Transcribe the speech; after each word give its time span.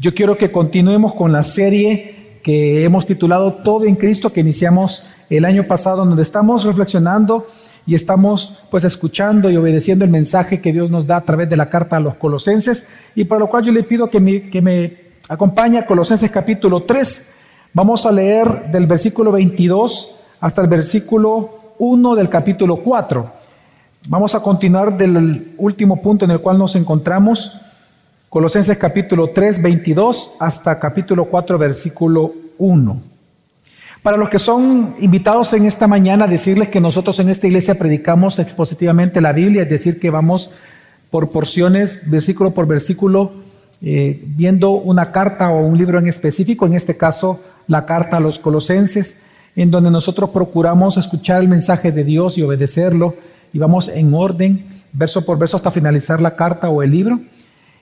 Yo 0.00 0.14
quiero 0.14 0.38
que 0.38 0.52
continuemos 0.52 1.12
con 1.14 1.32
la 1.32 1.42
serie 1.42 2.38
que 2.44 2.84
hemos 2.84 3.04
titulado 3.04 3.54
Todo 3.54 3.84
en 3.84 3.96
Cristo, 3.96 4.32
que 4.32 4.42
iniciamos 4.42 5.02
el 5.28 5.44
año 5.44 5.64
pasado, 5.64 6.06
donde 6.06 6.22
estamos 6.22 6.62
reflexionando 6.62 7.48
y 7.84 7.96
estamos 7.96 8.60
pues 8.70 8.84
escuchando 8.84 9.50
y 9.50 9.56
obedeciendo 9.56 10.04
el 10.04 10.10
mensaje 10.12 10.60
que 10.60 10.72
Dios 10.72 10.88
nos 10.88 11.04
da 11.04 11.16
a 11.16 11.24
través 11.24 11.50
de 11.50 11.56
la 11.56 11.68
carta 11.68 11.96
a 11.96 12.00
los 12.00 12.14
colosenses, 12.14 12.86
y 13.16 13.24
por 13.24 13.40
lo 13.40 13.48
cual 13.48 13.64
yo 13.64 13.72
le 13.72 13.82
pido 13.82 14.08
que 14.08 14.20
me, 14.20 14.42
que 14.42 14.62
me 14.62 14.92
acompañe 15.28 15.78
a 15.78 15.86
Colosenses 15.86 16.30
capítulo 16.30 16.84
3. 16.84 17.28
Vamos 17.72 18.06
a 18.06 18.12
leer 18.12 18.70
del 18.70 18.86
versículo 18.86 19.32
22 19.32 20.12
hasta 20.38 20.62
el 20.62 20.68
versículo 20.68 21.74
1 21.80 22.14
del 22.14 22.28
capítulo 22.28 22.76
4. 22.76 23.32
Vamos 24.06 24.32
a 24.36 24.42
continuar 24.44 24.96
del 24.96 25.54
último 25.56 26.00
punto 26.00 26.24
en 26.24 26.30
el 26.30 26.40
cual 26.40 26.56
nos 26.56 26.76
encontramos, 26.76 27.52
Colosenses 28.28 28.76
capítulo 28.76 29.30
3, 29.30 29.62
22 29.62 30.32
hasta 30.38 30.78
capítulo 30.78 31.24
4, 31.24 31.56
versículo 31.56 32.34
1. 32.58 33.00
Para 34.02 34.18
los 34.18 34.28
que 34.28 34.38
son 34.38 34.96
invitados 35.00 35.54
en 35.54 35.64
esta 35.64 35.86
mañana, 35.86 36.26
decirles 36.26 36.68
que 36.68 36.78
nosotros 36.78 37.18
en 37.20 37.30
esta 37.30 37.46
iglesia 37.46 37.78
predicamos 37.78 38.38
expositivamente 38.38 39.22
la 39.22 39.32
Biblia, 39.32 39.62
es 39.62 39.70
decir, 39.70 39.98
que 39.98 40.10
vamos 40.10 40.50
por 41.10 41.30
porciones, 41.30 42.00
versículo 42.04 42.50
por 42.50 42.66
versículo, 42.66 43.32
eh, 43.80 44.22
viendo 44.22 44.72
una 44.72 45.10
carta 45.10 45.48
o 45.48 45.64
un 45.64 45.78
libro 45.78 45.98
en 45.98 46.06
específico, 46.06 46.66
en 46.66 46.74
este 46.74 46.98
caso 46.98 47.40
la 47.66 47.86
carta 47.86 48.18
a 48.18 48.20
los 48.20 48.38
colosenses, 48.38 49.16
en 49.56 49.70
donde 49.70 49.90
nosotros 49.90 50.28
procuramos 50.28 50.98
escuchar 50.98 51.40
el 51.40 51.48
mensaje 51.48 51.92
de 51.92 52.04
Dios 52.04 52.36
y 52.36 52.42
obedecerlo 52.42 53.14
y 53.54 53.58
vamos 53.58 53.88
en 53.88 54.12
orden, 54.12 54.82
verso 54.92 55.24
por 55.24 55.38
verso, 55.38 55.56
hasta 55.56 55.70
finalizar 55.70 56.20
la 56.20 56.36
carta 56.36 56.68
o 56.68 56.82
el 56.82 56.90
libro. 56.90 57.20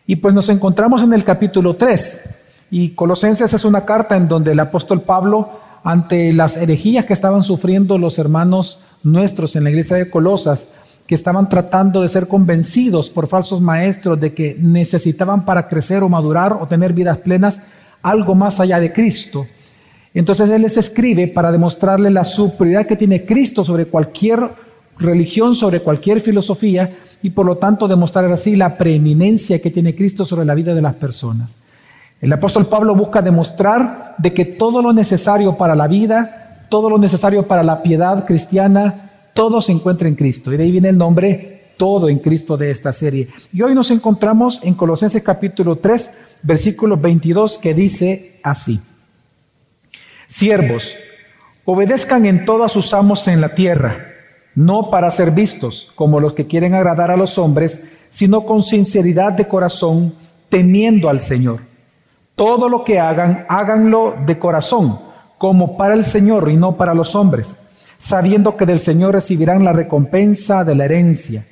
Y 0.07 0.17
pues 0.17 0.35
nos 0.35 0.49
encontramos 0.49 1.03
en 1.03 1.13
el 1.13 1.25
capítulo 1.25 1.75
3. 1.75 2.21
Y 2.71 2.91
Colosenses 2.91 3.53
es 3.53 3.65
una 3.65 3.85
carta 3.85 4.17
en 4.17 4.29
donde 4.29 4.53
el 4.53 4.61
apóstol 4.61 5.03
Pablo, 5.03 5.51
ante 5.83 6.33
las 6.33 6.57
herejías 6.57 7.05
que 7.05 7.13
estaban 7.13 7.43
sufriendo 7.43 7.99
los 7.99 8.19
hermanos 8.19 8.79
nuestros 9.03 9.57
en 9.57 9.65
la 9.65 9.71
iglesia 9.71 9.97
de 9.97 10.11
Colosas, 10.11 10.69
que 11.07 11.15
estaban 11.15 11.49
tratando 11.49 12.03
de 12.03 12.09
ser 12.09 12.29
convencidos 12.29 13.11
por 13.11 13.29
falsos 13.29 13.61
maestros 13.61 14.21
de 14.21 14.35
que 14.35 14.57
necesitaban 14.59 15.45
para 15.45 15.69
crecer 15.69 16.03
o 16.03 16.09
madurar 16.09 16.53
o 16.53 16.67
tener 16.67 16.93
vidas 16.93 17.19
plenas 17.19 17.61
algo 18.03 18.35
más 18.35 18.61
allá 18.61 18.81
de 18.81 18.93
Cristo. 18.93 19.47
Entonces 20.15 20.51
Él 20.51 20.63
les 20.63 20.77
escribe 20.77 21.29
para 21.29 21.53
demostrarle 21.53 22.11
la 22.11 22.25
superioridad 22.25 22.87
que 22.87 22.97
tiene 22.97 23.25
Cristo 23.25 23.65
sobre 23.65 23.87
cualquier 23.87 24.51
religión, 24.99 25.55
sobre 25.55 25.81
cualquier 25.81 26.21
filosofía 26.21 26.99
y 27.23 27.31
por 27.31 27.47
lo 27.47 27.57
tanto 27.57 27.89
demostrar 27.89 28.31
así 28.33 28.57
la 28.57 28.77
preeminencia 28.77 29.61
que 29.61 29.71
tiene 29.71 29.95
Cristo 29.95 30.25
sobre 30.25 30.45
la 30.45 30.55
vida 30.55 30.75
de 30.75 30.83
las 30.83 30.95
personas. 30.95 31.55
El 32.21 32.33
apóstol 32.33 32.67
Pablo 32.67 32.95
busca 32.95 33.21
demostrar 33.21 34.15
de 34.19 34.33
que 34.33 34.45
todo 34.45 34.81
lo 34.81 34.93
necesario 34.93 35.57
para 35.57 35.75
la 35.75 35.87
vida, 35.87 36.67
todo 36.71 36.89
lo 36.89 36.99
necesario 36.99 37.47
para 37.47 37.63
la 37.63 37.83
piedad 37.83 38.25
cristiana, 38.25 39.11
todo 39.35 39.61
se 39.61 39.73
encuentra 39.73 40.09
en 40.09 40.15
Cristo. 40.15 40.53
Y 40.53 40.57
de 40.57 40.65
ahí 40.65 40.71
viene 40.73 40.89
el 40.89 40.99
nombre 40.99 41.73
todo 41.77 42.09
en 42.09 42.19
Cristo 42.19 42.57
de 42.57 42.71
esta 42.71 42.93
serie. 42.93 43.29
Y 43.53 43.61
hoy 43.61 43.75
nos 43.75 43.91
encontramos 43.91 44.61
en 44.63 44.75
Colosenses 44.75 45.23
capítulo 45.23 45.77
3, 45.77 46.11
versículo 46.43 46.97
22, 46.97 47.59
que 47.59 47.75
dice 47.75 48.41
así. 48.43 48.81
Siervos, 50.27 50.97
obedezcan 51.67 52.25
en 52.25 52.47
todos 52.47 52.73
sus 52.73 52.95
amos 52.95 53.29
en 53.29 53.43
la 53.43 53.55
tierra 53.55 54.16
no 54.57 54.91
para 54.91 55.11
ser 55.11 55.31
vistos 55.31 55.93
como 55.95 56.19
los 56.19 56.33
que 56.33 56.47
quieren 56.47 56.75
agradar 56.75 57.11
a 57.11 57.17
los 57.17 57.39
hombres, 57.39 57.81
sino 58.11 58.45
con 58.47 58.63
sinceridad 58.63 59.35
de 59.35 59.47
corazón, 59.47 60.15
temiendo 60.49 61.09
al 61.11 61.21
Señor. 61.21 61.61
Todo 62.35 62.69
lo 62.69 62.83
que 62.83 62.99
hagan, 62.99 63.45
háganlo 63.49 64.15
de 64.25 64.39
corazón, 64.39 64.99
como 65.37 65.77
para 65.77 65.95
el 65.95 66.05
Señor 66.05 66.51
y 66.51 66.57
no 66.57 66.77
para 66.77 66.95
los 66.95 67.15
hombres, 67.15 67.57
sabiendo 67.99 68.57
que 68.57 68.65
del 68.65 68.79
Señor 68.79 69.13
recibirán 69.13 69.63
la 69.63 69.75
recompensa 69.75 70.65
de 70.65 70.75
la 70.75 70.87
herencia. 70.87 71.47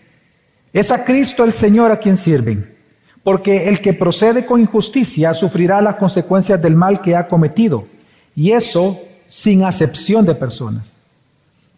Es 0.72 0.90
a 0.90 1.04
Cristo 1.04 1.44
el 1.44 1.52
Señor 1.52 1.92
a 1.92 1.98
quien 1.98 2.16
sirven, 2.16 2.74
porque 3.22 3.68
el 3.68 3.82
que 3.82 3.92
procede 3.92 4.46
con 4.46 4.60
injusticia 4.60 5.34
sufrirá 5.34 5.82
las 5.82 5.96
consecuencias 5.96 6.60
del 6.60 6.74
mal 6.74 7.02
que 7.02 7.14
ha 7.14 7.28
cometido, 7.28 7.84
y 8.34 8.52
eso 8.52 8.98
sin 9.28 9.62
acepción 9.62 10.24
de 10.24 10.34
personas. 10.34 10.86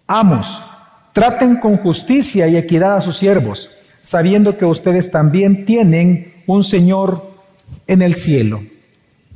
Amos, 0.06 0.62
Traten 1.16 1.56
con 1.56 1.78
justicia 1.78 2.46
y 2.46 2.58
equidad 2.58 2.98
a 2.98 3.00
sus 3.00 3.16
siervos, 3.16 3.70
sabiendo 4.02 4.58
que 4.58 4.66
ustedes 4.66 5.10
también 5.10 5.64
tienen 5.64 6.34
un 6.46 6.62
Señor 6.62 7.30
en 7.86 8.02
el 8.02 8.12
cielo. 8.12 8.60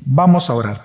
Vamos 0.04 0.50
a 0.50 0.54
orar. 0.56 0.82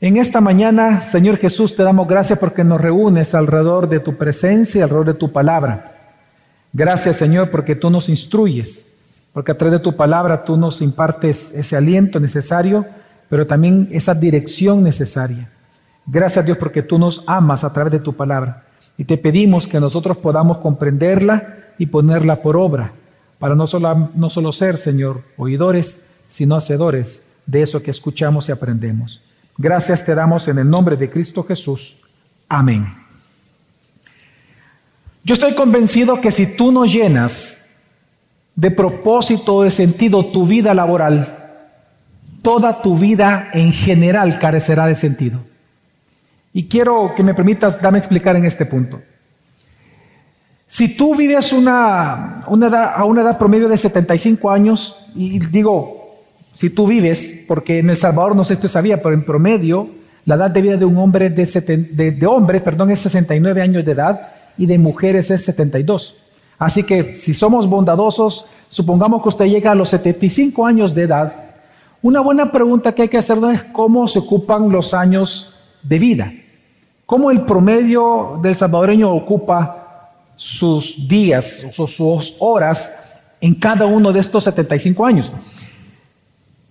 En 0.00 0.16
esta 0.16 0.40
mañana, 0.40 1.02
Señor 1.02 1.36
Jesús, 1.36 1.76
te 1.76 1.82
damos 1.82 2.08
gracias 2.08 2.38
porque 2.38 2.64
nos 2.64 2.80
reúnes 2.80 3.34
alrededor 3.34 3.86
de 3.86 4.00
tu 4.00 4.16
presencia, 4.16 4.84
alrededor 4.84 5.08
de 5.08 5.14
tu 5.20 5.30
palabra. 5.30 5.92
Gracias, 6.72 7.18
Señor, 7.18 7.50
porque 7.50 7.76
tú 7.76 7.90
nos 7.90 8.08
instruyes, 8.08 8.86
porque 9.34 9.52
a 9.52 9.58
través 9.58 9.72
de 9.72 9.84
tu 9.84 9.94
palabra 9.94 10.42
tú 10.42 10.56
nos 10.56 10.80
impartes 10.80 11.52
ese 11.52 11.76
aliento 11.76 12.18
necesario, 12.18 12.86
pero 13.28 13.46
también 13.46 13.88
esa 13.90 14.14
dirección 14.14 14.82
necesaria. 14.82 15.50
Gracias, 16.06 16.46
Dios, 16.46 16.56
porque 16.56 16.80
tú 16.80 16.98
nos 16.98 17.22
amas 17.26 17.62
a 17.62 17.74
través 17.74 17.92
de 17.92 17.98
tu 17.98 18.14
palabra. 18.14 18.62
Y 19.02 19.04
te 19.04 19.18
pedimos 19.18 19.66
que 19.66 19.80
nosotros 19.80 20.16
podamos 20.18 20.58
comprenderla 20.58 21.56
y 21.76 21.86
ponerla 21.86 22.40
por 22.40 22.56
obra, 22.56 22.92
para 23.40 23.56
no 23.56 23.66
solo, 23.66 24.10
no 24.14 24.30
solo 24.30 24.52
ser, 24.52 24.78
Señor, 24.78 25.22
oidores, 25.36 25.98
sino 26.28 26.54
hacedores 26.54 27.20
de 27.44 27.62
eso 27.62 27.82
que 27.82 27.90
escuchamos 27.90 28.48
y 28.48 28.52
aprendemos. 28.52 29.20
Gracias 29.58 30.04
te 30.04 30.14
damos 30.14 30.46
en 30.46 30.58
el 30.58 30.70
nombre 30.70 30.96
de 30.96 31.10
Cristo 31.10 31.42
Jesús. 31.42 31.96
Amén. 32.48 32.94
Yo 35.24 35.34
estoy 35.34 35.56
convencido 35.56 36.20
que 36.20 36.30
si 36.30 36.54
tú 36.56 36.70
no 36.70 36.84
llenas 36.84 37.64
de 38.54 38.70
propósito 38.70 39.56
o 39.56 39.64
de 39.64 39.72
sentido 39.72 40.26
tu 40.26 40.46
vida 40.46 40.74
laboral, 40.74 41.50
toda 42.40 42.82
tu 42.82 42.96
vida 42.96 43.50
en 43.52 43.72
general 43.72 44.38
carecerá 44.38 44.86
de 44.86 44.94
sentido. 44.94 45.40
Y 46.52 46.68
quiero 46.68 47.14
que 47.14 47.22
me 47.22 47.34
permitas, 47.34 47.80
dame 47.80 47.98
explicar 47.98 48.36
en 48.36 48.44
este 48.44 48.66
punto. 48.66 49.00
Si 50.66 50.96
tú 50.96 51.14
vives 51.14 51.52
una, 51.52 52.44
una 52.46 52.68
edad, 52.68 52.92
a 52.96 53.04
una 53.04 53.22
edad 53.22 53.38
promedio 53.38 53.68
de 53.68 53.76
75 53.76 54.50
años, 54.50 55.04
y 55.14 55.38
digo, 55.38 56.16
si 56.54 56.70
tú 56.70 56.86
vives, 56.86 57.44
porque 57.46 57.78
en 57.78 57.90
El 57.90 57.96
Salvador 57.96 58.34
no 58.36 58.44
sé 58.44 58.56
si 58.56 58.62
tú 58.62 58.68
sabía, 58.68 59.02
pero 59.02 59.14
en 59.14 59.24
promedio 59.24 59.88
la 60.24 60.36
edad 60.36 60.50
de 60.50 60.62
vida 60.62 60.76
de 60.76 60.84
un 60.84 60.96
hombre 60.98 61.30
de, 61.30 61.44
de, 61.44 62.10
de 62.12 62.26
hombres, 62.26 62.62
perdón, 62.62 62.90
es 62.90 63.00
69 63.00 63.60
años 63.60 63.84
de 63.84 63.92
edad 63.92 64.28
y 64.56 64.66
de 64.66 64.78
mujeres 64.78 65.30
es 65.30 65.44
72. 65.44 66.14
Así 66.58 66.84
que 66.84 67.14
si 67.14 67.34
somos 67.34 67.66
bondadosos, 67.66 68.46
supongamos 68.68 69.22
que 69.22 69.28
usted 69.30 69.46
llega 69.46 69.72
a 69.72 69.74
los 69.74 69.88
75 69.88 70.64
años 70.64 70.94
de 70.94 71.02
edad, 71.02 71.32
una 72.02 72.20
buena 72.20 72.50
pregunta 72.52 72.94
que 72.94 73.02
hay 73.02 73.08
que 73.08 73.18
hacer 73.18 73.38
es 73.52 73.62
cómo 73.64 74.06
se 74.08 74.20
ocupan 74.20 74.70
los 74.70 74.94
años 74.94 75.54
de 75.82 75.98
vida. 75.98 76.32
¿Cómo 77.12 77.30
el 77.30 77.42
promedio 77.42 78.40
del 78.40 78.54
salvadoreño 78.54 79.12
ocupa 79.12 80.08
sus 80.34 81.06
días, 81.06 81.62
o 81.76 81.86
sus 81.86 82.34
horas 82.38 82.90
en 83.38 83.54
cada 83.54 83.84
uno 83.84 84.14
de 84.14 84.20
estos 84.20 84.44
75 84.44 85.04
años? 85.04 85.30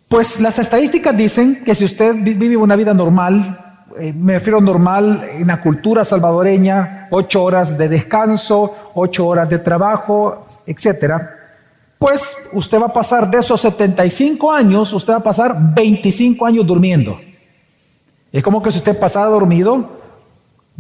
Pues 0.09 0.41
las 0.41 0.57
estadísticas 0.57 1.15
dicen 1.15 1.63
que 1.63 1.75
si 1.75 1.85
usted 1.85 2.15
vive 2.15 2.57
una 2.57 2.75
vida 2.75 2.91
normal, 2.91 3.83
eh, 3.99 4.13
me 4.13 4.33
refiero 4.33 4.59
normal 4.59 5.21
en 5.31 5.45
la 5.45 5.61
cultura 5.61 6.03
salvadoreña, 6.03 7.07
ocho 7.11 7.43
horas 7.43 7.77
de 7.77 7.87
descanso, 7.87 8.75
ocho 8.95 9.27
horas 9.27 9.47
de 9.47 9.59
trabajo, 9.59 10.47
etcétera, 10.65 11.35
pues 11.99 12.35
usted 12.53 12.81
va 12.81 12.87
a 12.87 12.93
pasar 12.93 13.29
de 13.29 13.37
esos 13.37 13.61
75 13.61 14.51
años, 14.51 14.91
usted 14.91 15.13
va 15.13 15.17
a 15.17 15.23
pasar 15.23 15.55
25 15.75 16.43
años 16.47 16.65
durmiendo. 16.65 17.19
Es 18.31 18.43
como 18.43 18.59
que 18.63 18.71
si 18.71 18.79
usted 18.79 18.97
pasara 18.97 19.27
dormido 19.27 20.00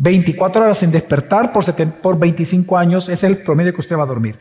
24 0.01 0.63
horas 0.63 0.79
sin 0.79 0.89
despertar 0.89 1.53
por, 1.53 1.63
por 2.01 2.17
25 2.17 2.75
años 2.75 3.07
es 3.07 3.23
el 3.23 3.37
promedio 3.37 3.71
que 3.71 3.81
usted 3.81 3.95
va 3.95 4.01
a 4.01 4.07
dormir. 4.07 4.35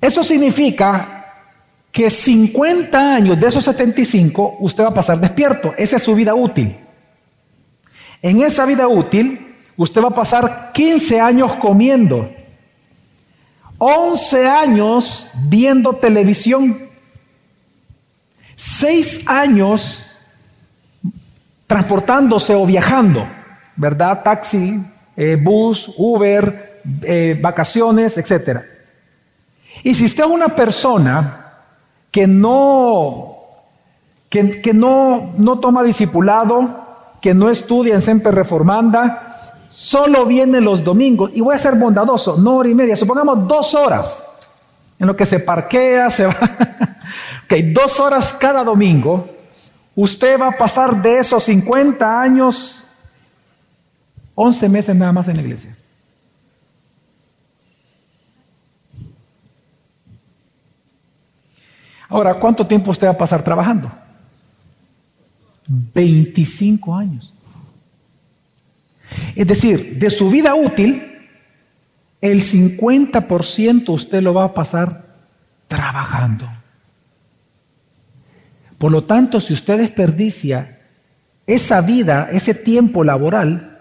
Eso 0.00 0.24
significa 0.24 1.24
que 1.92 2.10
50 2.10 3.14
años 3.14 3.38
de 3.38 3.46
esos 3.46 3.62
75 3.62 4.56
usted 4.58 4.82
va 4.82 4.88
a 4.88 4.94
pasar 4.94 5.20
despierto. 5.20 5.74
Esa 5.78 5.96
es 5.96 6.02
su 6.02 6.12
vida 6.12 6.34
útil. 6.34 6.76
En 8.20 8.40
esa 8.40 8.66
vida 8.66 8.88
útil 8.88 9.54
usted 9.76 10.02
va 10.02 10.08
a 10.08 10.14
pasar 10.14 10.72
15 10.74 11.20
años 11.20 11.54
comiendo, 11.54 12.28
11 13.78 14.48
años 14.48 15.30
viendo 15.46 15.92
televisión, 15.92 16.80
6 18.56 19.20
años 19.28 20.04
transportándose 21.68 22.56
o 22.56 22.66
viajando. 22.66 23.43
¿Verdad? 23.76 24.22
Taxi, 24.22 24.80
eh, 25.16 25.36
bus, 25.40 25.92
Uber, 25.96 26.80
eh, 27.02 27.38
vacaciones, 27.40 28.16
etc. 28.18 28.60
Y 29.82 29.94
si 29.94 30.04
usted 30.04 30.24
es 30.24 30.30
una 30.30 30.48
persona 30.48 31.52
que 32.10 32.26
no 32.26 33.34
que, 34.34 34.60
que 34.60 34.74
no, 34.74 35.32
no 35.38 35.60
toma 35.60 35.84
discipulado, 35.84 36.84
que 37.20 37.34
no 37.34 37.50
estudia 37.50 37.94
en 37.94 38.00
Semper 38.00 38.34
Reformanda, 38.34 39.60
solo 39.70 40.26
viene 40.26 40.60
los 40.60 40.82
domingos, 40.82 41.30
y 41.34 41.40
voy 41.40 41.54
a 41.54 41.58
ser 41.58 41.76
bondadoso, 41.76 42.36
no 42.36 42.56
hora 42.56 42.68
y 42.68 42.74
media, 42.74 42.96
supongamos 42.96 43.46
dos 43.46 43.74
horas, 43.74 44.26
en 44.98 45.06
lo 45.06 45.16
que 45.16 45.24
se 45.24 45.38
parquea, 45.38 46.10
se 46.10 46.26
va, 46.26 46.36
ok, 47.44 47.54
dos 47.72 47.98
horas 48.00 48.34
cada 48.38 48.62
domingo, 48.64 49.28
usted 49.94 50.40
va 50.40 50.48
a 50.48 50.58
pasar 50.58 51.00
de 51.00 51.18
esos 51.18 51.44
50 51.44 52.20
años, 52.20 52.83
11 54.34 54.68
meses 54.68 54.96
nada 54.96 55.12
más 55.12 55.28
en 55.28 55.36
la 55.36 55.42
iglesia. 55.42 55.76
Ahora, 62.08 62.34
¿cuánto 62.34 62.66
tiempo 62.66 62.90
usted 62.90 63.06
va 63.06 63.12
a 63.12 63.18
pasar 63.18 63.42
trabajando? 63.42 63.90
25 65.66 66.94
años. 66.94 67.32
Es 69.34 69.46
decir, 69.46 69.98
de 69.98 70.10
su 70.10 70.28
vida 70.30 70.54
útil, 70.54 71.02
el 72.20 72.40
50% 72.40 73.88
usted 73.88 74.22
lo 74.22 74.34
va 74.34 74.44
a 74.44 74.54
pasar 74.54 75.04
trabajando. 75.68 76.48
Por 78.78 78.92
lo 78.92 79.04
tanto, 79.04 79.40
si 79.40 79.52
usted 79.52 79.78
desperdicia 79.78 80.78
esa 81.46 81.80
vida, 81.80 82.28
ese 82.30 82.54
tiempo 82.54 83.04
laboral, 83.04 83.73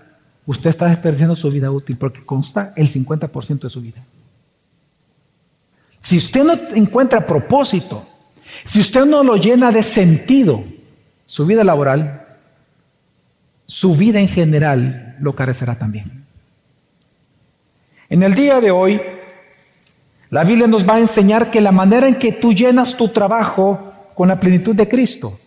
usted 0.45 0.69
está 0.69 0.87
desperdiciando 0.87 1.35
su 1.35 1.49
vida 1.49 1.71
útil 1.71 1.97
porque 1.97 2.23
consta 2.23 2.73
el 2.75 2.87
50% 2.87 3.61
de 3.61 3.69
su 3.69 3.81
vida. 3.81 4.01
Si 6.01 6.17
usted 6.17 6.43
no 6.43 6.53
encuentra 6.75 7.25
propósito, 7.25 8.05
si 8.65 8.79
usted 8.79 9.05
no 9.05 9.23
lo 9.23 9.37
llena 9.37 9.71
de 9.71 9.83
sentido, 9.83 10.63
su 11.25 11.45
vida 11.45 11.63
laboral, 11.63 12.25
su 13.65 13.95
vida 13.95 14.19
en 14.19 14.27
general 14.27 15.15
lo 15.19 15.33
carecerá 15.33 15.75
también. 15.75 16.23
En 18.09 18.21
el 18.21 18.35
día 18.35 18.59
de 18.59 18.71
hoy, 18.71 19.01
la 20.29 20.43
Biblia 20.43 20.67
nos 20.67 20.87
va 20.87 20.95
a 20.95 20.99
enseñar 20.99 21.49
que 21.49 21.61
la 21.61 21.71
manera 21.71 22.07
en 22.07 22.15
que 22.15 22.33
tú 22.33 22.53
llenas 22.53 22.97
tu 22.97 23.09
trabajo 23.09 23.93
con 24.13 24.27
la 24.27 24.39
plenitud 24.39 24.75
de 24.75 24.89
Cristo 24.89 25.39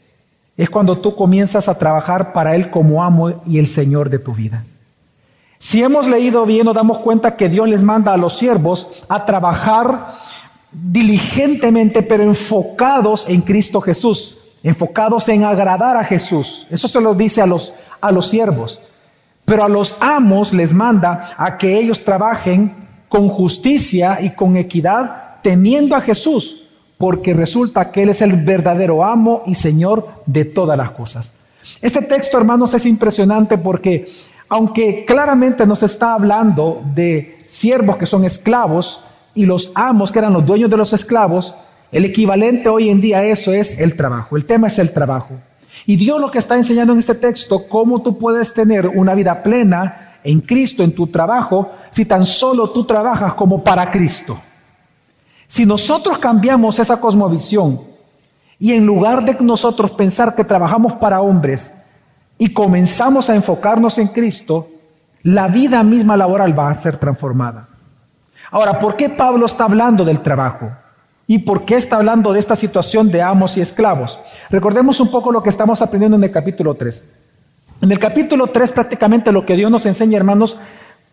es 0.57 0.71
cuando 0.71 0.99
tú 1.01 1.15
comienzas 1.15 1.69
a 1.69 1.79
trabajar 1.79 2.33
para 2.33 2.57
Él 2.57 2.71
como 2.71 3.05
amo 3.05 3.43
y 3.47 3.59
el 3.59 3.67
Señor 3.67 4.09
de 4.09 4.19
tu 4.19 4.33
vida. 4.33 4.65
Si 5.67 5.83
hemos 5.83 6.07
leído 6.07 6.47
bien, 6.47 6.65
nos 6.65 6.77
damos 6.77 7.01
cuenta 7.01 7.35
que 7.35 7.49
Dios 7.49 7.69
les 7.69 7.83
manda 7.83 8.13
a 8.13 8.17
los 8.17 8.39
siervos 8.39 9.03
a 9.09 9.25
trabajar 9.25 10.13
diligentemente, 10.71 12.03
pero 12.03 12.23
enfocados 12.23 13.29
en 13.29 13.41
Cristo 13.41 13.81
Jesús, 13.81 14.39
enfocados 14.63 15.29
en 15.29 15.43
agradar 15.43 15.97
a 15.97 16.05
Jesús. 16.05 16.69
Eso 16.71 16.87
se 16.87 17.01
lo 17.01 17.17
dice 17.17 17.43
a 17.43 17.47
los, 17.47 17.75
a 18.01 18.13
los 18.13 18.29
siervos. 18.29 18.81
Pero 19.45 19.65
a 19.65 19.69
los 19.69 19.97
amos 19.99 20.53
les 20.53 20.73
manda 20.73 21.35
a 21.37 21.59
que 21.59 21.77
ellos 21.77 22.05
trabajen 22.05 22.73
con 23.09 23.29
justicia 23.29 24.19
y 24.21 24.31
con 24.37 24.57
equidad, 24.57 25.41
temiendo 25.43 25.97
a 25.97 26.01
Jesús, 26.01 26.63
porque 26.97 27.35
resulta 27.35 27.91
que 27.91 28.05
Él 28.05 28.11
es 28.11 28.23
el 28.23 28.37
verdadero 28.37 29.03
amo 29.03 29.43
y 29.47 29.57
Señor 29.57 30.11
de 30.27 30.45
todas 30.45 30.79
las 30.79 30.93
cosas. 30.93 31.35
Este 31.81 32.03
texto, 32.03 32.39
hermanos, 32.39 32.73
es 32.75 32.87
impresionante 32.87 33.59
porque, 33.59 34.07
aunque 34.49 35.05
claramente 35.05 35.67
nos 35.67 35.83
está 35.83 36.15
hablando 36.15 36.83
de 36.95 37.45
siervos 37.47 37.97
que 37.97 38.07
son 38.07 38.25
esclavos, 38.25 39.01
y 39.37 39.45
los 39.45 39.71
amos, 39.75 40.11
que 40.11 40.19
eran 40.19 40.33
los 40.33 40.45
dueños 40.45 40.71
de 40.71 40.79
los 40.79 40.93
esclavos, 40.93 41.55
el 41.93 42.05
equivalente 42.05 42.69
hoy 42.69 42.89
en 42.89 43.01
día 43.01 43.19
a 43.19 43.25
eso 43.25 43.53
es 43.53 43.79
el 43.79 43.95
trabajo. 43.95 44.37
El 44.37 44.47
tema 44.47 44.67
es 44.67 44.79
el 44.79 44.93
trabajo. 44.93 45.35
Y 45.85 45.97
Dios 45.97 46.21
lo 46.21 46.31
que 46.31 46.39
está 46.39 46.57
enseñando 46.57 46.95
en 46.95 46.99
este 46.99 47.15
texto, 47.15 47.69
cómo 47.69 48.03
tú 48.03 48.19
puedes 48.19 48.53
tener 48.53 48.89
una 48.89 49.15
vida 49.15 49.43
plena 49.43 50.19
en 50.25 50.41
Cristo, 50.41 50.83
en 50.83 50.93
tu 50.93 51.07
trabajo, 51.07 51.71
si 51.93 52.05
tan 52.07 52.25
solo 52.25 52.71
tú 52.71 52.85
trabajas 52.85 53.35
como 53.35 53.63
para 53.63 53.91
Cristo. 53.91 54.41
Si 55.47 55.65
nosotros 55.65 56.19
cambiamos 56.19 56.79
esa 56.79 56.99
cosmovisión 56.99 57.81
y 58.59 58.73
en 58.73 58.85
lugar 58.85 59.25
de 59.25 59.37
nosotros 59.41 59.93
pensar 59.93 60.35
que 60.35 60.45
trabajamos 60.45 60.95
para 60.95 61.21
hombres 61.21 61.73
y 62.39 62.53
comenzamos 62.53 63.31
a 63.31 63.35
enfocarnos 63.35 63.99
en 63.99 64.09
Cristo, 64.09 64.69
la 65.23 65.49
vida 65.49 65.83
misma 65.83 66.17
laboral 66.17 66.59
va 66.59 66.71
a 66.71 66.75
ser 66.77 66.99
transformada. 66.99 67.69
Ahora, 68.51 68.79
¿por 68.79 68.97
qué 68.97 69.09
Pablo 69.09 69.47
está 69.47 69.65
hablando 69.65 70.05
del 70.05 70.21
trabajo? 70.21 70.71
¿Y 71.27 71.39
por 71.39 71.65
qué 71.65 71.75
está 71.75 71.97
hablando 71.97 72.33
de 72.33 72.39
esta 72.39 72.55
situación 72.55 73.11
de 73.11 73.23
amos 73.23 73.57
y 73.57 73.61
esclavos? 73.61 74.19
Recordemos 74.51 75.01
un 75.01 75.11
poco 75.11 75.33
lo 75.33 75.43
que 75.43 75.49
estamos 75.49 75.83
aprendiendo 75.83 76.17
en 76.17 76.25
el 76.25 76.31
capítulo 76.31 76.75
3. 76.75 77.03
En 77.83 77.91
el 77.91 77.99
capítulo 77.99 78.47
3 78.49 78.73
prácticamente 78.73 79.33
lo 79.33 79.45
que 79.45 79.57
Dios 79.57 79.71
nos 79.71 79.87
enseña, 79.87 80.17
hermanos, 80.17 80.57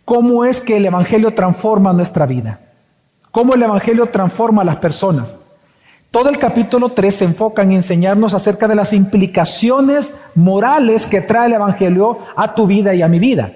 cómo 0.06 0.46
es 0.46 0.62
que 0.62 0.78
el 0.78 0.86
Evangelio 0.86 1.34
transforma 1.34 1.94
nuestra 1.94 2.26
vida, 2.26 2.60
cómo 3.32 3.56
el 3.56 3.64
Evangelio 3.64 4.08
transforma 4.08 4.62
a 4.62 4.66
las 4.66 4.78
personas. 4.78 5.38
Todo 6.14 6.30
el 6.30 6.38
capítulo 6.38 6.90
3 6.90 7.16
se 7.16 7.26
enfoca 7.26 7.64
en 7.64 7.72
enseñarnos 7.72 8.36
acerca 8.36 8.68
de 8.68 8.76
las 8.76 8.94
implicaciones 8.94 10.14
morales 10.36 11.08
que 11.08 11.22
trae 11.22 11.48
el 11.48 11.54
Evangelio 11.54 12.20
a 12.36 12.54
tu 12.54 12.68
vida 12.68 12.94
y 12.94 13.02
a 13.02 13.08
mi 13.08 13.18
vida. 13.18 13.52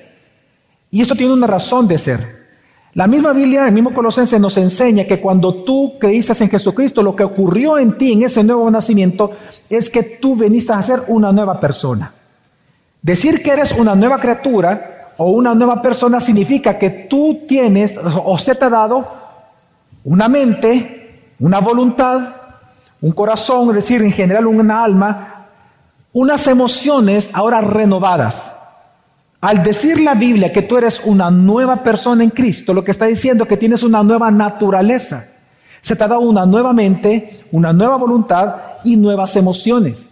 Y 0.90 1.04
esto 1.04 1.14
tiene 1.14 1.34
una 1.34 1.46
razón 1.46 1.88
de 1.88 2.00
ser. 2.00 2.48
La 2.96 3.06
misma 3.06 3.32
Biblia, 3.32 3.68
el 3.68 3.74
mismo 3.74 3.94
Colosense 3.94 4.40
nos 4.40 4.58
enseña 4.58 5.04
que 5.06 5.22
cuando 5.22 5.64
tú 5.66 6.00
creíste 6.00 6.34
en 6.44 6.50
Jesucristo, 6.50 7.04
lo 7.04 7.16
que 7.16 7.24
ocurrió 7.24 7.78
en 7.78 7.96
ti 7.96 8.14
en 8.14 8.24
ese 8.24 8.44
nuevo 8.44 8.72
nacimiento 8.72 9.34
es 9.70 9.88
que 9.88 10.02
tú 10.02 10.36
veniste 10.36 10.74
a 10.74 10.82
ser 10.82 11.04
una 11.10 11.32
nueva 11.32 11.60
persona. 11.60 12.12
Decir 13.04 13.44
que 13.44 13.52
eres 13.52 13.72
una 13.74 13.94
nueva 13.94 14.18
criatura 14.18 15.12
o 15.18 15.30
una 15.30 15.54
nueva 15.54 15.80
persona 15.80 16.20
significa 16.20 16.80
que 16.80 16.90
tú 16.90 17.42
tienes 17.48 18.00
o 18.26 18.36
se 18.40 18.56
te 18.56 18.66
ha 18.66 18.70
dado 18.72 19.08
una 20.04 20.28
mente, 20.28 21.36
una 21.40 21.60
voluntad, 21.60 22.47
un 23.02 23.12
corazón, 23.12 23.70
es 23.70 23.76
decir, 23.76 24.02
en 24.02 24.12
general 24.12 24.48
una 24.48 24.84
alma, 24.84 25.46
unas 26.14 26.48
emociones 26.48 27.30
ahora 27.34 27.62
renovadas. 27.62 28.52
Al 29.40 29.62
decir 29.64 30.00
la 30.00 30.16
Biblia 30.16 30.52
que 30.52 30.64
tú 30.64 30.78
eres 30.78 31.02
una 31.06 31.30
nueva 31.30 31.84
persona 31.84 32.24
en 32.24 32.32
Cristo, 32.32 32.74
lo 32.74 32.84
que 32.84 32.92
está 32.92 33.06
diciendo 33.06 33.44
es 33.44 33.50
que 33.50 33.58
tienes 33.58 33.84
una 33.84 34.02
nueva 34.02 34.32
naturaleza. 34.32 35.28
Se 35.82 35.96
te 35.96 36.04
ha 36.04 36.08
dado 36.08 36.22
una 36.22 36.46
nueva 36.46 36.74
mente, 36.74 37.46
una 37.52 37.72
nueva 37.72 37.98
voluntad 37.98 38.56
y 38.84 38.96
nuevas 38.96 39.36
emociones. 39.36 40.10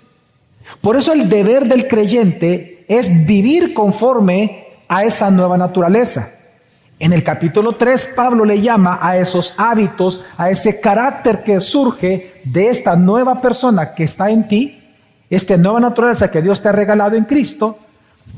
Por 0.79 0.95
eso 0.95 1.11
el 1.11 1.27
deber 1.27 1.67
del 1.67 1.87
creyente 1.87 2.85
es 2.87 3.25
vivir 3.25 3.73
conforme 3.73 4.67
a 4.87 5.03
esa 5.03 5.31
nueva 5.31 5.57
naturaleza. 5.57 6.34
En 6.97 7.11
el 7.11 7.23
capítulo 7.23 7.73
3, 7.73 8.11
Pablo 8.15 8.45
le 8.45 8.61
llama 8.61 8.99
a 9.01 9.17
esos 9.17 9.53
hábitos, 9.57 10.21
a 10.37 10.49
ese 10.49 10.79
carácter 10.79 11.43
que 11.43 11.59
surge 11.59 12.41
de 12.45 12.69
esta 12.69 12.95
nueva 12.95 13.41
persona 13.41 13.93
que 13.93 14.05
está 14.05 14.29
en 14.29 14.47
ti, 14.47 14.81
esta 15.29 15.57
nueva 15.57 15.81
naturaleza 15.81 16.31
que 16.31 16.41
Dios 16.41 16.61
te 16.61 16.69
ha 16.69 16.71
regalado 16.71 17.17
en 17.17 17.25
Cristo, 17.25 17.77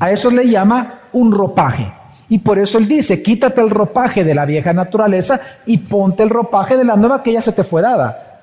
a 0.00 0.10
eso 0.10 0.30
le 0.30 0.48
llama 0.48 1.02
un 1.12 1.30
ropaje. 1.30 1.92
Y 2.28 2.40
por 2.40 2.58
eso 2.58 2.78
él 2.78 2.88
dice, 2.88 3.22
quítate 3.22 3.60
el 3.60 3.70
ropaje 3.70 4.24
de 4.24 4.34
la 4.34 4.44
vieja 4.44 4.72
naturaleza 4.72 5.40
y 5.64 5.78
ponte 5.78 6.24
el 6.24 6.30
ropaje 6.30 6.76
de 6.76 6.84
la 6.84 6.96
nueva 6.96 7.22
que 7.22 7.32
ya 7.32 7.40
se 7.40 7.52
te 7.52 7.62
fue 7.62 7.80
dada. 7.80 8.42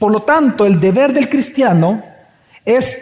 Por 0.00 0.10
lo 0.10 0.22
tanto, 0.22 0.66
el 0.66 0.80
deber 0.80 1.12
del 1.12 1.28
cristiano 1.28 2.02
es 2.64 2.98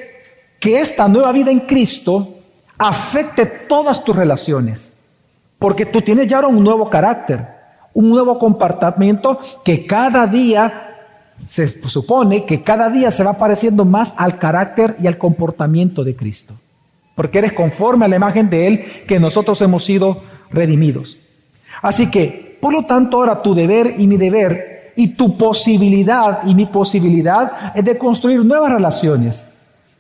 que 0.61 0.81
esta 0.81 1.09
nueva 1.09 1.33
vida 1.33 1.51
en 1.51 1.61
Cristo 1.61 2.37
afecte 2.77 3.47
todas 3.47 4.05
tus 4.05 4.15
relaciones. 4.15 4.90
Porque 5.61 5.87
tú 5.87 6.03
tienes 6.03 6.27
ya 6.27 6.39
ahora 6.39 6.49
un 6.49 6.65
nuevo 6.65 6.91
carácter, 6.91 7.47
un 7.95 8.11
nuevo 8.11 8.37
comportamiento 8.41 9.39
que 9.65 9.87
cada 9.87 10.27
día 10.27 10.89
se 11.49 11.69
supone 11.89 12.45
que 12.45 12.63
cada 12.63 12.91
día 12.91 13.13
se 13.13 13.23
va 13.23 13.35
pareciendo 13.35 13.85
más 13.85 14.13
al 14.17 14.39
carácter 14.39 14.97
y 15.01 15.07
al 15.07 15.19
comportamiento 15.19 16.03
de 16.03 16.17
Cristo 16.17 16.55
porque 17.21 17.37
eres 17.37 17.53
conforme 17.53 18.07
a 18.07 18.09
la 18.09 18.17
imagen 18.17 18.49
de 18.49 18.67
Él 18.67 18.85
que 19.07 19.21
nosotros 19.21 19.61
hemos 19.61 19.85
sido 19.85 20.23
redimidos. 20.51 21.19
Así 21.83 22.11
que, 22.11 22.57
por 22.63 22.73
lo 22.73 22.87
tanto, 22.87 23.19
ahora 23.19 23.43
tu 23.43 23.55
deber 23.55 23.97
y 23.99 24.07
mi 24.07 24.17
deber 24.17 24.95
y 24.97 25.09
tu 25.09 25.37
posibilidad 25.37 26.41
y 26.47 26.55
mi 26.55 26.65
posibilidad 26.65 27.77
es 27.77 27.85
de 27.85 27.99
construir 27.99 28.43
nuevas 28.43 28.73
relaciones. 28.73 29.47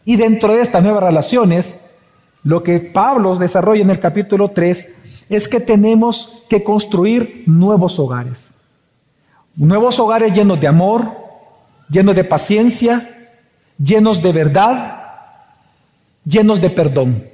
Y 0.06 0.16
dentro 0.16 0.54
de 0.54 0.62
estas 0.62 0.82
nuevas 0.82 1.02
relaciones, 1.02 1.76
lo 2.42 2.62
que 2.62 2.80
Pablo 2.80 3.36
desarrolla 3.36 3.82
en 3.82 3.90
el 3.90 4.00
capítulo 4.00 4.48
3 4.48 4.88
es 5.30 5.48
que 5.48 5.60
tenemos 5.60 6.42
que 6.48 6.62
construir 6.62 7.44
nuevos 7.46 7.98
hogares. 7.98 8.52
Nuevos 9.54 9.98
hogares 10.00 10.34
llenos 10.34 10.60
de 10.60 10.66
amor, 10.66 11.12
llenos 11.88 12.16
de 12.16 12.24
paciencia, 12.24 13.30
llenos 13.78 14.20
de 14.20 14.32
verdad, 14.32 15.04
llenos 16.24 16.60
de 16.60 16.70
perdón. 16.70 17.24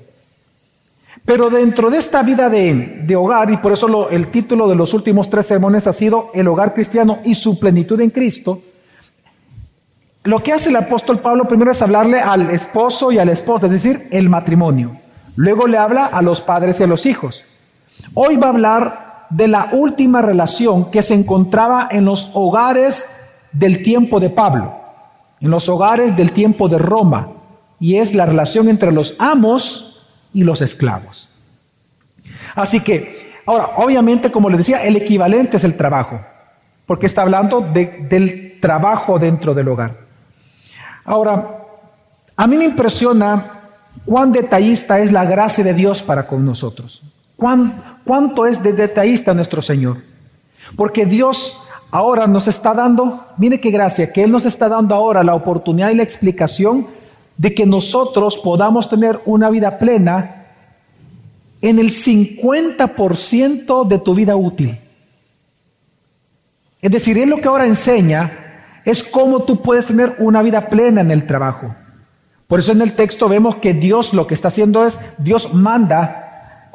Pero 1.24 1.48
dentro 1.48 1.90
de 1.90 1.96
esta 1.96 2.22
vida 2.22 2.50
de, 2.50 3.16
hogar, 3.16 3.50
y 3.50 3.56
por 3.56 3.72
eso 3.72 4.10
el 4.10 4.28
título 4.28 4.68
de 4.68 4.76
los 4.76 4.92
últimos 4.92 5.30
tres 5.30 5.46
sermones 5.46 5.86
ha 5.86 5.92
sido 5.92 6.30
El 6.34 6.48
hogar 6.48 6.74
cristiano 6.74 7.18
y 7.24 7.34
su 7.34 7.58
plenitud 7.58 8.00
en 8.00 8.10
Cristo, 8.10 8.60
lo 10.22 10.42
que 10.42 10.52
hace 10.52 10.68
el 10.68 10.76
apóstol 10.76 11.20
Pablo 11.20 11.46
primero 11.46 11.72
es 11.72 11.80
hablarle 11.80 12.20
al 12.20 12.50
esposo 12.50 13.10
y 13.10 13.18
al 13.18 13.30
esposo, 13.30 13.66
es 13.66 13.72
decir, 13.72 14.06
el 14.10 14.28
matrimonio. 14.28 14.96
Luego 15.34 15.66
le 15.66 15.78
habla 15.78 16.06
a 16.06 16.20
los 16.20 16.42
padres 16.42 16.78
y 16.80 16.82
a 16.82 16.86
los 16.86 17.06
hijos. 17.06 17.44
Hoy 18.14 18.36
va 18.36 18.46
a 18.46 18.50
hablar 18.50 19.26
de 19.30 19.48
la 19.48 19.70
última 19.72 20.22
relación 20.22 20.90
que 20.90 21.02
se 21.02 21.14
encontraba 21.14 21.88
en 21.90 22.04
los 22.04 22.30
hogares 22.34 23.06
del 23.52 23.82
tiempo 23.82 24.20
de 24.20 24.30
Pablo, 24.30 24.74
en 25.40 25.50
los 25.50 25.68
hogares 25.68 26.16
del 26.16 26.32
tiempo 26.32 26.68
de 26.68 26.78
Roma, 26.78 27.28
y 27.80 27.96
es 27.96 28.14
la 28.14 28.26
relación 28.26 28.68
entre 28.68 28.92
los 28.92 29.16
amos 29.18 30.00
y 30.32 30.44
los 30.44 30.60
esclavos. 30.60 31.30
Así 32.54 32.80
que, 32.80 33.34
ahora, 33.46 33.70
obviamente, 33.76 34.30
como 34.30 34.48
les 34.48 34.58
decía, 34.58 34.82
el 34.82 34.96
equivalente 34.96 35.56
es 35.56 35.64
el 35.64 35.76
trabajo, 35.76 36.20
porque 36.86 37.06
está 37.06 37.22
hablando 37.22 37.60
del 37.60 38.58
trabajo 38.60 39.18
dentro 39.18 39.54
del 39.54 39.68
hogar. 39.68 39.94
Ahora, 41.04 41.48
a 42.36 42.46
mí 42.46 42.56
me 42.56 42.64
impresiona 42.64 43.52
cuán 44.04 44.32
detallista 44.32 44.98
es 44.98 45.12
la 45.12 45.24
gracia 45.24 45.64
de 45.64 45.74
Dios 45.74 46.02
para 46.02 46.26
con 46.26 46.44
nosotros. 46.44 47.02
¿Cuánto 47.36 48.46
es 48.46 48.62
de 48.62 48.72
detallista 48.72 49.34
nuestro 49.34 49.60
Señor? 49.60 49.98
Porque 50.76 51.04
Dios 51.04 51.56
ahora 51.90 52.26
nos 52.26 52.48
está 52.48 52.74
dando, 52.74 53.24
mire 53.36 53.60
qué 53.60 53.70
gracia, 53.70 54.12
que 54.12 54.24
Él 54.24 54.32
nos 54.32 54.44
está 54.44 54.68
dando 54.68 54.94
ahora 54.94 55.22
la 55.22 55.34
oportunidad 55.34 55.90
y 55.90 55.94
la 55.94 56.02
explicación 56.02 56.86
de 57.36 57.54
que 57.54 57.66
nosotros 57.66 58.38
podamos 58.38 58.88
tener 58.88 59.20
una 59.26 59.50
vida 59.50 59.78
plena 59.78 60.46
en 61.60 61.78
el 61.78 61.90
50% 61.90 63.86
de 63.86 63.98
tu 63.98 64.14
vida 64.14 64.36
útil. 64.36 64.78
Es 66.80 66.90
decir, 66.90 67.18
Él 67.18 67.30
lo 67.30 67.38
que 67.38 67.48
ahora 67.48 67.66
enseña 67.66 68.80
es 68.84 69.02
cómo 69.02 69.42
tú 69.42 69.60
puedes 69.62 69.86
tener 69.86 70.16
una 70.18 70.42
vida 70.42 70.68
plena 70.68 71.00
en 71.00 71.10
el 71.10 71.26
trabajo. 71.26 71.74
Por 72.46 72.60
eso 72.60 72.72
en 72.72 72.82
el 72.82 72.92
texto 72.92 73.28
vemos 73.28 73.56
que 73.56 73.74
Dios 73.74 74.14
lo 74.14 74.26
que 74.26 74.34
está 74.34 74.48
haciendo 74.48 74.86
es, 74.86 74.98
Dios 75.18 75.52
manda, 75.52 76.25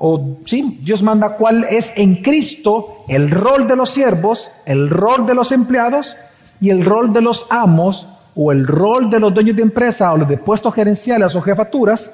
o 0.03 0.39
sí, 0.47 0.79
Dios 0.81 1.03
manda 1.03 1.35
cuál 1.35 1.63
es 1.65 1.93
en 1.95 2.23
Cristo 2.23 3.05
el 3.07 3.29
rol 3.29 3.67
de 3.67 3.75
los 3.75 3.91
siervos, 3.91 4.49
el 4.65 4.89
rol 4.89 5.27
de 5.27 5.35
los 5.35 5.51
empleados 5.51 6.17
y 6.59 6.71
el 6.71 6.83
rol 6.83 7.13
de 7.13 7.21
los 7.21 7.45
amos 7.51 8.07
o 8.33 8.51
el 8.51 8.65
rol 8.65 9.11
de 9.11 9.19
los 9.19 9.31
dueños 9.31 9.55
de 9.55 9.61
empresa 9.61 10.11
o 10.11 10.17
los 10.17 10.27
de 10.27 10.37
puestos 10.37 10.73
gerenciales 10.73 11.35
o 11.35 11.41
jefaturas 11.43 12.11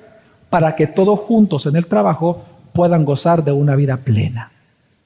para 0.49 0.75
que 0.75 0.87
todos 0.87 1.17
juntos 1.21 1.65
en 1.65 1.77
el 1.77 1.87
trabajo 1.87 2.43
puedan 2.73 3.05
gozar 3.05 3.41
de 3.41 3.53
una 3.53 3.73
vida 3.77 3.95
plena, 3.95 4.51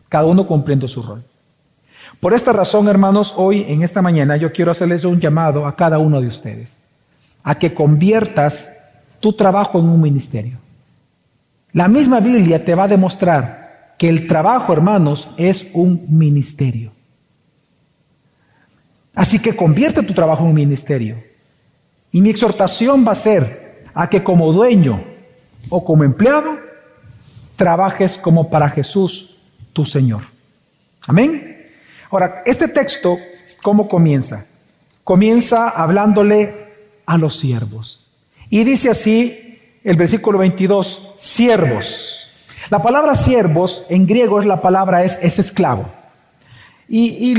cada 0.09 0.25
uno 0.25 0.47
cumpliendo 0.47 0.87
su 0.87 1.03
rol. 1.03 1.23
Por 2.19 2.33
esta 2.33 2.51
razón, 2.51 2.87
hermanos, 2.87 3.35
hoy 3.37 3.63
en 3.67 3.83
esta 3.83 4.01
mañana 4.01 4.37
yo 4.37 4.51
quiero 4.51 4.71
hacerles 4.71 5.05
un 5.05 5.19
llamado 5.19 5.67
a 5.67 5.75
cada 5.75 5.99
uno 5.99 6.19
de 6.19 6.25
ustedes, 6.25 6.77
a 7.43 7.59
que 7.59 7.75
conviertas 7.75 8.71
tu 9.19 9.33
trabajo 9.33 9.77
en 9.77 9.85
un 9.85 10.01
ministerio. 10.01 10.57
La 11.73 11.87
misma 11.87 12.19
Biblia 12.19 12.63
te 12.65 12.75
va 12.75 12.83
a 12.83 12.89
demostrar 12.89 13.95
que 13.97 14.09
el 14.09 14.27
trabajo, 14.27 14.73
hermanos, 14.73 15.29
es 15.37 15.67
un 15.73 16.05
ministerio. 16.09 16.91
Así 19.13 19.39
que 19.39 19.55
convierte 19.55 20.03
tu 20.03 20.13
trabajo 20.13 20.43
en 20.43 20.49
un 20.49 20.55
ministerio. 20.55 21.17
Y 22.11 22.21
mi 22.21 22.29
exhortación 22.29 23.05
va 23.07 23.11
a 23.11 23.15
ser 23.15 23.85
a 23.93 24.09
que 24.09 24.23
como 24.23 24.51
dueño 24.51 25.03
o 25.69 25.85
como 25.85 26.03
empleado, 26.03 26.57
trabajes 27.55 28.17
como 28.17 28.49
para 28.49 28.69
Jesús, 28.69 29.37
tu 29.73 29.85
Señor. 29.85 30.23
Amén. 31.07 31.69
Ahora, 32.09 32.41
este 32.45 32.67
texto, 32.67 33.17
¿cómo 33.61 33.87
comienza? 33.87 34.45
Comienza 35.03 35.69
hablándole 35.69 36.53
a 37.05 37.17
los 37.17 37.37
siervos. 37.37 38.05
Y 38.49 38.63
dice 38.63 38.89
así 38.89 39.50
el 39.83 39.95
versículo 39.95 40.39
22, 40.39 41.13
siervos. 41.17 42.27
La 42.69 42.81
palabra 42.81 43.15
siervos 43.15 43.83
en 43.89 44.05
griego 44.05 44.39
es 44.39 44.45
la 44.45 44.61
palabra 44.61 45.03
es, 45.03 45.19
es 45.21 45.39
esclavo. 45.39 45.85
Y, 46.93 47.35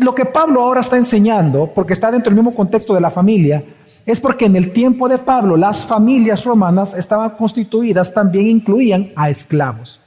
lo 0.00 0.14
que 0.14 0.24
Pablo 0.24 0.62
ahora 0.62 0.80
está 0.80 0.96
enseñando, 0.96 1.70
porque 1.74 1.92
está 1.92 2.10
dentro 2.10 2.30
del 2.30 2.36
mismo 2.36 2.54
contexto 2.54 2.94
de 2.94 3.00
la 3.02 3.10
familia, 3.10 3.62
es 4.06 4.20
porque 4.20 4.46
en 4.46 4.56
el 4.56 4.72
tiempo 4.72 5.06
de 5.06 5.18
Pablo 5.18 5.54
las 5.58 5.84
familias 5.84 6.44
romanas 6.44 6.94
estaban 6.94 7.30
constituidas, 7.30 8.14
también 8.14 8.46
incluían 8.46 9.10
a 9.14 9.28
esclavos. 9.28 10.00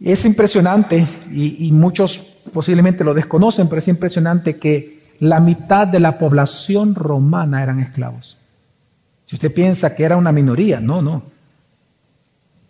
Es 0.00 0.24
impresionante 0.24 1.04
y, 1.32 1.66
y 1.66 1.72
muchos 1.72 2.22
posiblemente 2.52 3.02
lo 3.02 3.12
desconocen, 3.12 3.68
pero 3.68 3.80
es 3.80 3.88
impresionante 3.88 4.56
que 4.56 5.00
la 5.18 5.40
mitad 5.40 5.88
de 5.88 5.98
la 5.98 6.18
población 6.18 6.94
romana 6.94 7.60
eran 7.60 7.80
esclavos. 7.80 8.36
Si 9.26 9.34
usted 9.34 9.52
piensa 9.52 9.94
que 9.94 10.04
era 10.04 10.16
una 10.16 10.32
minoría, 10.32 10.80
no, 10.80 11.02
no. 11.02 11.22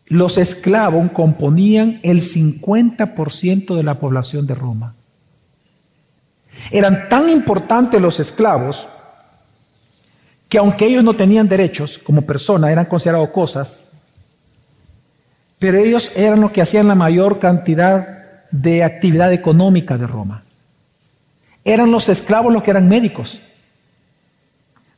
Los 0.06 0.38
esclavos 0.38 1.10
componían 1.12 2.00
el 2.02 2.20
50% 2.20 3.76
de 3.76 3.82
la 3.82 3.98
población 3.98 4.46
de 4.46 4.54
Roma. 4.54 4.94
Eran 6.70 7.08
tan 7.08 7.28
importantes 7.28 8.00
los 8.00 8.18
esclavos 8.18 8.88
que 10.48 10.58
aunque 10.58 10.86
ellos 10.86 11.04
no 11.04 11.14
tenían 11.14 11.48
derechos 11.48 11.98
como 11.98 12.22
personas, 12.22 12.70
eran 12.70 12.86
considerados 12.86 13.30
cosas, 13.30 13.88
pero 15.58 15.78
ellos 15.78 16.12
eran 16.14 16.40
los 16.40 16.52
que 16.52 16.62
hacían 16.62 16.88
la 16.88 16.94
mayor 16.94 17.38
cantidad 17.38 18.44
de 18.50 18.84
actividad 18.84 19.32
económica 19.32 19.98
de 19.98 20.06
Roma. 20.06 20.42
Eran 21.64 21.90
los 21.90 22.08
esclavos 22.08 22.52
los 22.52 22.62
que 22.62 22.70
eran 22.70 22.88
médicos. 22.88 23.40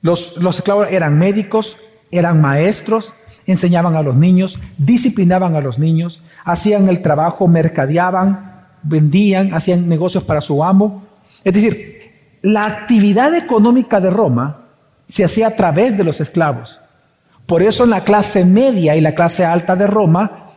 Los, 0.03 0.35
esclavos 0.57 0.89
eran 0.91 1.19
médicos, 1.19 1.77
eran 2.11 2.41
maestros, 2.41 3.13
enseñaban 3.47 3.97
a 3.97 4.03
los 4.03 4.15
niños, 4.15 4.59
disciplinaban 4.77 5.57
a 5.57 5.61
los 5.61 5.79
niños, 5.79 6.23
hacían 6.45 6.89
el 6.89 7.03
trabajo, 7.03 7.49
mercadeaban, 7.49 8.63
vendían, 8.83 9.55
hacían 9.55 9.89
negocios 9.89 10.25
para 10.25 10.41
su 10.41 10.63
amo. 10.63 11.05
Es 11.45 11.55
decir, 11.55 12.13
la 12.43 12.67
actividad 12.67 13.35
económica 13.35 14.01
de 14.01 14.11
Roma 14.11 14.59
se 15.09 15.25
hacía 15.25 15.49
a 15.49 15.57
través 15.57 15.97
de 15.97 16.05
los 16.05 16.21
esclavos. 16.21 16.81
Por 17.47 17.63
eso 17.63 17.85
en 17.85 17.91
la 17.91 18.05
clase 18.05 18.45
media 18.45 18.95
y 18.95 19.01
la 19.01 19.15
clase 19.15 19.45
alta 19.45 19.75
de 19.75 19.87
Roma 19.87 20.49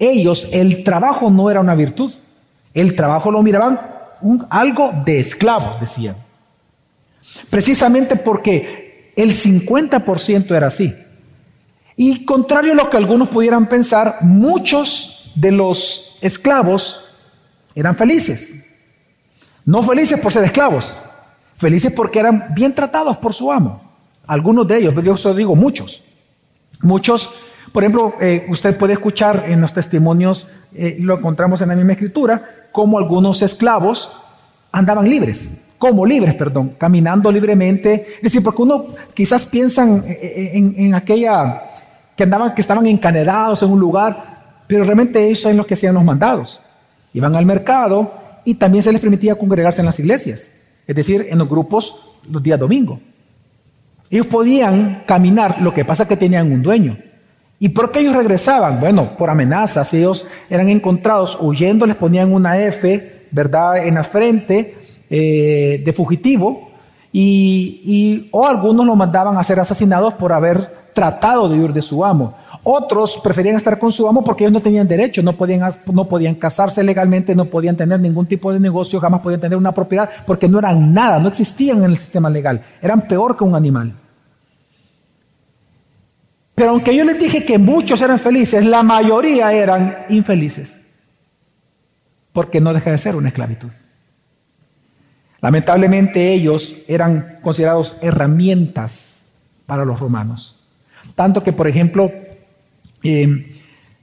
ellos 0.00 0.48
el 0.52 0.84
trabajo 0.84 1.30
no 1.30 1.50
era 1.50 1.60
una 1.60 1.74
virtud, 1.74 2.12
el 2.72 2.96
trabajo 2.96 3.30
lo 3.30 3.42
miraban 3.42 3.80
un, 4.20 4.46
algo 4.50 4.92
de 5.04 5.20
esclavo, 5.20 5.76
decían. 5.80 6.16
Precisamente 7.50 8.16
porque 8.16 9.12
el 9.16 9.32
50% 9.32 10.54
era 10.54 10.68
así. 10.68 10.94
Y 11.96 12.24
contrario 12.24 12.72
a 12.72 12.76
lo 12.76 12.90
que 12.90 12.96
algunos 12.96 13.28
pudieran 13.28 13.68
pensar, 13.68 14.18
muchos 14.22 15.32
de 15.34 15.52
los 15.52 16.16
esclavos 16.20 17.00
eran 17.74 17.94
felices. 17.96 18.54
No 19.64 19.82
felices 19.82 20.18
por 20.20 20.32
ser 20.32 20.44
esclavos, 20.44 20.96
felices 21.56 21.92
porque 21.92 22.18
eran 22.18 22.54
bien 22.54 22.74
tratados 22.74 23.16
por 23.16 23.32
su 23.32 23.50
amo. 23.50 23.80
Algunos 24.26 24.66
de 24.66 24.78
ellos, 24.78 25.22
yo 25.22 25.34
digo 25.34 25.54
muchos. 25.54 26.02
Muchos 26.80 27.30
por 27.74 27.82
ejemplo, 27.82 28.14
eh, 28.20 28.46
usted 28.48 28.78
puede 28.78 28.92
escuchar 28.92 29.46
en 29.48 29.60
los 29.60 29.74
testimonios, 29.74 30.46
eh, 30.74 30.96
lo 31.00 31.18
encontramos 31.18 31.60
en 31.60 31.70
la 31.70 31.74
misma 31.74 31.94
escritura, 31.94 32.68
cómo 32.70 32.98
algunos 32.98 33.42
esclavos 33.42 34.12
andaban 34.70 35.10
libres, 35.10 35.50
como 35.90 36.06
libres, 36.06 36.34
perdón, 36.34 36.72
caminando 36.78 37.30
libremente. 37.30 38.06
Es 38.16 38.22
decir, 38.22 38.42
porque 38.42 38.62
uno 38.62 38.86
quizás 39.12 39.44
piensan 39.44 40.02
en, 40.06 40.94
aquella 40.94 41.62
que 42.16 42.22
andaban, 42.22 42.54
que 42.54 42.62
estaban 42.62 42.86
encanedados 42.86 43.62
en 43.62 43.70
un 43.70 43.78
lugar, 43.78 44.62
pero 44.66 44.84
realmente 44.84 45.22
ellos 45.22 45.40
son 45.40 45.58
los 45.58 45.66
que 45.66 45.74
hacían 45.74 45.94
los 45.94 46.02
mandados. 46.02 46.58
Iban 47.12 47.36
al 47.36 47.44
mercado 47.44 48.14
y 48.46 48.54
también 48.54 48.82
se 48.82 48.92
les 48.92 49.00
permitía 49.00 49.34
congregarse 49.34 49.82
en 49.82 49.86
las 49.86 50.00
iglesias, 50.00 50.50
es 50.86 50.96
decir, 50.96 51.26
en 51.28 51.36
los 51.36 51.50
grupos 51.50 51.94
los 52.30 52.42
días 52.42 52.58
domingo. 52.58 52.98
Ellos 54.10 54.26
podían 54.26 55.02
caminar, 55.04 55.60
lo 55.60 55.74
que 55.74 55.84
pasa 55.84 56.04
es 56.04 56.08
que 56.08 56.16
tenían 56.16 56.50
un 56.50 56.62
dueño. 56.62 56.96
¿Y 57.58 57.68
por 57.68 57.92
qué 57.92 58.00
ellos 58.00 58.16
regresaban? 58.16 58.80
Bueno, 58.80 59.16
por 59.18 59.28
amenazas. 59.28 59.92
Ellos 59.92 60.26
eran 60.48 60.70
encontrados 60.70 61.36
huyendo, 61.38 61.86
les 61.86 61.96
ponían 61.96 62.32
una 62.32 62.58
F, 62.58 63.26
¿verdad?, 63.30 63.86
en 63.86 63.94
la 63.96 64.04
frente 64.04 64.83
eh, 65.10 65.82
de 65.84 65.92
fugitivo. 65.92 66.70
Y, 67.12 68.28
o 68.32 68.44
algunos 68.44 68.84
los 68.84 68.96
mandaban 68.96 69.38
a 69.38 69.44
ser 69.44 69.60
asesinados 69.60 70.14
por 70.14 70.32
haber 70.32 70.68
tratado 70.94 71.48
de 71.48 71.58
huir 71.58 71.72
de 71.72 71.80
su 71.82 72.04
amo. 72.04 72.34
Otros 72.64 73.20
preferían 73.22 73.56
estar 73.56 73.78
con 73.78 73.92
su 73.92 74.08
amo 74.08 74.24
porque 74.24 74.44
ellos 74.44 74.54
no 74.54 74.60
tenían 74.60 74.88
derecho, 74.88 75.22
no 75.22 75.34
podían, 75.34 75.70
no 75.92 76.06
podían 76.06 76.34
casarse 76.34 76.82
legalmente, 76.82 77.34
no 77.34 77.44
podían 77.44 77.76
tener 77.76 78.00
ningún 78.00 78.26
tipo 78.26 78.52
de 78.52 78.58
negocio, 78.58 78.98
jamás 79.00 79.20
podían 79.20 79.40
tener 79.40 79.58
una 79.58 79.72
propiedad 79.72 80.08
porque 80.26 80.48
no 80.48 80.58
eran 80.58 80.92
nada, 80.94 81.18
no 81.18 81.28
existían 81.28 81.84
en 81.84 81.90
el 81.90 81.98
sistema 81.98 82.30
legal, 82.30 82.64
eran 82.80 83.02
peor 83.02 83.36
que 83.36 83.44
un 83.44 83.54
animal. 83.54 83.92
Pero 86.54 86.70
aunque 86.70 86.96
yo 86.96 87.04
les 87.04 87.18
dije 87.18 87.44
que 87.44 87.58
muchos 87.58 88.00
eran 88.00 88.18
felices, 88.18 88.64
la 88.64 88.82
mayoría 88.82 89.52
eran 89.52 90.06
infelices. 90.08 90.78
Porque 92.32 92.60
no 92.60 92.72
deja 92.72 92.90
de 92.90 92.98
ser 92.98 93.16
una 93.16 93.28
esclavitud. 93.28 93.70
Lamentablemente 95.44 96.32
ellos 96.32 96.74
eran 96.88 97.40
considerados 97.42 97.98
herramientas 98.00 99.26
para 99.66 99.84
los 99.84 100.00
romanos. 100.00 100.56
Tanto 101.14 101.42
que, 101.42 101.52
por 101.52 101.68
ejemplo, 101.68 102.10
eh, 103.02 103.60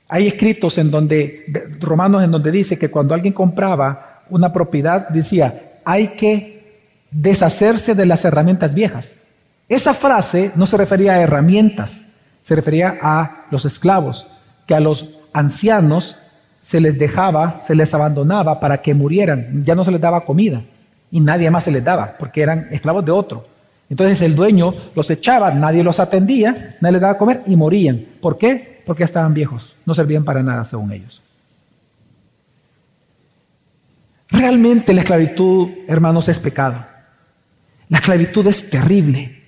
hay 0.08 0.28
escritos 0.28 0.78
en 0.78 0.92
donde, 0.92 1.48
romanos 1.80 2.24
en 2.24 2.30
donde 2.30 2.52
dice 2.52 2.78
que 2.78 2.92
cuando 2.92 3.16
alguien 3.16 3.34
compraba 3.34 4.22
una 4.30 4.54
propiedad, 4.54 5.10
decía, 5.10 5.80
hay 5.84 6.10
que 6.10 6.84
deshacerse 7.10 7.96
de 7.96 8.06
las 8.06 8.24
herramientas 8.24 8.76
viejas. 8.76 9.18
Esa 9.68 9.96
frase 9.96 10.52
no 10.56 10.68
se 10.68 10.78
refería 10.78 11.14
a 11.14 11.22
herramientas, 11.22 12.04
se 12.44 12.56
refería 12.56 13.00
a 13.02 13.46
los 13.50 13.66
esclavos, 13.66 14.28
que 14.68 14.76
a 14.76 14.80
los 14.80 15.10
ancianos 15.34 16.18
se 16.64 16.80
les 16.80 17.00
dejaba, 17.00 17.64
se 17.66 17.74
les 17.74 17.92
abandonaba 17.96 18.60
para 18.60 18.84
que 18.84 18.94
murieran, 18.94 19.66
ya 19.66 19.74
no 19.74 19.84
se 19.84 19.92
les 19.92 20.02
daba 20.02 20.24
comida 20.24 20.62
y 21.12 21.20
nadie 21.20 21.52
más 21.52 21.66
se 21.66 21.72
les 21.72 21.84
daba, 21.84 22.16
porque 22.18 22.42
eran 22.42 22.68
esclavos 22.72 23.06
de 23.06 23.12
otro. 23.12 23.46
Entonces 23.90 24.22
el 24.22 24.36
dueño 24.36 24.74
los 24.96 25.10
echaba, 25.12 25.52
nadie 25.52 25.84
los 25.84 26.00
atendía, 26.00 26.78
nadie 26.80 26.94
les 26.94 27.02
daba 27.02 27.18
comer 27.18 27.42
y 27.46 27.58
morían. 27.58 28.06
¿Por 28.22 28.38
qué? 28.38 28.82
Porque 28.86 29.04
estaban 29.04 29.34
viejos, 29.34 29.76
no 29.86 29.94
servían 29.94 30.24
para 30.24 30.42
nada 30.42 30.64
según 30.64 30.94
ellos. 30.94 31.22
Realmente 34.30 34.94
la 34.94 35.02
esclavitud, 35.02 35.68
hermanos, 35.88 36.30
es 36.30 36.40
pecado. 36.40 36.86
La 37.90 37.98
esclavitud 37.98 38.48
es 38.48 38.70
terrible, 38.70 39.42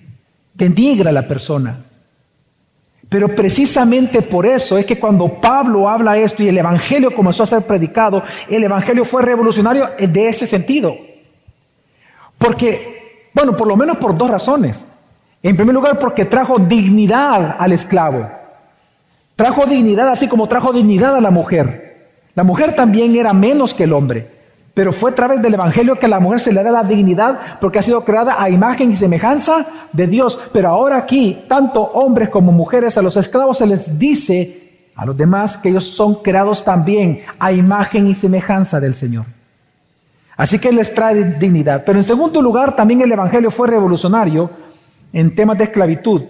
denigra 0.52 1.08
a 1.08 1.14
la 1.14 1.26
persona. 1.26 1.78
Pero 3.08 3.34
precisamente 3.34 4.20
por 4.20 4.44
eso 4.44 4.76
es 4.76 4.84
que 4.84 4.98
cuando 4.98 5.40
Pablo 5.40 5.88
habla 5.88 6.18
esto 6.18 6.42
y 6.42 6.48
el 6.48 6.58
Evangelio 6.58 7.14
comenzó 7.14 7.44
a 7.44 7.46
ser 7.46 7.62
predicado, 7.62 8.22
el 8.50 8.64
Evangelio 8.64 9.06
fue 9.06 9.22
revolucionario 9.22 9.88
de 9.98 10.28
ese 10.28 10.46
sentido. 10.46 10.94
Porque, 12.44 13.30
bueno, 13.32 13.56
por 13.56 13.66
lo 13.66 13.74
menos 13.74 13.96
por 13.96 14.16
dos 14.16 14.28
razones. 14.28 14.86
En 15.42 15.56
primer 15.56 15.74
lugar, 15.74 15.98
porque 15.98 16.26
trajo 16.26 16.58
dignidad 16.58 17.56
al 17.58 17.72
esclavo. 17.72 18.28
Trajo 19.34 19.64
dignidad 19.64 20.08
así 20.08 20.28
como 20.28 20.46
trajo 20.46 20.70
dignidad 20.72 21.16
a 21.16 21.22
la 21.22 21.30
mujer. 21.30 22.10
La 22.34 22.42
mujer 22.42 22.76
también 22.76 23.16
era 23.16 23.32
menos 23.32 23.72
que 23.72 23.84
el 23.84 23.94
hombre. 23.94 24.28
Pero 24.74 24.92
fue 24.92 25.12
a 25.12 25.14
través 25.14 25.40
del 25.40 25.54
Evangelio 25.54 25.98
que 25.98 26.04
a 26.04 26.08
la 26.10 26.20
mujer 26.20 26.40
se 26.40 26.52
le 26.52 26.62
da 26.62 26.70
la 26.70 26.84
dignidad 26.84 27.58
porque 27.60 27.78
ha 27.78 27.82
sido 27.82 28.04
creada 28.04 28.42
a 28.42 28.50
imagen 28.50 28.92
y 28.92 28.96
semejanza 28.96 29.66
de 29.92 30.06
Dios. 30.06 30.38
Pero 30.52 30.68
ahora 30.68 30.98
aquí, 30.98 31.44
tanto 31.48 31.80
hombres 31.80 32.28
como 32.28 32.52
mujeres, 32.52 32.98
a 32.98 33.02
los 33.02 33.16
esclavos 33.16 33.56
se 33.58 33.66
les 33.66 33.98
dice 33.98 34.90
a 34.96 35.06
los 35.06 35.16
demás 35.16 35.56
que 35.56 35.70
ellos 35.70 35.84
son 35.84 36.16
creados 36.16 36.62
también 36.62 37.22
a 37.38 37.52
imagen 37.52 38.06
y 38.06 38.14
semejanza 38.14 38.80
del 38.80 38.94
Señor. 38.94 39.24
Así 40.36 40.58
que 40.58 40.72
les 40.72 40.92
trae 40.92 41.24
dignidad. 41.38 41.84
Pero 41.84 41.98
en 41.98 42.04
segundo 42.04 42.42
lugar, 42.42 42.74
también 42.74 43.00
el 43.00 43.12
Evangelio 43.12 43.50
fue 43.50 43.68
revolucionario 43.68 44.50
en 45.12 45.34
temas 45.34 45.56
de 45.58 45.64
esclavitud, 45.64 46.22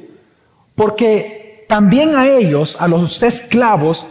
porque 0.75 1.65
también 1.69 2.15
a 2.15 2.27
ellos, 2.27 2.77
a 2.79 2.87
los 2.87 3.23
esclavos, 3.23 4.07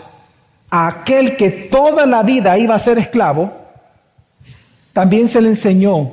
a 0.71 0.87
aquel 0.87 1.37
que 1.37 1.51
toda 1.51 2.07
la 2.07 2.23
vida 2.23 2.57
iba 2.57 2.73
a 2.73 2.79
ser 2.79 2.97
esclavo, 2.97 3.53
también 4.91 5.27
se 5.27 5.41
le 5.41 5.49
enseñó, 5.49 6.11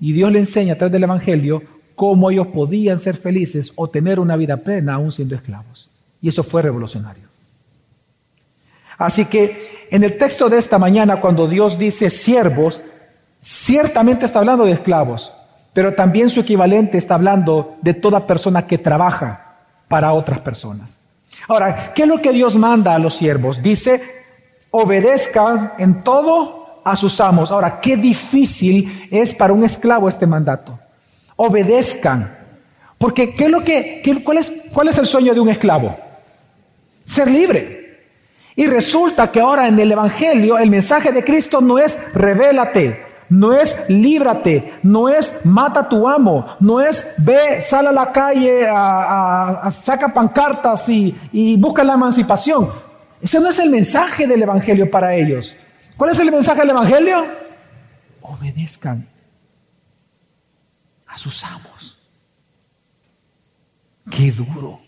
y 0.00 0.12
Dios 0.12 0.32
le 0.32 0.38
enseña 0.38 0.74
a 0.74 0.78
través 0.78 0.92
del 0.92 1.04
Evangelio, 1.04 1.62
cómo 1.94 2.30
ellos 2.30 2.46
podían 2.46 3.00
ser 3.00 3.16
felices 3.16 3.72
o 3.74 3.88
tener 3.88 4.20
una 4.20 4.36
vida 4.36 4.56
plena 4.56 4.94
aún 4.94 5.12
siendo 5.12 5.34
esclavos. 5.34 5.90
Y 6.22 6.28
eso 6.28 6.44
fue 6.44 6.62
revolucionario. 6.62 7.24
Así 8.96 9.26
que 9.26 9.86
en 9.90 10.04
el 10.04 10.16
texto 10.16 10.48
de 10.48 10.58
esta 10.58 10.78
mañana, 10.78 11.20
cuando 11.20 11.48
Dios 11.48 11.78
dice 11.78 12.08
siervos, 12.08 12.80
Ciertamente 13.40 14.24
está 14.24 14.40
hablando 14.40 14.64
de 14.64 14.72
esclavos, 14.72 15.32
pero 15.72 15.94
también 15.94 16.28
su 16.30 16.40
equivalente 16.40 16.98
está 16.98 17.14
hablando 17.14 17.76
de 17.82 17.94
toda 17.94 18.26
persona 18.26 18.66
que 18.66 18.78
trabaja 18.78 19.56
para 19.88 20.12
otras 20.12 20.40
personas. 20.40 20.90
Ahora, 21.46 21.92
¿qué 21.94 22.02
es 22.02 22.08
lo 22.08 22.20
que 22.20 22.32
Dios 22.32 22.56
manda 22.56 22.94
a 22.94 22.98
los 22.98 23.14
siervos? 23.14 23.62
Dice, 23.62 24.02
obedezcan 24.70 25.72
en 25.78 26.02
todo 26.02 26.80
a 26.84 26.96
sus 26.96 27.20
amos. 27.20 27.50
Ahora, 27.50 27.80
qué 27.80 27.96
difícil 27.96 29.08
es 29.10 29.34
para 29.34 29.52
un 29.52 29.64
esclavo 29.64 30.08
este 30.08 30.26
mandato. 30.26 30.78
Obedezcan. 31.36 32.36
Porque, 32.98 33.34
¿qué 33.34 33.44
es 33.44 33.50
lo 33.50 33.62
que, 33.62 34.02
cuál, 34.24 34.38
es, 34.38 34.52
¿cuál 34.72 34.88
es 34.88 34.98
el 34.98 35.06
sueño 35.06 35.32
de 35.32 35.40
un 35.40 35.48
esclavo? 35.48 35.96
Ser 37.06 37.30
libre. 37.30 37.78
Y 38.56 38.66
resulta 38.66 39.30
que 39.30 39.40
ahora 39.40 39.68
en 39.68 39.78
el 39.78 39.92
Evangelio 39.92 40.58
el 40.58 40.68
mensaje 40.68 41.12
de 41.12 41.22
Cristo 41.22 41.60
no 41.60 41.78
es 41.78 41.96
revélate, 42.12 43.07
no 43.28 43.52
es 43.52 43.76
líbrate, 43.88 44.74
no 44.82 45.08
es 45.08 45.34
mata 45.44 45.88
tu 45.88 46.08
amo, 46.08 46.56
no 46.60 46.80
es 46.80 47.06
ve, 47.18 47.60
sal 47.60 47.86
a 47.86 47.92
la 47.92 48.12
calle, 48.12 48.66
a, 48.68 49.68
saca 49.70 50.12
pancartas 50.12 50.88
y, 50.88 51.14
y 51.32 51.56
busca 51.56 51.84
la 51.84 51.94
emancipación. 51.94 52.70
Ese 53.20 53.40
no 53.40 53.48
es 53.48 53.58
el 53.58 53.70
mensaje 53.70 54.26
del 54.26 54.42
Evangelio 54.42 54.90
para 54.90 55.14
ellos. 55.14 55.54
¿Cuál 55.96 56.10
es 56.10 56.18
el 56.18 56.30
mensaje 56.30 56.60
del 56.60 56.70
Evangelio? 56.70 57.26
Obedezcan 58.20 59.06
a 61.06 61.18
sus 61.18 61.42
amos. 61.44 61.98
Qué 64.10 64.30
duro. 64.32 64.80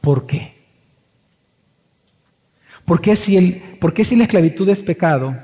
¿Por 0.00 0.26
qué? 0.26 0.56
¿Por 2.84 3.00
qué 3.00 3.16
si, 3.16 3.36
el, 3.36 3.78
por 3.80 3.92
qué 3.94 4.04
si 4.04 4.16
la 4.16 4.24
esclavitud 4.24 4.68
es 4.68 4.82
pecado? 4.82 5.34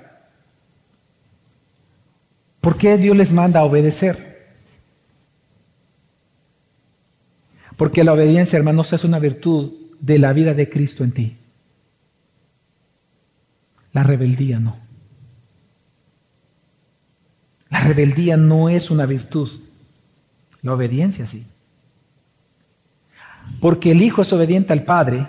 ¿Por 2.63 2.77
qué 2.77 2.97
Dios 2.97 3.17
les 3.17 3.33
manda 3.33 3.59
a 3.59 3.65
obedecer? 3.65 4.33
Porque 7.77 8.05
la 8.05 8.13
obediencia, 8.13 8.57
hermanos, 8.57 8.93
es 8.93 9.03
una 9.03 9.19
virtud 9.19 9.73
de 9.99 10.21
la 10.21 10.33
vida 10.33 10.55
de 10.55 10.71
Cristo 10.71 11.03
en 11.03 11.11
ti. 11.11 11.37
La 13.93 14.05
rebeldía 14.05 14.61
no. 14.61 14.77
La 17.69 17.81
rebeldía 17.81 18.37
no 18.37 18.69
es 18.69 18.93
una 18.93 19.07
virtud. 19.07 19.51
La 20.63 20.75
obediencia 20.75 21.27
sí. 21.27 21.45
Porque 23.61 23.91
el 23.91 24.03
Hijo 24.03 24.23
es 24.23 24.33
obediente 24.33 24.73
al 24.73 24.85
Padre, 24.85 25.27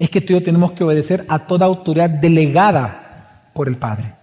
es 0.00 0.10
que 0.10 0.20
tú 0.20 0.32
y 0.32 0.40
yo 0.40 0.42
tenemos 0.42 0.72
que 0.72 0.82
obedecer 0.82 1.24
a 1.28 1.46
toda 1.46 1.66
autoridad 1.66 2.10
delegada 2.10 3.52
por 3.54 3.68
el 3.68 3.76
Padre. 3.76 4.17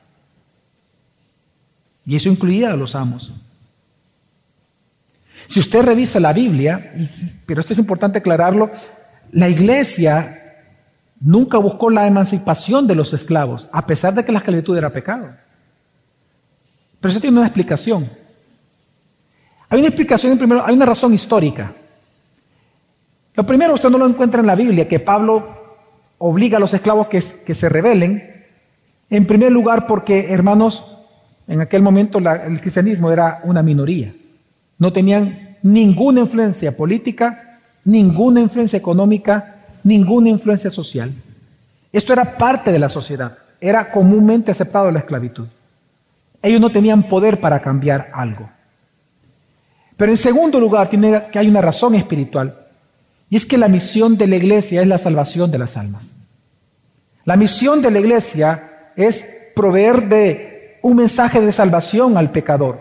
Y 2.06 2.15
eso 2.15 2.30
incluía 2.30 2.72
a 2.72 2.76
los 2.76 2.96
amos. 2.96 3.32
Si 5.48 5.60
usted 5.60 5.84
revisa 5.84 6.20
la 6.20 6.34
Biblia, 6.34 6.94
pero 7.46 7.62
esto 7.62 7.74
es 7.74 7.80
importante 7.80 8.20
aclararlo, 8.20 8.72
la 9.32 9.50
iglesia 9.50 10.41
nunca 11.20 11.58
buscó 11.58 11.89
la 11.89 12.08
emancipación 12.08 12.88
de 12.88 12.96
los 12.96 13.13
esclavos, 13.13 13.68
a 13.72 13.86
pesar 13.86 14.13
de 14.13 14.26
que 14.26 14.32
la 14.32 14.39
esclavitud 14.39 14.78
era 14.78 14.91
pecado. 14.91 15.30
Pero 17.00 17.12
eso 17.12 17.22
tiene 17.22 17.38
una 17.38 17.48
explicación. 17.48 18.10
Hay 19.70 19.80
una 19.80 19.88
explicación, 19.88 20.38
primero, 20.38 20.65
hay 20.65 20.76
una 20.76 20.86
razón 20.86 21.13
histórica. 21.13 21.74
Lo 23.36 23.46
primero, 23.46 23.74
usted 23.74 23.89
no 23.89 23.98
lo 23.98 24.08
encuentra 24.08 24.39
en 24.39 24.48
la 24.48 24.56
Biblia, 24.56 24.88
que 24.88 25.00
Pablo 25.00 25.65
obliga 26.18 26.58
a 26.58 26.60
los 26.60 26.74
esclavos 26.74 27.08
que, 27.08 27.22
que 27.46 27.54
se 27.54 27.70
rebelen. 27.70 28.46
En 29.10 29.28
primer 29.28 29.52
lugar, 29.52 29.86
porque, 29.86 30.32
hermanos, 30.32 30.94
en 31.47 31.62
aquel 31.62 31.81
momento 31.81 32.19
el 32.19 32.60
cristianismo 32.60 33.12
era 33.12 33.41
una 33.43 33.62
minoría. 33.62 34.13
No 34.79 34.91
tenían 34.91 35.58
ninguna 35.62 36.21
influencia 36.21 36.75
política, 36.75 37.60
ninguna 37.84 38.41
influencia 38.41 38.77
económica, 38.77 39.55
ninguna 39.84 40.29
influencia 40.29 40.71
social. 40.71 41.12
Esto 41.91 42.13
era 42.13 42.38
parte 42.38 42.71
de 42.71 42.79
la 42.79 42.89
sociedad. 42.89 43.38
Era 43.62 43.91
comúnmente 43.91 44.51
aceptado 44.51 44.91
la 44.91 44.99
esclavitud. 44.99 45.47
Ellos 46.41 46.60
no 46.60 46.71
tenían 46.71 47.08
poder 47.08 47.39
para 47.39 47.62
cambiar 47.62 48.10
algo. 48.13 48.49
Pero 49.97 50.12
en 50.12 50.17
segundo 50.17 50.60
lugar, 50.60 50.89
tiene 50.89 51.23
que 51.31 51.39
hay 51.39 51.47
una 51.47 51.62
razón 51.62 51.95
espiritual. 51.95 52.55
Y 53.29 53.38
es 53.38 53.45
que 53.45 53.58
la 53.58 53.67
misión 53.67 54.17
de 54.17 54.27
la 54.27 54.36
iglesia 54.36 54.81
es 54.81 54.88
la 54.88 54.97
salvación 54.97 55.51
de 55.51 55.58
las 55.58 55.77
almas. 55.77 56.13
La 57.23 57.36
misión 57.36 57.81
de 57.81 57.91
la 57.91 57.99
iglesia 57.99 58.91
es 58.95 59.25
proveer 59.55 60.08
de 60.08 60.55
un 60.86 60.98
mensaje 60.98 61.41
de 61.41 61.52
salvación 61.52 62.15
al 62.15 62.30
pecador. 62.30 62.80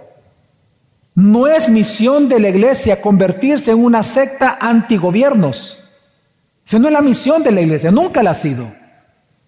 No 1.14 1.46
es 1.46 1.70
misión 1.70 2.28
de 2.28 2.38
la 2.38 2.50
iglesia 2.50 3.00
convertirse 3.00 3.70
en 3.70 3.82
una 3.82 4.02
secta 4.02 4.58
antigobiernos. 4.60 5.82
Esa 6.66 6.78
no 6.78 6.88
es 6.88 6.92
la 6.92 7.00
misión 7.00 7.42
de 7.42 7.50
la 7.50 7.62
iglesia, 7.62 7.90
nunca 7.90 8.22
la 8.22 8.32
ha 8.32 8.34
sido. 8.34 8.70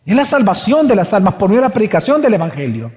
Es 0.06 0.16
la 0.16 0.24
salvación 0.24 0.88
de 0.88 0.96
las 0.96 1.12
almas 1.12 1.34
por 1.34 1.50
medio 1.50 1.60
de 1.60 1.68
la 1.68 1.74
predicación 1.74 2.22
del 2.22 2.32
Evangelio. 2.32 2.92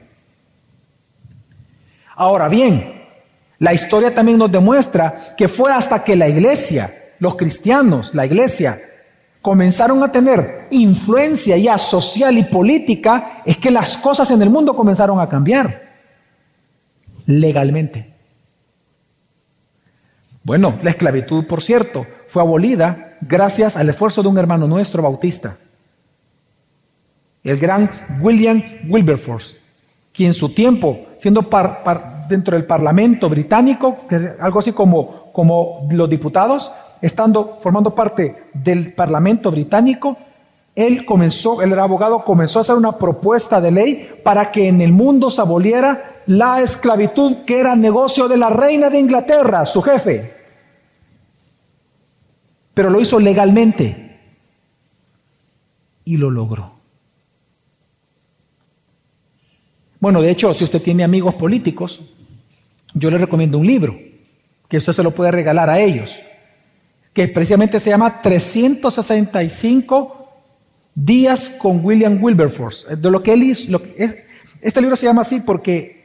Ahora 2.16 2.48
bien, 2.48 3.04
la 3.58 3.74
historia 3.74 4.16
también 4.16 4.38
nos 4.38 4.50
demuestra 4.50 5.36
que 5.36 5.50
fue 5.50 5.74
hasta 5.74 6.06
que 6.06 6.16
la 6.16 6.30
iglesia, 6.30 7.10
los 7.20 7.36
cristianos, 7.36 8.16
la 8.16 8.26
iglesia, 8.26 8.82
comenzaron 9.42 10.04
a 10.04 10.12
tener 10.12 10.68
influencia 10.72 11.58
ya 11.58 11.78
social 11.78 12.38
y 12.38 12.44
política, 12.44 13.42
es 13.46 13.58
que 13.58 13.72
las 13.72 13.98
cosas 13.98 14.30
en 14.32 14.42
el 14.42 14.50
mundo 14.50 14.76
comenzaron 14.76 15.20
a 15.20 15.30
cambiar. 15.30 15.90
legalmente. 17.26 18.10
Bueno, 20.44 20.80
la 20.82 20.90
esclavitud, 20.90 21.46
por 21.46 21.62
cierto, 21.62 22.08
fue 22.28 22.42
abolida 22.42 23.18
gracias 23.22 23.78
al 23.78 23.90
esfuerzo 23.90 24.24
de 24.24 24.30
un 24.30 24.38
hermano 24.40 24.68
nuestro 24.68 25.04
bautista, 25.04 25.58
el 27.44 27.60
gran 27.60 27.92
William 28.20 28.64
Wilberforce, 28.88 29.58
quien 30.12 30.30
en 30.30 30.34
su 30.34 30.50
tiempo, 30.50 31.06
siendo 31.20 31.48
dentro 32.28 32.56
del 32.56 32.66
Parlamento 32.66 33.30
británico, 33.30 34.00
algo 34.40 34.60
así 34.60 34.72
como, 34.72 35.32
como 35.32 35.88
los 35.92 36.10
diputados, 36.10 36.72
estando 37.02 37.60
formando 37.62 37.96
parte 37.96 38.44
del 38.54 38.94
Parlamento 38.94 39.52
británico, 39.52 40.18
él 40.76 41.06
comenzó, 41.06 41.62
él 41.62 41.74
era 41.74 41.84
abogado, 41.84 42.24
comenzó 42.24 42.60
a 42.60 42.62
hacer 42.62 42.76
una 42.76 42.98
propuesta 42.98 43.60
de 43.60 43.72
ley 43.72 44.10
para 44.24 44.52
que 44.52 44.68
en 44.68 44.82
el 44.82 44.92
mundo 44.92 45.30
se 45.30 45.42
aboliera 45.42 46.22
la 46.26 46.62
esclavitud, 46.62 47.38
que 47.46 47.60
era 47.60 47.76
negocio 47.76 48.28
de 48.28 48.38
la 48.38 48.50
reina 48.50 48.90
de 48.90 49.00
Inglaterra, 49.00 49.66
su 49.66 49.82
jefe. 49.82 50.34
Pero 52.74 52.90
lo 52.90 53.02
hizo 53.02 53.20
legalmente 53.20 54.20
y 56.06 56.16
lo 56.16 56.30
logró. 56.30 56.72
Bueno, 60.00 60.22
de 60.22 60.32
hecho, 60.32 60.54
si 60.54 60.64
usted 60.64 60.82
tiene 60.82 61.04
amigos 61.04 61.36
políticos, 61.36 62.00
yo 62.94 63.12
le 63.12 63.18
recomiendo 63.18 63.58
un 63.58 63.68
libro, 63.68 64.00
que 64.70 64.78
usted 64.78 64.94
se 64.94 65.04
lo 65.04 65.12
puede 65.12 65.32
regalar 65.32 65.70
a 65.70 65.82
ellos, 65.82 66.22
que 67.20 67.28
precisamente 67.28 67.82
se 67.82 67.90
llama 67.90 68.22
365 68.22 70.26
días 70.96 71.50
con 71.50 71.84
William 71.84 72.18
Wilberforce. 72.24 72.96
De 72.96 73.12
lo 73.12 73.22
que 73.22 73.34
él 73.34 73.54
lo 73.68 73.82
este 74.62 74.80
libro 74.80 74.96
se 74.96 75.06
llama 75.06 75.24
así 75.24 75.42
porque 75.42 76.02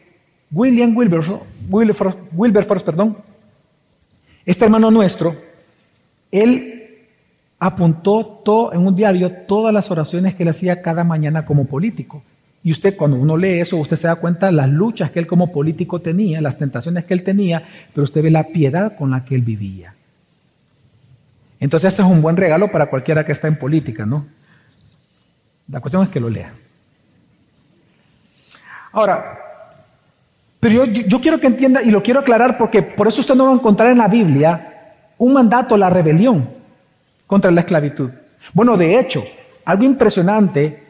William 0.50 0.96
Wilberforce, 0.96 1.44
Wilberforce, 1.70 2.18
Wilberforce, 2.32 2.84
perdón, 2.84 3.16
este 4.44 4.64
hermano 4.64 4.90
nuestro, 4.90 5.36
él 6.32 6.96
apuntó 7.60 8.40
todo, 8.44 8.72
en 8.72 8.84
un 8.84 8.96
diario 8.96 9.30
todas 9.46 9.72
las 9.72 9.92
oraciones 9.92 10.34
que 10.34 10.42
él 10.42 10.48
hacía 10.48 10.82
cada 10.82 11.04
mañana 11.04 11.46
como 11.46 11.66
político. 11.66 12.24
Y 12.64 12.72
usted 12.72 12.96
cuando 12.96 13.18
uno 13.18 13.36
lee 13.36 13.60
eso, 13.60 13.76
usted 13.76 13.94
se 13.94 14.08
da 14.08 14.16
cuenta 14.16 14.46
de 14.46 14.52
las 14.52 14.68
luchas 14.68 15.12
que 15.12 15.20
él 15.20 15.28
como 15.28 15.52
político 15.52 16.00
tenía, 16.00 16.40
las 16.40 16.58
tentaciones 16.58 17.04
que 17.04 17.14
él 17.14 17.22
tenía, 17.22 17.62
pero 17.94 18.02
usted 18.02 18.20
ve 18.20 18.32
la 18.32 18.48
piedad 18.48 18.96
con 18.96 19.12
la 19.12 19.24
que 19.24 19.36
él 19.36 19.42
vivía. 19.42 19.94
Entonces 21.64 21.94
ese 21.94 22.02
es 22.02 22.08
un 22.08 22.20
buen 22.20 22.36
regalo 22.36 22.70
para 22.70 22.86
cualquiera 22.90 23.24
que 23.24 23.32
está 23.32 23.48
en 23.48 23.56
política, 23.56 24.04
¿no? 24.04 24.26
La 25.70 25.80
cuestión 25.80 26.02
es 26.02 26.10
que 26.10 26.20
lo 26.20 26.28
lea. 26.28 26.52
Ahora, 28.92 29.38
pero 30.60 30.84
yo, 30.84 31.20
quiero 31.22 31.40
que 31.40 31.46
entienda 31.46 31.80
y 31.80 31.90
lo 31.90 32.02
quiero 32.02 32.20
aclarar 32.20 32.58
porque 32.58 32.82
por 32.82 33.08
eso 33.08 33.22
usted 33.22 33.34
no 33.34 33.46
va 33.46 33.52
a 33.52 33.54
encontrar 33.54 33.88
en 33.88 33.96
la 33.96 34.08
Biblia 34.08 34.92
un 35.16 35.32
mandato 35.32 35.74
a 35.74 35.78
la 35.78 35.88
rebelión 35.88 36.46
contra 37.26 37.50
la 37.50 37.62
esclavitud. 37.62 38.10
Bueno, 38.52 38.76
de 38.76 38.98
hecho, 38.98 39.24
algo 39.64 39.84
impresionante 39.84 40.82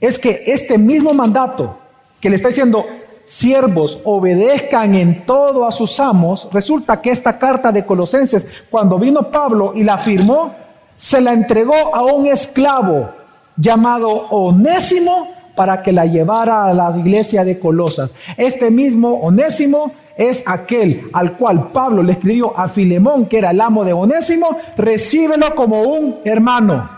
es 0.00 0.18
que 0.18 0.44
este 0.46 0.78
mismo 0.78 1.12
mandato 1.12 1.78
que 2.18 2.30
le 2.30 2.36
está 2.36 2.48
diciendo, 2.48 2.86
siervos, 3.24 4.00
obedezcan 4.04 4.94
en 4.94 5.24
todo 5.24 5.66
a 5.66 5.72
sus 5.72 5.98
amos, 6.00 6.48
resulta 6.52 7.00
que 7.00 7.10
esta 7.10 7.38
carta 7.38 7.72
de 7.72 7.84
Colosenses, 7.84 8.46
cuando 8.70 8.98
vino 8.98 9.30
Pablo 9.30 9.72
y 9.74 9.84
la 9.84 9.98
firmó, 9.98 10.54
se 10.96 11.20
la 11.20 11.32
entregó 11.32 11.94
a 11.94 12.02
un 12.02 12.26
esclavo 12.26 13.10
llamado 13.56 14.08
Onésimo 14.08 15.28
para 15.54 15.82
que 15.82 15.92
la 15.92 16.06
llevara 16.06 16.66
a 16.66 16.74
la 16.74 16.94
iglesia 16.96 17.44
de 17.44 17.58
Colosas. 17.58 18.12
Este 18.36 18.70
mismo 18.70 19.14
Onésimo 19.20 19.92
es 20.16 20.42
aquel 20.46 21.08
al 21.12 21.36
cual 21.36 21.70
Pablo 21.72 22.02
le 22.02 22.12
escribió 22.12 22.58
a 22.58 22.68
Filemón, 22.68 23.26
que 23.26 23.38
era 23.38 23.50
el 23.50 23.60
amo 23.60 23.84
de 23.84 23.92
Onésimo, 23.92 24.56
recíbelo 24.76 25.54
como 25.54 25.82
un 25.82 26.18
hermano. 26.24 26.88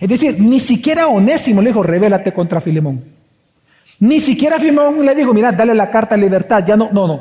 Es 0.00 0.08
decir, 0.08 0.40
ni 0.40 0.60
siquiera 0.60 1.08
Onésimo 1.08 1.60
le 1.60 1.70
dijo, 1.70 1.82
revélate 1.82 2.32
contra 2.32 2.60
Filemón. 2.60 3.17
Ni 4.00 4.20
siquiera 4.20 4.60
Filemón 4.60 5.04
le 5.04 5.14
dijo, 5.14 5.34
mira, 5.34 5.52
dale 5.52 5.74
la 5.74 5.90
carta 5.90 6.14
de 6.14 6.20
libertad. 6.22 6.64
Ya 6.66 6.76
no, 6.76 6.90
no, 6.92 7.06
no. 7.06 7.20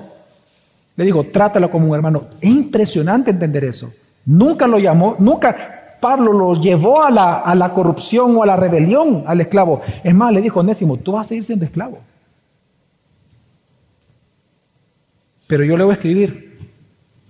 Le 0.95 1.05
dijo, 1.05 1.25
trátalo 1.25 1.69
como 1.69 1.87
un 1.87 1.95
hermano. 1.95 2.25
Es 2.41 2.49
impresionante 2.49 3.31
entender 3.31 3.63
eso. 3.63 3.91
Nunca 4.25 4.67
lo 4.67 4.77
llamó, 4.77 5.15
nunca 5.19 5.97
Pablo 5.99 6.33
lo 6.33 6.55
llevó 6.55 7.03
a 7.03 7.11
la, 7.11 7.39
a 7.39 7.55
la 7.55 7.73
corrupción 7.73 8.35
o 8.35 8.43
a 8.43 8.45
la 8.45 8.55
rebelión 8.55 9.23
al 9.25 9.41
esclavo. 9.41 9.81
Es 10.03 10.13
más, 10.13 10.31
le 10.31 10.41
dijo 10.41 10.59
Onésimo, 10.59 10.97
tú 10.97 11.13
vas 11.13 11.25
a 11.25 11.29
seguir 11.29 11.45
siendo 11.45 11.65
esclavo. 11.65 11.99
Pero 15.47 15.63
yo 15.63 15.77
le 15.77 15.83
voy 15.83 15.91
a 15.91 15.95
escribir 15.95 16.57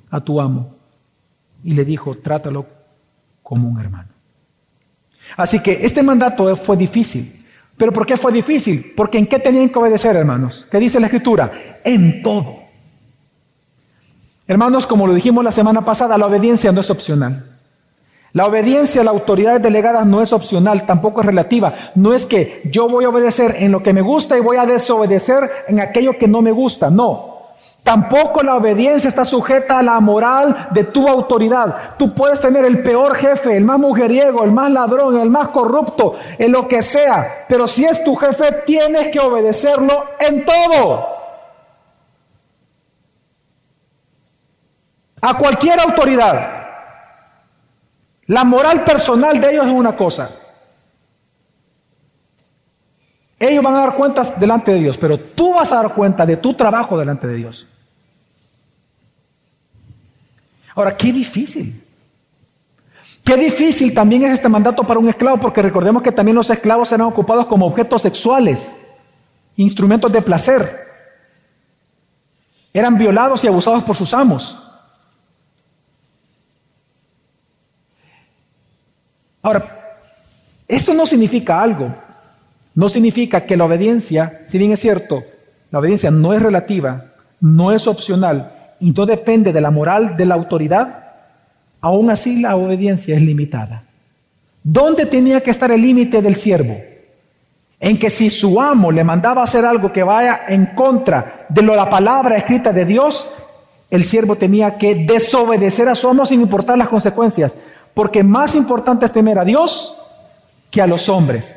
a 0.10 0.20
tu 0.20 0.42
amo. 0.42 0.76
Y 1.64 1.74
le 1.74 1.86
dijo, 1.86 2.16
trátalo 2.16 2.66
como 3.44 3.70
un 3.70 3.80
hermano. 3.80 4.10
Así 5.36 5.60
que 5.60 5.86
este 5.86 6.04
mandato 6.04 6.56
fue 6.58 6.78
difícil. 6.78 7.37
¿Pero 7.78 7.92
por 7.92 8.06
qué 8.06 8.18
fue 8.18 8.32
difícil? 8.32 8.94
Porque 8.96 9.18
en 9.20 9.28
qué 9.28 9.40
tenían 9.40 9.70
que 9.70 9.78
obedecer, 9.78 10.16
hermanos. 10.16 10.68
¿Qué 10.70 10.80
dice 10.80 11.00
la 11.00 11.08
escritura? 11.08 11.80
En 11.84 12.24
todo. 12.24 12.56
Hermanos, 14.48 14.88
como 14.88 15.06
lo 15.06 15.14
dijimos 15.14 15.44
la 15.44 15.52
semana 15.52 15.86
pasada, 15.86 16.18
la 16.18 16.26
obediencia 16.26 16.72
no 16.72 16.82
es 16.82 16.90
opcional. 16.90 17.46
La 18.34 18.46
obediencia 18.46 19.02
a 19.02 19.04
las 19.04 19.14
autoridades 19.14 19.62
delegadas 19.62 20.06
no 20.06 20.22
es 20.22 20.34
opcional, 20.34 20.86
tampoco 20.86 21.22
es 21.22 21.26
relativa. 21.26 21.92
No 21.96 22.14
es 22.14 22.26
que 22.26 22.62
yo 22.66 22.90
voy 22.90 23.06
a 23.06 23.10
obedecer 23.10 23.56
en 23.60 23.72
lo 23.72 23.84
que 23.84 23.94
me 23.94 24.02
gusta 24.02 24.38
y 24.38 24.42
voy 24.42 24.58
a 24.58 24.66
desobedecer 24.66 25.50
en 25.68 25.80
aquello 25.80 26.18
que 26.18 26.28
no 26.28 26.42
me 26.42 26.52
gusta. 26.52 26.90
No. 26.90 27.37
Tampoco 27.88 28.44
la 28.44 28.58
obediencia 28.58 29.08
está 29.08 29.24
sujeta 29.24 29.80
a 29.80 29.82
la 29.82 29.98
moral 30.02 30.68
de 30.72 30.84
tu 30.84 31.08
autoridad. 31.08 31.96
Tú 31.98 32.14
puedes 32.14 32.42
tener 32.42 32.66
el 32.66 32.84
peor 32.84 33.16
jefe, 33.16 33.56
el 33.56 33.64
más 33.64 33.80
mujeriego, 33.80 34.44
el 34.44 34.52
más 34.52 34.70
ladrón, 34.70 35.18
el 35.18 35.30
más 35.30 35.48
corrupto, 35.48 36.20
en 36.38 36.52
lo 36.52 36.68
que 36.68 36.82
sea. 36.82 37.46
Pero 37.48 37.66
si 37.66 37.86
es 37.86 38.04
tu 38.04 38.14
jefe, 38.18 38.64
tienes 38.66 39.08
que 39.08 39.22
obedecerlo 39.22 40.04
en 40.20 40.44
todo. 40.44 41.08
A 45.22 45.38
cualquier 45.38 45.80
autoridad. 45.80 46.46
La 48.26 48.44
moral 48.44 48.84
personal 48.84 49.40
de 49.40 49.50
ellos 49.50 49.66
es 49.66 49.72
una 49.72 49.96
cosa. 49.96 50.30
Ellos 53.40 53.64
van 53.64 53.76
a 53.76 53.80
dar 53.80 53.96
cuentas 53.96 54.38
delante 54.38 54.74
de 54.74 54.80
Dios, 54.80 54.98
pero 54.98 55.18
tú 55.18 55.54
vas 55.54 55.72
a 55.72 55.78
dar 55.78 55.94
cuenta 55.94 56.26
de 56.26 56.36
tu 56.36 56.54
trabajo 56.54 57.00
delante 57.00 57.28
de 57.28 57.36
Dios. 57.36 57.66
Ahora, 60.78 60.96
qué 60.96 61.12
difícil. 61.12 61.84
Qué 63.24 63.36
difícil 63.36 63.96
también 63.96 64.24
es 64.24 64.34
este 64.34 64.48
mandato 64.48 64.84
para 64.84 65.00
un 65.00 65.10
esclavo, 65.10 65.40
porque 65.40 65.64
recordemos 65.64 66.04
que 66.04 66.12
también 66.12 66.36
los 66.36 66.52
esclavos 66.52 66.92
eran 66.92 67.08
ocupados 67.08 67.48
como 67.48 67.66
objetos 67.66 68.04
sexuales, 68.04 68.80
instrumentos 69.56 70.12
de 70.12 70.22
placer. 70.22 70.88
Eran 72.72 72.96
violados 72.96 73.44
y 73.44 73.48
abusados 73.48 73.84
por 73.84 73.96
sus 73.96 74.14
amos. 74.14 74.56
Ahora, 79.42 79.98
esto 80.68 80.94
no 80.94 81.08
significa 81.08 81.60
algo. 81.60 81.96
No 82.76 82.88
significa 82.88 83.48
que 83.48 83.58
la 83.58 83.66
obediencia, 83.66 84.44
si 84.48 84.60
bien 84.60 84.74
es 84.74 84.80
cierto, 84.80 85.24
la 85.72 85.80
obediencia 85.80 86.12
no 86.12 86.34
es 86.34 86.42
relativa, 86.44 87.06
no 87.42 87.72
es 87.72 87.88
opcional, 87.88 88.57
y 88.80 88.92
no 88.92 89.06
depende 89.06 89.54
de 89.54 89.62
la 89.62 89.72
moral 89.72 90.18
de 90.18 90.26
la 90.26 90.36
autoridad, 90.36 91.06
aún 91.82 92.10
así 92.10 92.38
la 92.40 92.56
obediencia 92.56 93.16
es 93.16 93.22
limitada. 93.22 93.84
¿Dónde 94.64 95.06
tenía 95.06 95.42
que 95.42 95.52
estar 95.52 95.72
el 95.72 95.82
límite 95.82 96.22
del 96.22 96.36
siervo? 96.36 96.78
En 97.80 97.98
que 97.98 98.10
si 98.10 98.30
su 98.30 98.60
amo 98.60 98.92
le 98.92 99.04
mandaba 99.04 99.44
hacer 99.44 99.66
algo 99.66 99.92
que 99.92 100.04
vaya 100.04 100.42
en 100.48 100.68
contra 100.68 101.46
de 101.48 101.62
la 101.62 101.90
palabra 101.90 102.36
escrita 102.36 102.74
de 102.74 102.86
Dios, 102.86 103.28
el 103.90 104.04
siervo 104.04 104.36
tenía 104.36 104.78
que 104.78 104.96
desobedecer 104.96 105.88
a 105.88 105.96
su 105.96 106.10
amo 106.10 106.26
sin 106.26 106.42
importar 106.42 106.78
las 106.78 106.90
consecuencias, 106.90 107.54
porque 107.94 108.24
más 108.24 108.56
importante 108.56 109.06
es 109.06 109.14
temer 109.14 109.40
a 109.40 109.46
Dios 109.46 109.96
que 110.70 110.82
a 110.82 110.88
los 110.88 111.08
hombres. 111.08 111.56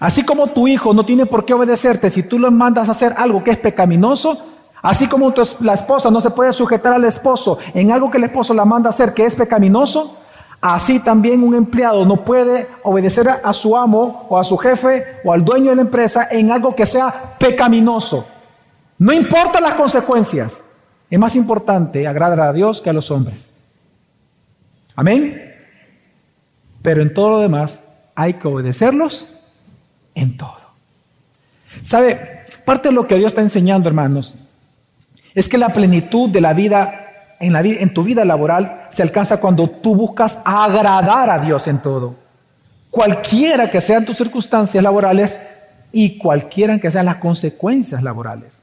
Así 0.00 0.24
como 0.24 0.48
tu 0.48 0.66
hijo 0.68 0.92
no 0.92 1.06
tiene 1.06 1.26
por 1.26 1.44
qué 1.44 1.54
obedecerte 1.54 2.10
si 2.10 2.24
tú 2.24 2.38
le 2.38 2.50
mandas 2.50 2.88
a 2.88 2.92
hacer 2.92 3.14
algo 3.16 3.42
que 3.42 3.52
es 3.52 3.58
pecaminoso, 3.58 4.51
Así 4.82 5.06
como 5.06 5.32
la 5.60 5.74
esposa 5.74 6.10
no 6.10 6.20
se 6.20 6.30
puede 6.30 6.52
sujetar 6.52 6.92
al 6.92 7.04
esposo 7.04 7.58
en 7.72 7.92
algo 7.92 8.10
que 8.10 8.18
el 8.18 8.24
esposo 8.24 8.52
la 8.52 8.64
manda 8.64 8.88
a 8.88 8.92
hacer 8.92 9.14
que 9.14 9.24
es 9.24 9.36
pecaminoso, 9.36 10.16
así 10.60 10.98
también 10.98 11.44
un 11.44 11.54
empleado 11.54 12.04
no 12.04 12.24
puede 12.24 12.66
obedecer 12.82 13.28
a 13.28 13.52
su 13.52 13.76
amo 13.76 14.26
o 14.28 14.38
a 14.38 14.44
su 14.44 14.58
jefe 14.58 15.20
o 15.24 15.32
al 15.32 15.44
dueño 15.44 15.70
de 15.70 15.76
la 15.76 15.82
empresa 15.82 16.26
en 16.30 16.50
algo 16.50 16.74
que 16.74 16.84
sea 16.84 17.36
pecaminoso. 17.38 18.26
No 18.98 19.12
importa 19.12 19.60
las 19.60 19.74
consecuencias, 19.74 20.64
es 21.08 21.18
más 21.18 21.36
importante 21.36 22.06
agradar 22.08 22.40
a 22.40 22.52
Dios 22.52 22.82
que 22.82 22.90
a 22.90 22.92
los 22.92 23.10
hombres. 23.10 23.52
Amén. 24.96 25.54
Pero 26.82 27.02
en 27.02 27.14
todo 27.14 27.30
lo 27.30 27.38
demás 27.38 27.82
hay 28.16 28.34
que 28.34 28.48
obedecerlos 28.48 29.26
en 30.14 30.36
todo. 30.36 30.56
¿Sabe? 31.82 32.40
parte 32.64 32.88
de 32.88 32.94
lo 32.94 33.06
que 33.06 33.16
Dios 33.16 33.32
está 33.32 33.40
enseñando, 33.40 33.88
hermanos, 33.88 34.34
es 35.34 35.48
que 35.48 35.58
la 35.58 35.72
plenitud 35.72 36.28
de 36.30 36.40
la 36.40 36.52
vida 36.52 37.02
en, 37.40 37.52
la, 37.52 37.60
en 37.60 37.92
tu 37.92 38.04
vida 38.04 38.24
laboral 38.24 38.88
se 38.90 39.02
alcanza 39.02 39.40
cuando 39.40 39.68
tú 39.68 39.94
buscas 39.94 40.38
agradar 40.44 41.28
a 41.30 41.38
Dios 41.38 41.66
en 41.66 41.78
todo. 41.78 42.14
Cualquiera 42.90 43.70
que 43.70 43.80
sean 43.80 44.04
tus 44.04 44.16
circunstancias 44.16 44.82
laborales 44.82 45.38
y 45.92 46.18
cualquiera 46.18 46.78
que 46.78 46.90
sean 46.90 47.06
las 47.06 47.16
consecuencias 47.16 48.02
laborales. 48.02 48.62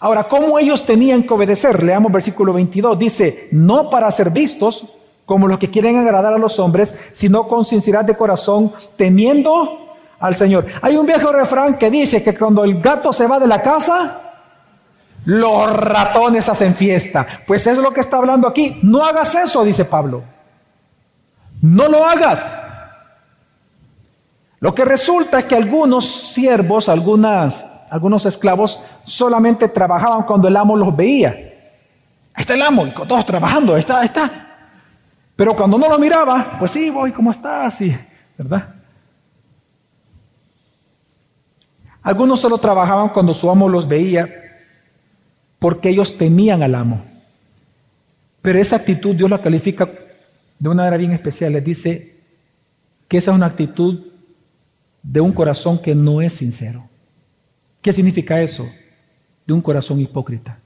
Ahora, 0.00 0.24
¿cómo 0.24 0.58
ellos 0.58 0.84
tenían 0.84 1.22
que 1.22 1.34
obedecer? 1.34 1.82
Leamos 1.82 2.12
versículo 2.12 2.52
22. 2.52 2.98
Dice, 2.98 3.48
no 3.52 3.90
para 3.90 4.10
ser 4.10 4.30
vistos 4.30 4.86
como 5.24 5.48
los 5.48 5.58
que 5.58 5.70
quieren 5.70 5.96
agradar 5.96 6.32
a 6.32 6.38
los 6.38 6.58
hombres, 6.58 6.94
sino 7.12 7.48
con 7.48 7.64
sinceridad 7.64 8.04
de 8.04 8.16
corazón, 8.16 8.72
temiendo 8.96 9.96
al 10.18 10.34
Señor. 10.34 10.66
Hay 10.80 10.96
un 10.96 11.06
viejo 11.06 11.32
refrán 11.32 11.78
que 11.78 11.90
dice 11.90 12.22
que 12.22 12.34
cuando 12.34 12.64
el 12.64 12.80
gato 12.80 13.12
se 13.12 13.26
va 13.26 13.38
de 13.38 13.46
la 13.46 13.60
casa, 13.60 14.27
los 15.28 15.70
ratones 15.70 16.48
hacen 16.48 16.74
fiesta. 16.74 17.26
Pues 17.46 17.66
es 17.66 17.76
lo 17.76 17.92
que 17.92 18.00
está 18.00 18.16
hablando 18.16 18.48
aquí. 18.48 18.78
No 18.82 19.04
hagas 19.04 19.34
eso, 19.34 19.62
dice 19.62 19.84
Pablo. 19.84 20.22
No 21.60 21.86
lo 21.86 22.02
hagas. 22.02 22.58
Lo 24.60 24.74
que 24.74 24.86
resulta 24.86 25.40
es 25.40 25.44
que 25.44 25.54
algunos 25.54 26.06
siervos, 26.06 26.88
algunas, 26.88 27.66
algunos 27.90 28.24
esclavos, 28.24 28.80
solamente 29.04 29.68
trabajaban 29.68 30.22
cuando 30.22 30.48
el 30.48 30.56
amo 30.56 30.74
los 30.74 30.96
veía. 30.96 31.28
Ahí 31.28 32.40
está 32.40 32.54
el 32.54 32.62
amo, 32.62 32.86
todos 33.06 33.26
trabajando, 33.26 33.74
ahí 33.74 33.80
está, 33.80 34.00
ahí 34.00 34.06
está. 34.06 34.30
Pero 35.36 35.54
cuando 35.54 35.76
no 35.76 35.90
lo 35.90 35.98
miraba, 35.98 36.56
pues 36.58 36.70
sí, 36.72 36.88
voy, 36.88 37.12
¿cómo 37.12 37.32
estás? 37.32 37.78
Y, 37.82 37.94
¿verdad? 38.38 38.66
Algunos 42.02 42.40
solo 42.40 42.56
trabajaban 42.56 43.10
cuando 43.10 43.34
su 43.34 43.50
amo 43.50 43.68
los 43.68 43.86
veía 43.86 44.46
porque 45.58 45.90
ellos 45.90 46.16
temían 46.16 46.62
al 46.62 46.74
amo. 46.74 47.04
Pero 48.42 48.60
esa 48.60 48.76
actitud 48.76 49.14
Dios 49.14 49.30
la 49.30 49.42
califica 49.42 49.90
de 50.58 50.68
una 50.68 50.82
manera 50.82 50.96
bien 50.96 51.12
especial. 51.12 51.52
Les 51.52 51.64
dice 51.64 52.16
que 53.08 53.18
esa 53.18 53.30
es 53.30 53.34
una 53.34 53.46
actitud 53.46 54.00
de 55.02 55.20
un 55.20 55.32
corazón 55.32 55.78
que 55.80 55.94
no 55.94 56.20
es 56.20 56.34
sincero. 56.34 56.84
¿Qué 57.82 57.92
significa 57.92 58.40
eso? 58.40 58.68
De 59.46 59.52
un 59.52 59.60
corazón 59.60 60.00
hipócrita. 60.00 60.58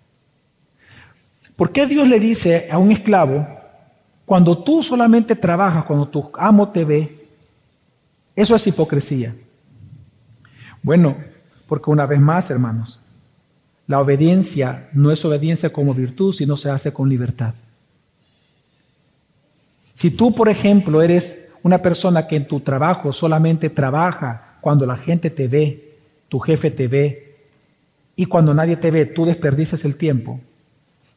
¿Por 1.57 1.73
qué 1.73 1.87
Dios 1.87 2.09
le 2.09 2.19
dice 2.19 2.69
a 2.71 2.79
un 2.79 2.91
esclavo, 2.93 3.47
cuando 4.25 4.59
tú 4.63 4.83
solamente 4.83 5.37
trabajas, 5.37 5.85
cuando 5.85 6.09
tu 6.09 6.31
amo 6.35 6.69
te 6.71 6.85
ve, 6.85 7.27
eso 8.35 8.57
es 8.57 8.67
hipocresía? 8.67 9.35
Bueno, 10.83 11.17
porque 11.69 11.91
una 11.91 12.07
vez 12.07 12.21
más, 12.21 12.51
hermanos, 12.51 12.99
la 13.93 14.01
obediencia 14.01 14.89
no 14.95 15.13
es 15.13 15.23
obediencia 15.23 15.71
como 15.71 15.93
virtud, 15.93 16.33
sino 16.33 16.57
se 16.57 16.71
hace 16.71 16.95
con 16.95 17.11
libertad. 17.11 17.53
Si 19.93 20.11
tú, 20.11 20.35
por 20.35 20.49
ejemplo, 20.49 21.03
eres 21.03 21.37
una 21.63 21.77
persona 21.77 22.27
que 22.27 22.37
en 22.37 22.47
tu 22.47 22.61
trabajo 22.61 23.13
solamente 23.13 23.69
trabaja 23.69 24.57
cuando 24.63 24.87
la 24.87 24.97
gente 24.97 25.29
te 25.29 25.47
ve, 25.47 25.93
tu 26.31 26.39
jefe 26.39 26.71
te 26.71 26.89
ve, 26.89 27.35
y 28.17 28.25
cuando 28.25 28.55
nadie 28.55 28.77
te 28.77 28.91
ve, 28.91 29.05
tú 29.05 29.27
desperdicias 29.27 29.85
el 29.85 29.97
tiempo, 29.97 30.41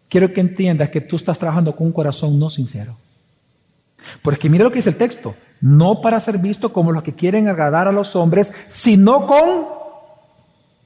quiero 0.10 0.34
que 0.34 0.42
entiendas 0.42 0.90
que 0.90 1.00
tú 1.00 1.16
estás 1.16 1.40
trabajando 1.40 1.74
con 1.74 1.88
un 1.88 1.94
corazón 1.94 2.38
no 2.38 2.50
sincero. 2.50 2.98
Porque 4.22 4.50
mira 4.50 4.66
lo 4.66 4.70
que 4.70 4.80
dice 4.80 4.90
el 4.90 4.98
texto, 4.98 5.34
no 5.62 6.02
para 6.02 6.20
ser 6.20 6.40
visto 6.40 6.74
como 6.74 6.92
los 6.92 7.04
que 7.04 7.14
quieren 7.14 7.48
agradar 7.48 7.88
a 7.88 7.94
los 7.94 8.18
hombres, 8.18 8.52
sino 8.68 9.28
con 9.28 9.85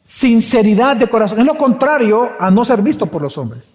sinceridad 0.09 0.97
de 0.97 1.07
corazón. 1.07 1.39
Es 1.39 1.45
lo 1.45 1.55
contrario 1.55 2.31
a 2.39 2.49
no 2.49 2.65
ser 2.65 2.81
visto 2.81 3.05
por 3.05 3.21
los 3.21 3.37
hombres. 3.37 3.71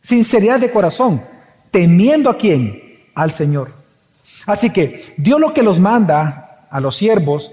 Sinceridad 0.00 0.58
de 0.58 0.70
corazón, 0.70 1.22
temiendo 1.70 2.30
a 2.30 2.38
quién? 2.38 2.82
Al 3.14 3.30
Señor. 3.30 3.70
Así 4.46 4.70
que 4.70 5.14
Dios 5.18 5.38
lo 5.38 5.52
que 5.52 5.62
los 5.62 5.78
manda 5.78 6.66
a 6.70 6.80
los 6.80 6.96
siervos 6.96 7.52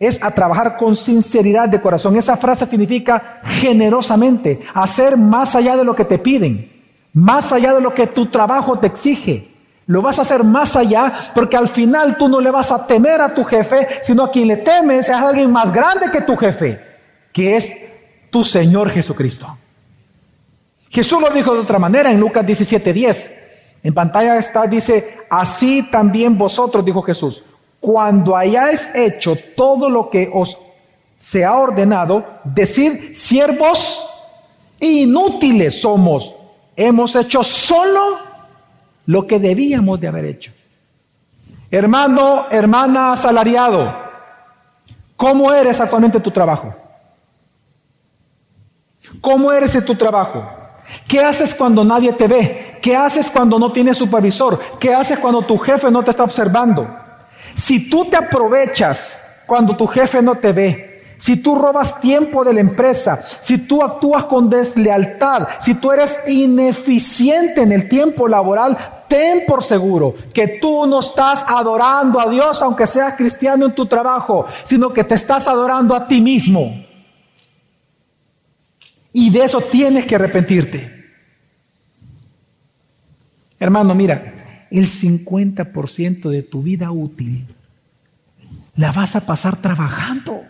es 0.00 0.20
a 0.20 0.32
trabajar 0.32 0.76
con 0.76 0.96
sinceridad 0.96 1.68
de 1.68 1.80
corazón. 1.80 2.16
Esa 2.16 2.36
frase 2.36 2.66
significa 2.66 3.40
generosamente, 3.44 4.60
hacer 4.74 5.16
más 5.16 5.54
allá 5.54 5.76
de 5.76 5.84
lo 5.84 5.94
que 5.94 6.04
te 6.04 6.18
piden, 6.18 6.72
más 7.12 7.52
allá 7.52 7.72
de 7.72 7.80
lo 7.80 7.94
que 7.94 8.08
tu 8.08 8.26
trabajo 8.26 8.80
te 8.80 8.88
exige. 8.88 9.48
Lo 9.86 10.02
vas 10.02 10.18
a 10.18 10.22
hacer 10.22 10.42
más 10.42 10.74
allá 10.74 11.12
porque 11.36 11.56
al 11.56 11.68
final 11.68 12.16
tú 12.16 12.28
no 12.28 12.40
le 12.40 12.50
vas 12.50 12.72
a 12.72 12.84
temer 12.84 13.20
a 13.20 13.32
tu 13.32 13.44
jefe, 13.44 13.86
sino 14.02 14.24
a 14.24 14.30
quien 14.30 14.48
le 14.48 14.56
temes 14.56 15.08
es 15.08 15.14
alguien 15.14 15.52
más 15.52 15.72
grande 15.72 16.10
que 16.10 16.22
tu 16.22 16.36
jefe, 16.36 16.91
que 17.32 17.56
es 17.56 17.72
tu 18.30 18.44
Señor 18.44 18.90
Jesucristo. 18.90 19.56
Jesús 20.90 21.20
lo 21.20 21.30
dijo 21.30 21.54
de 21.54 21.60
otra 21.60 21.78
manera 21.78 22.10
en 22.10 22.20
Lucas 22.20 22.44
17:10. 22.44 23.30
En 23.82 23.94
pantalla 23.94 24.36
está, 24.38 24.66
dice, 24.66 25.16
así 25.28 25.88
también 25.90 26.38
vosotros, 26.38 26.84
dijo 26.84 27.02
Jesús, 27.02 27.42
cuando 27.80 28.36
hayáis 28.36 28.88
hecho 28.94 29.34
todo 29.56 29.90
lo 29.90 30.08
que 30.08 30.30
os 30.32 30.56
se 31.18 31.44
ha 31.44 31.56
ordenado, 31.56 32.24
decir, 32.44 33.12
siervos 33.16 34.04
inútiles 34.78 35.80
somos, 35.80 36.34
hemos 36.76 37.16
hecho 37.16 37.42
solo 37.42 38.18
lo 39.06 39.26
que 39.26 39.38
debíamos 39.38 40.00
de 40.00 40.08
haber 40.08 40.24
hecho. 40.26 40.52
Hermano, 41.70 42.46
hermana 42.50 43.12
asalariado, 43.12 43.94
¿cómo 45.16 45.52
eres 45.52 45.80
actualmente 45.80 46.20
tu 46.20 46.30
trabajo? 46.30 46.74
¿Cómo 49.20 49.52
eres 49.52 49.74
en 49.74 49.84
tu 49.84 49.94
trabajo? 49.94 50.44
¿Qué 51.08 51.20
haces 51.20 51.54
cuando 51.54 51.84
nadie 51.84 52.12
te 52.12 52.26
ve? 52.26 52.78
¿Qué 52.82 52.96
haces 52.96 53.30
cuando 53.30 53.58
no 53.58 53.72
tienes 53.72 53.96
supervisor? 53.96 54.58
¿Qué 54.78 54.92
haces 54.92 55.18
cuando 55.18 55.44
tu 55.44 55.58
jefe 55.58 55.90
no 55.90 56.02
te 56.02 56.10
está 56.10 56.24
observando? 56.24 56.88
Si 57.54 57.88
tú 57.88 58.06
te 58.06 58.16
aprovechas 58.16 59.22
cuando 59.46 59.76
tu 59.76 59.86
jefe 59.86 60.22
no 60.22 60.36
te 60.36 60.52
ve, 60.52 60.92
si 61.18 61.36
tú 61.36 61.54
robas 61.54 62.00
tiempo 62.00 62.42
de 62.42 62.52
la 62.52 62.60
empresa, 62.60 63.20
si 63.40 63.58
tú 63.58 63.82
actúas 63.82 64.24
con 64.24 64.50
deslealtad, 64.50 65.46
si 65.60 65.74
tú 65.74 65.92
eres 65.92 66.18
ineficiente 66.26 67.62
en 67.62 67.70
el 67.70 67.88
tiempo 67.88 68.26
laboral, 68.26 68.76
ten 69.06 69.44
por 69.46 69.62
seguro 69.62 70.16
que 70.34 70.58
tú 70.60 70.84
no 70.86 70.98
estás 70.98 71.44
adorando 71.46 72.18
a 72.18 72.28
Dios 72.28 72.60
aunque 72.60 72.88
seas 72.88 73.14
cristiano 73.14 73.66
en 73.66 73.74
tu 73.74 73.86
trabajo, 73.86 74.46
sino 74.64 74.92
que 74.92 75.04
te 75.04 75.14
estás 75.14 75.46
adorando 75.46 75.94
a 75.94 76.08
ti 76.08 76.20
mismo. 76.20 76.91
Y 79.12 79.30
de 79.30 79.44
eso 79.44 79.60
tienes 79.60 80.06
que 80.06 80.14
arrepentirte. 80.14 81.02
Hermano, 83.58 83.94
mira, 83.94 84.68
el 84.70 84.86
50% 84.86 86.30
de 86.30 86.42
tu 86.42 86.62
vida 86.62 86.90
útil 86.90 87.46
la 88.76 88.90
vas 88.90 89.14
a 89.16 89.26
pasar 89.26 89.60
trabajando. 89.60 90.42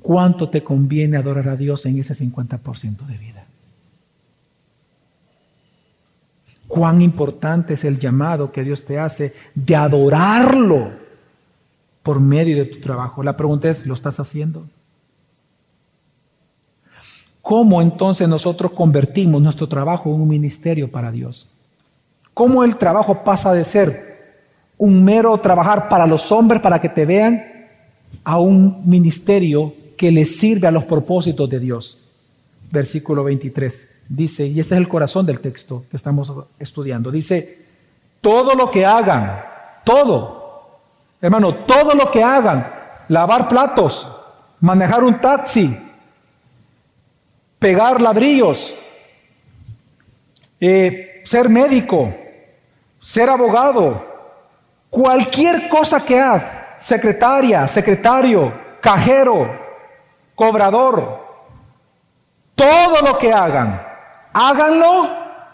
¿Cuánto 0.00 0.48
te 0.48 0.64
conviene 0.64 1.16
adorar 1.16 1.48
a 1.50 1.56
Dios 1.56 1.84
en 1.86 1.98
ese 1.98 2.14
50% 2.14 3.06
de 3.06 3.18
vida? 3.18 3.44
Cuán 6.66 7.02
importante 7.02 7.74
es 7.74 7.84
el 7.84 7.98
llamado 7.98 8.50
que 8.50 8.62
Dios 8.64 8.84
te 8.84 8.98
hace 8.98 9.34
de 9.54 9.76
adorarlo 9.76 10.90
por 12.02 12.20
medio 12.20 12.56
de 12.56 12.64
tu 12.64 12.80
trabajo. 12.80 13.22
La 13.22 13.36
pregunta 13.36 13.70
es, 13.70 13.86
¿lo 13.86 13.94
estás 13.94 14.18
haciendo? 14.20 14.66
¿Cómo 17.46 17.80
entonces 17.80 18.28
nosotros 18.28 18.72
convertimos 18.72 19.40
nuestro 19.40 19.68
trabajo 19.68 20.12
en 20.12 20.20
un 20.20 20.26
ministerio 20.28 20.90
para 20.90 21.12
Dios? 21.12 21.48
¿Cómo 22.34 22.64
el 22.64 22.74
trabajo 22.74 23.22
pasa 23.22 23.54
de 23.54 23.64
ser 23.64 24.16
un 24.76 25.04
mero 25.04 25.38
trabajar 25.38 25.88
para 25.88 26.08
los 26.08 26.32
hombres, 26.32 26.60
para 26.60 26.80
que 26.80 26.88
te 26.88 27.06
vean, 27.06 27.44
a 28.24 28.40
un 28.40 28.82
ministerio 28.84 29.72
que 29.96 30.10
les 30.10 30.36
sirve 30.36 30.66
a 30.66 30.72
los 30.72 30.86
propósitos 30.86 31.48
de 31.48 31.60
Dios? 31.60 31.98
Versículo 32.72 33.22
23 33.22 33.90
dice, 34.08 34.44
y 34.48 34.58
este 34.58 34.74
es 34.74 34.80
el 34.80 34.88
corazón 34.88 35.24
del 35.24 35.38
texto 35.38 35.84
que 35.88 35.96
estamos 35.96 36.32
estudiando, 36.58 37.12
dice, 37.12 37.58
todo 38.20 38.56
lo 38.56 38.72
que 38.72 38.84
hagan, 38.84 39.40
todo, 39.84 40.66
hermano, 41.20 41.54
todo 41.58 41.94
lo 41.94 42.10
que 42.10 42.24
hagan, 42.24 42.66
lavar 43.06 43.46
platos, 43.46 44.08
manejar 44.58 45.04
un 45.04 45.20
taxi, 45.20 45.85
pegar 47.58 48.00
ladrillos, 48.00 48.74
eh, 50.60 51.22
ser 51.24 51.48
médico, 51.48 52.12
ser 53.00 53.30
abogado, 53.30 54.04
cualquier 54.90 55.68
cosa 55.68 56.04
que 56.04 56.20
haga, 56.20 56.76
secretaria, 56.78 57.66
secretario, 57.68 58.52
cajero, 58.80 59.50
cobrador, 60.34 61.24
todo 62.54 63.02
lo 63.02 63.18
que 63.18 63.32
hagan, 63.32 63.82
háganlo 64.32 65.08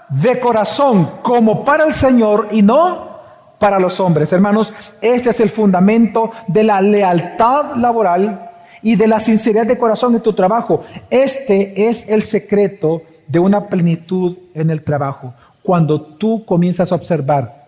de 0.09 0.38
corazón 0.38 1.19
como 1.23 1.65
para 1.65 1.85
el 1.85 1.95
Señor 1.95 2.49
y 2.51 2.62
no 2.62 3.12
para 3.59 3.79
los 3.79 3.99
hombres. 4.01 4.33
Hermanos, 4.33 4.73
este 5.01 5.31
es 5.31 5.41
el 5.41 5.51
fundamento 5.51 6.33
de 6.49 6.65
la 6.65 6.81
lealtad 6.81 7.77
laboral 7.77 8.52
y 8.83 8.97
de 8.97 9.07
la 9.07 9.21
sinceridad 9.21 9.66
de 9.66 9.79
corazón 9.79 10.14
en 10.14 10.21
tu 10.21 10.33
trabajo. 10.33 10.85
Este 11.11 11.88
es 11.88 12.09
el 12.09 12.23
secreto 12.23 13.03
de 13.29 13.38
una 13.38 13.68
plenitud 13.68 14.37
en 14.55 14.71
el 14.71 14.83
trabajo. 14.83 15.35
Cuando 15.62 16.01
tú 16.01 16.45
comienzas 16.45 16.92
a 16.92 16.97
observar 16.97 17.62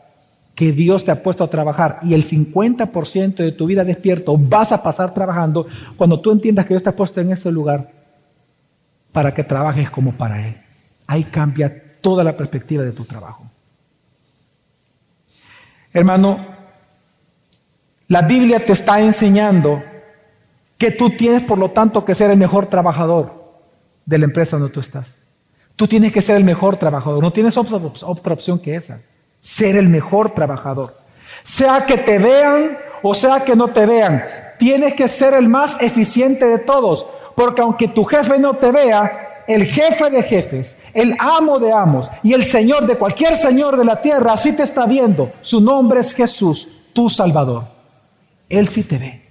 que 0.55 0.73
Dios 0.73 1.05
te 1.05 1.11
ha 1.11 1.23
puesto 1.23 1.45
a 1.45 1.51
trabajar 1.51 1.99
y 2.03 2.15
el 2.15 2.25
50% 2.25 3.37
de 3.37 3.53
tu 3.53 3.67
vida 3.67 3.85
despierto 3.85 4.37
vas 4.37 4.73
a 4.73 4.83
pasar 4.83 5.15
trabajando, 5.15 5.67
cuando 5.97 6.21
tú 6.21 6.33
entiendas 6.33 6.67
que 6.67 6.75
Dios 6.75 6.83
te 6.83 6.91
ha 6.91 6.97
puesto 6.97 7.21
en 7.21 7.33
ese 7.33 7.51
lugar 7.51 7.91
para 9.13 9.33
que 9.33 9.45
trabajes 9.45 9.91
como 9.91 10.13
para 10.13 10.47
Él, 10.47 10.57
ahí 11.07 11.25
cambia 11.25 11.73
toda 12.01 12.23
la 12.23 12.37
perspectiva 12.37 12.83
de 12.83 12.93
tu 12.93 13.05
trabajo. 13.05 13.45
Hermano, 15.93 16.45
la 18.09 18.23
Biblia 18.23 18.65
te 18.65 18.73
está 18.73 19.01
enseñando 19.01 19.83
que 20.85 20.91
tú 20.91 21.09
tienes 21.09 21.43
por 21.43 21.57
lo 21.57 21.71
tanto 21.71 22.05
que 22.05 22.15
ser 22.15 22.31
el 22.31 22.37
mejor 22.37 22.67
trabajador 22.67 23.33
de 24.05 24.19
la 24.19 24.27
empresa 24.27 24.59
donde 24.59 24.71
tú 24.71 24.81
estás. 24.81 25.15
Tú 25.77 25.89
tienes 25.89 26.13
que 26.13 26.21
ser 26.21 26.37
el 26.37 26.45
mejor 26.45 26.77
trabajador, 26.77 27.23
no 27.23 27.33
tienes 27.33 27.57
otra, 27.57 27.79
opción 28.35 28.59
que 28.59 28.75
esa, 28.75 29.01
ser 29.41 29.77
el 29.77 29.89
mejor 29.89 30.35
trabajador. 30.35 30.95
Sea 31.43 31.87
que 31.87 31.97
te 31.97 32.19
vean 32.19 32.77
o 33.03 33.15
sea 33.15 33.45
que 33.47 33.57
no 33.57 33.69
te 33.69 33.87
vean, 33.87 34.25
tienes 34.59 34.93
que 34.93 35.09
ser 35.09 35.33
el 35.33 35.49
más 35.49 35.75
eficiente 35.81 36.47
de 36.47 36.59
todos, 36.59 37.07
porque 37.35 37.63
aunque 37.63 37.89
tu 37.89 38.05
jefe 38.05 38.39
no 38.39 38.53
te 38.53 38.71
vea, 38.71 39.45
el 39.49 39.65
jefe 39.65 40.11
de 40.11 40.23
jefes, 40.23 40.77
el 40.93 41.17
amo 41.19 41.59
de 41.61 41.73
amos 41.73 42.11
y 42.23 42.35
el 42.35 42.45
Señor 42.45 42.87
de 42.87 42.97
cualquier 42.97 43.37
Señor 43.37 43.79
de 43.79 43.87
la 43.87 44.03
tierra, 44.03 44.35
así 44.35 44.53
te 44.53 44.65
está 44.65 44.85
viendo. 44.85 45.33
Su 45.41 45.63
nombre 45.63 46.01
es 46.01 46.13
Jesús, 46.13 46.69
tu 46.93 47.09
Salvador. 47.09 47.65
Él 48.51 48.69
sí 48.69 48.83
te 48.83 48.99
ve. 48.99 49.24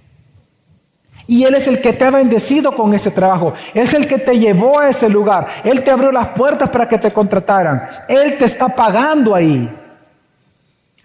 Y 1.34 1.46
Él 1.46 1.56
es 1.56 1.68
el 1.68 1.82
que 1.82 1.94
te 1.94 2.06
ha 2.06 2.12
bendecido 2.12 2.76
con 2.76 2.94
ese 2.94 3.10
trabajo. 3.10 3.56
Él 3.74 3.82
es 3.82 3.94
el 3.96 4.08
que 4.08 4.20
te 4.20 4.38
llevó 4.38 4.80
a 4.80 4.90
ese 4.90 5.10
lugar. 5.10 5.48
Él 5.64 5.84
te 5.84 5.90
abrió 5.90 6.12
las 6.12 6.28
puertas 6.28 6.70
para 6.70 6.88
que 6.88 7.00
te 7.00 7.12
contrataran. 7.12 7.90
Él 8.08 8.38
te 8.38 8.46
está 8.46 8.70
pagando 8.70 9.34
ahí. 9.34 9.68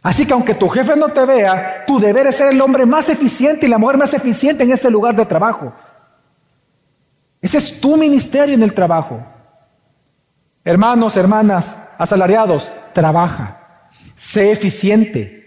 Así 0.02 0.26
que 0.26 0.34
aunque 0.34 0.52
tu 0.52 0.68
jefe 0.68 0.96
no 0.96 1.08
te 1.08 1.24
vea, 1.24 1.82
tu 1.86 1.98
deber 1.98 2.26
es 2.26 2.36
ser 2.36 2.52
el 2.52 2.60
hombre 2.60 2.84
más 2.84 3.08
eficiente 3.08 3.64
y 3.64 3.70
la 3.70 3.78
mujer 3.78 3.96
más 3.96 4.12
eficiente 4.12 4.64
en 4.64 4.70
ese 4.70 4.90
lugar 4.90 5.16
de 5.16 5.24
trabajo. 5.24 5.72
Ese 7.40 7.56
es 7.56 7.80
tu 7.80 7.96
ministerio 7.96 8.54
en 8.54 8.62
el 8.62 8.74
trabajo. 8.74 9.22
Hermanos, 10.62 11.16
hermanas, 11.16 11.74
asalariados, 11.96 12.70
trabaja. 12.92 13.60
Sé 14.14 14.52
eficiente. 14.52 15.37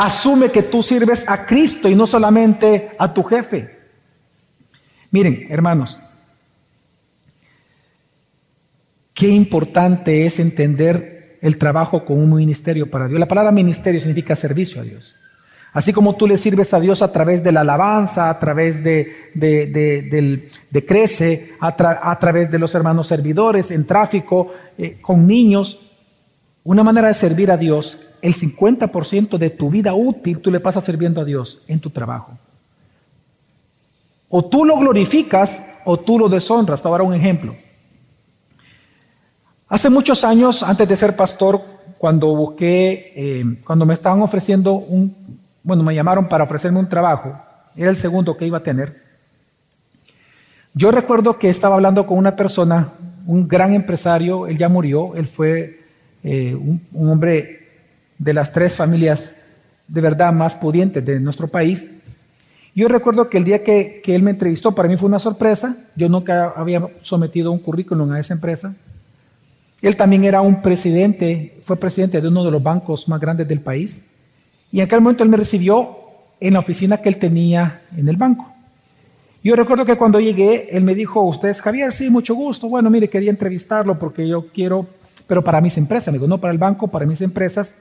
Asume 0.00 0.50
que 0.50 0.62
tú 0.62 0.82
sirves 0.82 1.26
a 1.28 1.44
Cristo 1.44 1.86
y 1.86 1.94
no 1.94 2.06
solamente 2.06 2.92
a 2.98 3.12
tu 3.12 3.22
jefe. 3.22 3.68
Miren, 5.10 5.46
hermanos, 5.50 5.98
qué 9.12 9.28
importante 9.28 10.24
es 10.24 10.38
entender 10.38 11.36
el 11.42 11.58
trabajo 11.58 12.06
como 12.06 12.22
un 12.22 12.34
ministerio 12.34 12.90
para 12.90 13.08
Dios. 13.08 13.20
La 13.20 13.28
palabra 13.28 13.52
ministerio 13.52 14.00
significa 14.00 14.34
servicio 14.34 14.80
a 14.80 14.84
Dios. 14.84 15.14
Así 15.74 15.92
como 15.92 16.16
tú 16.16 16.26
le 16.26 16.38
sirves 16.38 16.72
a 16.72 16.80
Dios 16.80 17.02
a 17.02 17.12
través 17.12 17.44
de 17.44 17.52
la 17.52 17.60
alabanza, 17.60 18.30
a 18.30 18.38
través 18.38 18.82
de, 18.82 19.30
de, 19.34 20.86
Crece, 20.86 21.56
a, 21.60 22.18
través 22.18 22.50
de 22.50 22.58
los 22.58 22.74
hermanos 22.74 23.06
servidores, 23.06 23.70
en 23.70 23.84
tráfico, 23.84 24.50
eh, 24.78 24.96
con 25.02 25.26
niños. 25.26 25.89
Una 26.64 26.82
manera 26.82 27.08
de 27.08 27.14
servir 27.14 27.50
a 27.50 27.56
Dios, 27.56 27.98
el 28.22 28.34
50% 28.34 29.38
de 29.38 29.50
tu 29.50 29.70
vida 29.70 29.94
útil 29.94 30.38
tú 30.38 30.50
le 30.50 30.60
pasas 30.60 30.84
sirviendo 30.84 31.20
a 31.20 31.24
Dios 31.24 31.60
en 31.68 31.80
tu 31.80 31.90
trabajo. 31.90 32.38
O 34.28 34.44
tú 34.44 34.64
lo 34.64 34.78
glorificas 34.78 35.62
o 35.84 35.98
tú 35.98 36.18
lo 36.18 36.28
deshonras. 36.28 36.80
Te 36.80 36.88
voy 36.88 36.96
a 36.96 36.98
dar 36.98 37.06
un 37.06 37.14
ejemplo. 37.14 37.56
Hace 39.68 39.88
muchos 39.88 40.24
años, 40.24 40.62
antes 40.62 40.88
de 40.88 40.96
ser 40.96 41.16
pastor, 41.16 41.62
cuando 41.98 42.34
busqué, 42.34 43.12
eh, 43.14 43.44
cuando 43.64 43.86
me 43.86 43.94
estaban 43.94 44.22
ofreciendo 44.22 44.74
un 44.74 45.14
bueno, 45.62 45.82
me 45.82 45.94
llamaron 45.94 46.28
para 46.28 46.44
ofrecerme 46.44 46.78
un 46.78 46.88
trabajo, 46.88 47.34
era 47.76 47.90
el 47.90 47.96
segundo 47.96 48.36
que 48.36 48.46
iba 48.46 48.58
a 48.58 48.62
tener. 48.62 49.02
Yo 50.72 50.90
recuerdo 50.90 51.38
que 51.38 51.48
estaba 51.48 51.74
hablando 51.74 52.06
con 52.06 52.16
una 52.16 52.36
persona, 52.36 52.88
un 53.26 53.46
gran 53.46 53.74
empresario, 53.74 54.46
él 54.46 54.56
ya 54.56 54.68
murió, 54.68 55.14
él 55.16 55.26
fue 55.26 55.79
eh, 56.22 56.54
un, 56.54 56.80
hombre 57.10 57.60
de 58.18 58.32
las 58.34 58.52
tres 58.52 58.74
familias 58.74 59.32
de 59.88 60.00
verdad 60.00 60.32
más 60.32 60.56
pudientes 60.56 61.04
de 61.04 61.20
nuestro 61.20 61.48
país. 61.48 61.88
Yo 62.74 62.88
recuerdo 62.88 63.28
que 63.28 63.38
el 63.38 63.44
día 63.44 63.64
que, 63.64 64.02
él 64.04 64.22
me 64.22 64.30
entrevistó, 64.30 64.74
para 64.74 64.88
mí 64.88 64.96
fue 64.96 65.08
una 65.08 65.18
sorpresa, 65.18 65.76
yo 65.96 66.08
nunca 66.08 66.52
había 66.56 66.86
sometido 67.02 67.50
un 67.50 67.58
currículum 67.58 68.12
a 68.12 68.20
esa 68.20 68.34
empresa. 68.34 68.74
Él 69.82 69.96
también 69.96 70.24
era 70.24 70.40
un 70.40 70.62
presidente, 70.62 71.60
fue 71.64 71.76
presidente 71.76 72.20
de 72.20 72.28
uno 72.28 72.44
de 72.44 72.50
los 72.50 72.62
bancos 72.62 73.08
más 73.08 73.20
grandes 73.20 73.48
del 73.48 73.60
país. 73.60 74.00
Y 74.70 74.78
en 74.78 74.84
aquel 74.84 75.00
momento 75.00 75.24
él 75.24 75.30
me 75.30 75.36
recibió 75.36 75.96
en 76.38 76.52
la 76.52 76.60
oficina 76.60 76.98
que 76.98 77.08
él 77.08 77.18
tenía 77.18 77.80
en 77.96 78.08
el 78.08 78.16
banco. 78.16 78.46
Yo 79.42 79.56
recuerdo 79.56 79.86
que 79.86 79.96
cuando 79.96 80.20
llegué, 80.20 80.68
él 80.70 80.84
me 80.84 80.94
dijo, 80.94 81.22
¿usted 81.22 81.48
es 81.48 81.62
Javier? 81.62 81.92
Sí, 81.92 82.10
mucho 82.10 82.34
gusto. 82.34 82.68
Bueno, 82.68 82.90
mire, 82.90 83.08
quería 83.08 83.30
entrevistarlo 83.30 83.98
porque 83.98 84.28
yo 84.28 84.46
quiero, 84.48 84.86
pero 85.30 85.44
para 85.44 85.60
mis 85.60 85.78
empresas, 85.78 86.12
digo, 86.12 86.26
no 86.26 86.38
para 86.38 86.52
el 86.52 86.58
banco, 86.58 86.88
para 86.88 87.06
mis 87.06 87.20
empresas, 87.20 87.76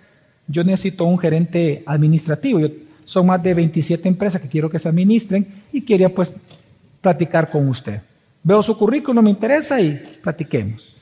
yo 0.47 0.63
necesito 0.63 1.05
un 1.05 1.17
gerente 1.17 1.81
administrativo. 1.83 2.59
Yo, 2.59 2.67
son 3.05 3.25
más 3.25 3.41
de 3.41 3.55
27 3.55 4.07
empresas 4.07 4.39
que 4.39 4.47
quiero 4.47 4.69
que 4.69 4.77
se 4.77 4.87
administren 4.87 5.47
y 5.73 5.81
quería 5.81 6.13
pues 6.13 6.31
platicar 7.01 7.49
con 7.49 7.67
usted. 7.67 8.01
Veo 8.43 8.61
su 8.61 8.77
currículum, 8.77 9.23
me 9.23 9.31
interesa 9.31 9.81
y 9.81 9.99
platiquemos. 10.21 10.95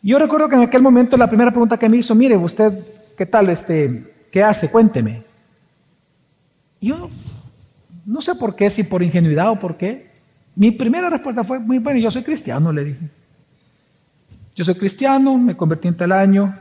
Yo 0.00 0.20
recuerdo 0.20 0.48
que 0.48 0.54
en 0.54 0.62
aquel 0.62 0.80
momento 0.80 1.16
la 1.16 1.26
primera 1.26 1.50
pregunta 1.50 1.76
que 1.76 1.88
me 1.88 1.96
hizo, 1.96 2.14
mire, 2.14 2.36
usted, 2.36 2.72
¿qué 3.16 3.26
tal? 3.26 3.50
Este, 3.50 4.04
¿Qué 4.30 4.44
hace? 4.44 4.70
Cuénteme. 4.70 5.24
Yo 6.80 7.10
no 8.06 8.20
sé 8.20 8.36
por 8.36 8.54
qué, 8.54 8.70
si 8.70 8.84
por 8.84 9.02
ingenuidad 9.02 9.50
o 9.50 9.58
por 9.58 9.76
qué. 9.76 10.06
Mi 10.54 10.70
primera 10.70 11.10
respuesta 11.10 11.42
fue 11.42 11.58
muy 11.58 11.78
buena, 11.80 11.98
yo 11.98 12.12
soy 12.12 12.22
cristiano, 12.22 12.72
le 12.72 12.84
dije. 12.84 13.17
Yo 14.58 14.64
soy 14.64 14.74
cristiano, 14.74 15.38
me 15.38 15.56
convertí 15.56 15.86
en 15.86 15.96
tal 15.96 16.10
año 16.10 16.52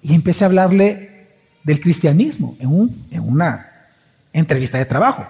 y 0.00 0.14
empecé 0.14 0.44
a 0.44 0.46
hablarle 0.46 1.26
del 1.64 1.80
cristianismo 1.80 2.56
en, 2.60 2.68
un, 2.68 3.06
en 3.10 3.20
una 3.20 3.68
entrevista 4.32 4.78
de 4.78 4.84
trabajo. 4.84 5.26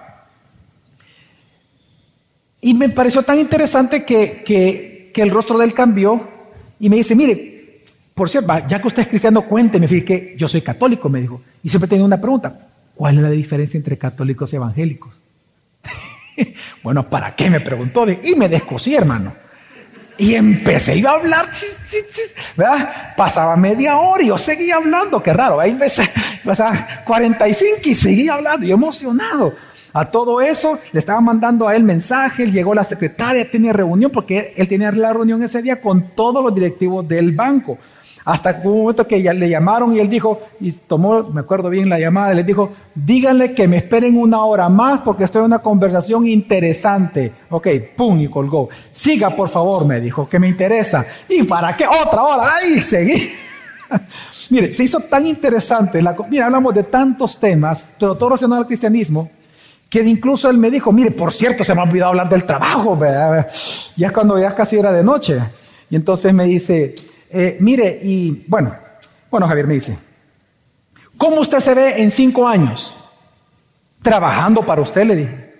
Y 2.61 2.75
me 2.75 2.89
pareció 2.89 3.23
tan 3.23 3.39
interesante 3.39 4.05
que 4.05 5.11
el 5.15 5.31
rostro 5.31 5.57
de 5.57 5.65
él 5.65 5.73
cambió 5.73 6.29
y 6.79 6.87
me 6.87 6.97
dice, 6.97 7.15
mire, 7.15 7.81
por 8.13 8.29
cierto, 8.29 8.53
ya 8.67 8.79
que 8.79 8.87
usted 8.87 9.01
es 9.01 9.07
cristiano, 9.07 9.41
cuénteme, 9.47 9.87
fíjate 9.87 10.05
que 10.05 10.35
yo 10.37 10.47
soy 10.47 10.61
católico, 10.61 11.09
me 11.09 11.21
dijo. 11.21 11.41
Y 11.63 11.69
siempre 11.69 11.87
tenía 11.87 12.05
una 12.05 12.21
pregunta, 12.21 12.67
¿cuál 12.93 13.17
es 13.17 13.23
la 13.23 13.31
diferencia 13.31 13.79
entre 13.79 13.97
católicos 13.97 14.53
y 14.53 14.57
evangélicos? 14.57 15.15
bueno, 16.83 17.09
¿para 17.09 17.35
qué? 17.35 17.49
Me 17.49 17.59
preguntó. 17.59 18.05
Y 18.07 18.35
me 18.35 18.49
descosí, 18.49 18.93
hermano. 18.93 19.44
Y 20.17 20.35
empecé 20.35 20.99
yo 20.99 21.09
a 21.09 21.13
hablar, 21.13 21.47
¿verdad? 22.55 23.15
Pasaba 23.17 23.55
media 23.55 23.97
hora 23.97 24.23
y 24.23 24.27
yo 24.27 24.37
seguía 24.37 24.77
hablando, 24.77 25.21
qué 25.21 25.33
raro. 25.33 25.59
Ahí 25.59 25.71
empecé, 25.71 26.09
pasaba 26.43 27.03
45 27.05 27.79
y 27.83 27.93
seguía 27.93 28.35
hablando, 28.35 28.65
y 28.65 28.71
emocionado. 28.71 29.53
A 29.91 30.05
todo 30.11 30.41
eso 30.41 30.79
le 30.91 30.99
estaba 30.99 31.21
mandando 31.21 31.67
a 31.67 31.75
él 31.75 31.83
mensaje, 31.83 32.51
llegó 32.51 32.73
la 32.73 32.83
secretaria, 32.83 33.49
tenía 33.49 33.71
reunión, 33.71 34.11
porque 34.11 34.53
él 34.57 34.67
tenía 34.67 34.91
la 34.91 35.13
reunión 35.13 35.41
ese 35.43 35.61
día 35.61 35.79
con 35.79 36.09
todos 36.15 36.43
los 36.43 36.53
directivos 36.53 37.07
del 37.07 37.31
banco. 37.31 37.77
Hasta 38.25 38.59
un 38.63 38.79
momento 38.79 39.07
que 39.07 39.19
le 39.19 39.47
llamaron 39.47 39.95
y 39.95 39.99
él 39.99 40.09
dijo, 40.09 40.41
y 40.59 40.71
tomó, 40.71 41.21
me 41.23 41.41
acuerdo 41.41 41.69
bien 41.69 41.87
la 41.87 41.99
llamada, 41.99 42.33
y 42.33 42.37
le 42.37 42.43
dijo, 42.43 42.73
díganle 42.95 43.53
que 43.53 43.67
me 43.67 43.77
esperen 43.77 44.17
una 44.17 44.43
hora 44.43 44.67
más 44.67 45.01
porque 45.01 45.25
estoy 45.25 45.41
en 45.41 45.45
una 45.45 45.59
conversación 45.59 46.27
interesante. 46.27 47.31
Ok, 47.51 47.67
pum, 47.95 48.19
y 48.19 48.27
colgó. 48.27 48.69
Siga, 48.91 49.35
por 49.35 49.47
favor, 49.47 49.85
me 49.85 50.01
dijo, 50.01 50.27
que 50.27 50.39
me 50.39 50.47
interesa. 50.47 51.05
¿Y 51.29 51.43
para 51.43 51.77
qué? 51.77 51.85
Otra 51.85 52.23
hora. 52.23 52.55
Ahí 52.55 52.81
seguí. 52.81 53.31
Mire, 54.49 54.71
se 54.71 54.83
hizo 54.83 54.99
tan 55.01 55.27
interesante. 55.27 56.01
La, 56.01 56.15
mira, 56.27 56.47
hablamos 56.47 56.73
de 56.73 56.83
tantos 56.83 57.39
temas, 57.39 57.91
pero 57.99 58.15
todo 58.15 58.29
relacionado 58.29 58.61
al 58.61 58.67
cristianismo, 58.67 59.29
que 59.87 60.01
incluso 60.01 60.49
él 60.49 60.57
me 60.57 60.71
dijo, 60.71 60.91
mire, 60.91 61.11
por 61.11 61.31
cierto, 61.31 61.63
se 61.63 61.75
me 61.75 61.81
ha 61.81 61.83
olvidado 61.83 62.09
hablar 62.09 62.27
del 62.27 62.43
trabajo. 62.43 62.99
Ya 63.95 64.11
cuando 64.11 64.39
ya 64.39 64.55
casi 64.55 64.77
era 64.77 64.91
de 64.91 65.03
noche. 65.03 65.39
Y 65.89 65.95
entonces 65.95 66.33
me 66.33 66.45
dice, 66.45 66.95
eh, 67.29 67.57
mire, 67.59 67.99
y 68.01 68.45
bueno, 68.47 68.75
bueno, 69.29 69.47
Javier 69.47 69.67
me 69.67 69.73
dice, 69.75 69.97
¿cómo 71.17 71.41
usted 71.41 71.59
se 71.59 71.73
ve 71.73 72.01
en 72.01 72.11
cinco 72.11 72.47
años? 72.47 72.93
Trabajando 74.01 74.65
para 74.65 74.81
usted, 74.81 75.05
le 75.05 75.15
dije. 75.15 75.53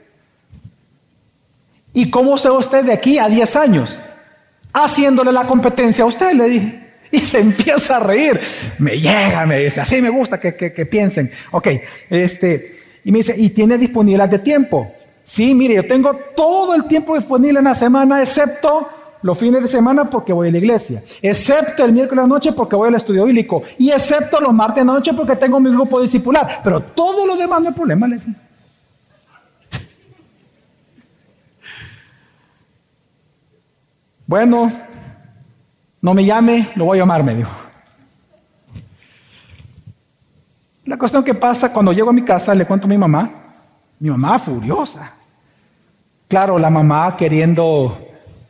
¿Y 1.94 2.10
cómo 2.10 2.38
se 2.38 2.50
ve 2.50 2.56
usted 2.56 2.86
de 2.86 2.94
aquí 2.94 3.18
a 3.18 3.28
diez 3.28 3.56
años? 3.56 4.00
Haciéndole 4.74 5.32
la 5.32 5.48
competencia 5.48 6.04
a 6.04 6.08
usted, 6.08 6.34
le 6.34 6.50
dije. 6.50 6.86
Y 7.12 7.20
se 7.20 7.40
empieza 7.42 7.98
a 7.98 8.00
reír. 8.02 8.40
Me 8.78 9.00
llega, 9.00 9.46
me 9.46 9.60
dice, 9.60 9.82
así 9.82 10.02
me 10.02 10.10
gusta 10.10 10.40
que, 10.40 10.56
que, 10.56 10.86
piensen. 10.86 11.32
Ok, 11.52 11.68
este, 12.10 12.80
y 13.04 13.12
me 13.12 13.20
dice, 13.20 13.36
¿y 13.38 13.50
tiene 13.50 13.78
disponibilidad 13.78 14.30
de 14.30 14.40
tiempo? 14.40 14.94
Sí, 15.24 15.56
mire, 15.56 15.76
yo 15.76 15.88
tengo 15.88 16.14
todo 16.36 16.76
el 16.76 16.86
tiempo 16.86 17.16
disponible 17.16 17.60
en 17.60 17.66
la 17.66 17.76
semana, 17.76 18.22
excepto 18.22 18.90
los 19.26 19.40
fines 19.40 19.60
de 19.60 19.68
semana 19.68 20.06
porque 20.06 20.32
voy 20.32 20.50
a 20.50 20.52
la 20.52 20.60
iglesia, 20.60 21.04
excepto 21.20 21.84
el 21.84 21.92
miércoles 21.92 22.28
noche 22.28 22.52
porque 22.52 22.76
voy 22.76 22.90
al 22.90 22.94
estudio 22.94 23.26
bíblico, 23.26 23.64
y 23.80 23.90
excepto 23.90 24.40
los 24.40 24.54
martes 24.54 24.86
noche 24.86 25.14
porque 25.16 25.36
tengo 25.36 25.60
mi 25.60 25.72
grupo 25.72 26.00
discipular. 26.00 26.62
Pero 26.64 26.80
todo 26.80 27.26
lo 27.26 27.36
demás 27.36 27.60
no 27.60 27.70
hay 27.70 27.74
problema, 27.74 28.08
le 28.08 28.20
Bueno, 34.28 34.72
no 36.04 36.14
me 36.14 36.24
llame, 36.24 36.70
lo 36.76 36.86
voy 36.86 37.00
a 37.00 37.02
llamar, 37.02 37.24
me 37.24 37.34
dijo. 37.34 37.52
La 40.86 41.00
cuestión 41.00 41.24
que 41.24 41.34
pasa, 41.34 41.74
cuando 41.74 41.92
llego 41.94 42.12
a 42.12 42.14
mi 42.14 42.22
casa, 42.22 42.54
le 42.54 42.68
cuento 42.68 42.86
a 42.86 42.90
mi 42.90 42.98
mamá, 42.98 43.32
mi 44.00 44.12
mamá 44.12 44.38
furiosa. 44.38 45.14
Claro, 46.28 46.60
la 46.60 46.70
mamá 46.70 47.18
queriendo 47.18 48.06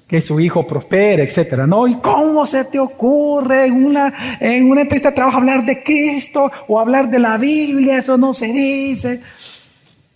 que 0.08 0.22
su 0.22 0.40
hijo 0.40 0.68
prospere, 0.68 1.24
etcétera, 1.24 1.66
¿no? 1.66 1.88
¿Y 1.88 1.96
cómo 1.96 2.46
se 2.46 2.66
te 2.66 2.80
ocurre 2.80 3.66
en 3.66 3.86
una, 3.86 4.38
en 4.40 4.70
una 4.70 4.82
entrevista 4.82 5.10
de 5.10 5.16
trabajo 5.16 5.38
hablar 5.38 5.66
de 5.66 5.84
Cristo 5.84 6.52
o 6.68 6.80
hablar 6.80 7.10
de 7.10 7.20
la 7.20 7.38
Biblia? 7.38 7.98
Eso 7.98 8.18
no 8.18 8.34
se 8.34 8.48
dice. 8.48 9.22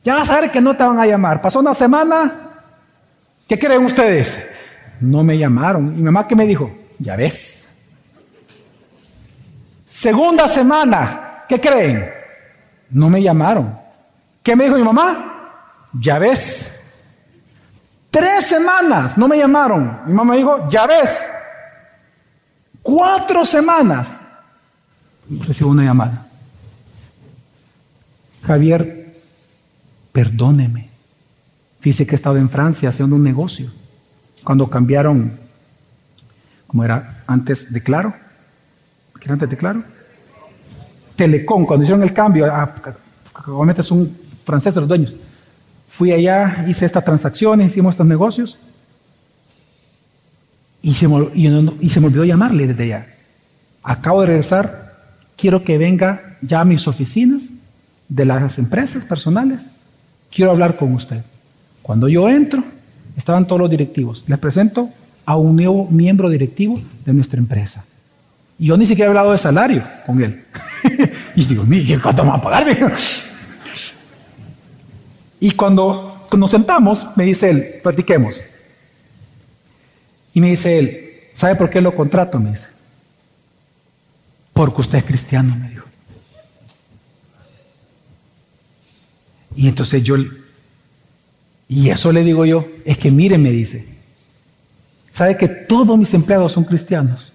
Ya 0.04 0.16
vas 0.16 0.30
a 0.30 0.42
ver 0.42 0.52
que 0.52 0.62
no 0.62 0.76
te 0.76 0.84
van 0.84 1.00
a 1.00 1.08
llamar. 1.08 1.42
Pasó 1.42 1.60
una 1.60 1.74
semana, 1.74 2.52
¿qué 3.48 3.58
creen 3.58 3.84
ustedes? 3.84 4.38
No 5.02 5.24
me 5.24 5.38
llamaron. 5.38 5.96
¿Y 5.98 6.02
mamá 6.02 6.28
qué 6.28 6.36
me 6.36 6.46
dijo? 6.46 6.72
Ya 7.00 7.16
ves. 7.16 7.68
Segunda 9.88 10.48
semana, 10.48 11.46
¿qué 11.50 11.60
creen? 11.60 12.10
No 12.92 13.10
me 13.10 13.24
llamaron. 13.24 13.76
¿Qué 14.44 14.56
me 14.56 14.66
dijo 14.66 14.78
mi 14.78 14.84
mamá? 14.84 15.52
Ya 16.00 16.20
ves. 16.20 16.79
Tres 18.12 18.48
semanas 18.48 19.18
no 19.18 19.28
me 19.28 19.38
llamaron. 19.38 20.00
Mi 20.06 20.14
mamá 20.14 20.36
dijo, 20.36 20.68
ya 20.70 20.88
ves. 20.88 21.26
Cuatro 22.82 23.46
semanas 23.46 24.18
recibo 25.30 25.70
una 25.70 25.84
llamada. 25.84 26.26
Javier, 28.46 29.16
perdóneme. 30.12 30.90
Dice 31.84 32.08
que 32.08 32.14
he 32.14 32.16
estado 32.16 32.38
en 32.38 32.50
Francia 32.50 32.90
haciendo 32.90 33.16
un 33.16 33.24
negocio. 33.24 33.72
Cuando 34.44 34.68
cambiaron, 34.70 35.38
como 36.66 36.84
era 36.84 37.24
antes 37.28 37.72
de 37.72 37.84
Claro, 37.84 38.14
¿qué 39.20 39.26
era 39.26 39.34
antes 39.34 39.50
de 39.50 39.58
Claro? 39.58 39.84
Telecom, 41.16 41.66
cuando 41.66 41.84
hicieron 41.84 42.02
el 42.02 42.14
cambio, 42.14 42.48
ah, 42.52 42.74
obviamente 43.48 43.84
son 43.84 44.18
franceses 44.46 44.78
los 44.78 44.88
dueños 44.88 45.14
Fui 46.00 46.14
allá, 46.14 46.64
hice 46.66 46.86
estas 46.86 47.04
transacciones, 47.04 47.74
hicimos 47.74 47.96
estos 47.96 48.08
negocios. 48.08 48.58
Y 50.82 50.94
se, 50.94 51.10
me, 51.10 51.16
olvidó 51.16 52.24
llamarle 52.24 52.68
desde 52.68 52.84
allá. 52.86 53.08
Acabo 53.84 54.22
de 54.22 54.28
regresar, 54.28 54.96
quiero 55.36 55.66
que 55.66 55.78
venga 55.78 56.38
ya 56.42 56.62
a 56.62 56.64
mis 56.64 56.88
oficinas 56.88 57.50
de 58.08 58.24
las 58.24 58.58
empresas 58.58 59.04
personales. 59.04 59.64
Quiero 60.34 60.52
hablar 60.52 60.78
con 60.78 60.94
usted. 60.94 61.22
Cuando 61.82 62.08
yo 62.08 62.30
entro, 62.30 62.64
estaban 63.18 63.46
todos 63.46 63.60
los 63.60 63.70
directivos. 63.70 64.24
Les 64.26 64.40
presento 64.40 64.92
a 65.26 65.36
un 65.36 65.58
nuevo 65.58 65.86
miembro 65.92 66.30
directivo 66.30 66.80
de 67.04 67.14
nuestra 67.14 67.40
empresa. 67.40 67.84
Y 68.58 68.68
yo 68.68 68.78
ni 68.78 68.86
siquiera 68.86 69.08
he 69.08 69.10
hablado 69.10 69.34
de 69.34 69.38
salario 69.38 69.84
con 70.06 70.24
él. 70.24 70.46
y 71.36 71.44
digo, 71.44 71.66
¿cuánto 72.02 72.24
me 72.24 72.30
va 72.30 72.38
a 72.38 72.42
pagar? 72.42 72.68
Y 75.40 75.52
cuando 75.52 76.28
nos 76.38 76.52
sentamos, 76.52 77.06
me 77.16 77.24
dice 77.24 77.50
él, 77.50 77.80
platiquemos. 77.82 78.42
Y 80.34 80.42
me 80.42 80.50
dice 80.50 80.78
él, 80.78 81.14
¿sabe 81.34 81.56
por 81.56 81.70
qué 81.70 81.82
lo 81.82 81.96
contrato? 81.96 82.40
Me 82.40 82.52
dice. 82.52 82.68
Porque 84.54 84.82
usted 84.82 84.98
es 85.00 85.06
cristiano, 85.06 85.56
me 85.56 85.70
dijo. 85.70 85.88
Y 89.56 89.68
entonces 89.68 90.04
yo, 90.04 90.16
y 91.68 91.90
eso 91.90 92.12
le 92.12 92.24
digo 92.24 92.46
yo, 92.46 92.68
es 92.86 92.98
que 92.98 93.12
mire, 93.12 93.38
me 93.38 93.52
dice, 93.52 93.86
¿sabe 95.12 95.38
que 95.38 95.48
todos 95.48 95.98
mis 95.98 96.14
empleados 96.14 96.54
son 96.54 96.64
cristianos? 96.64 97.32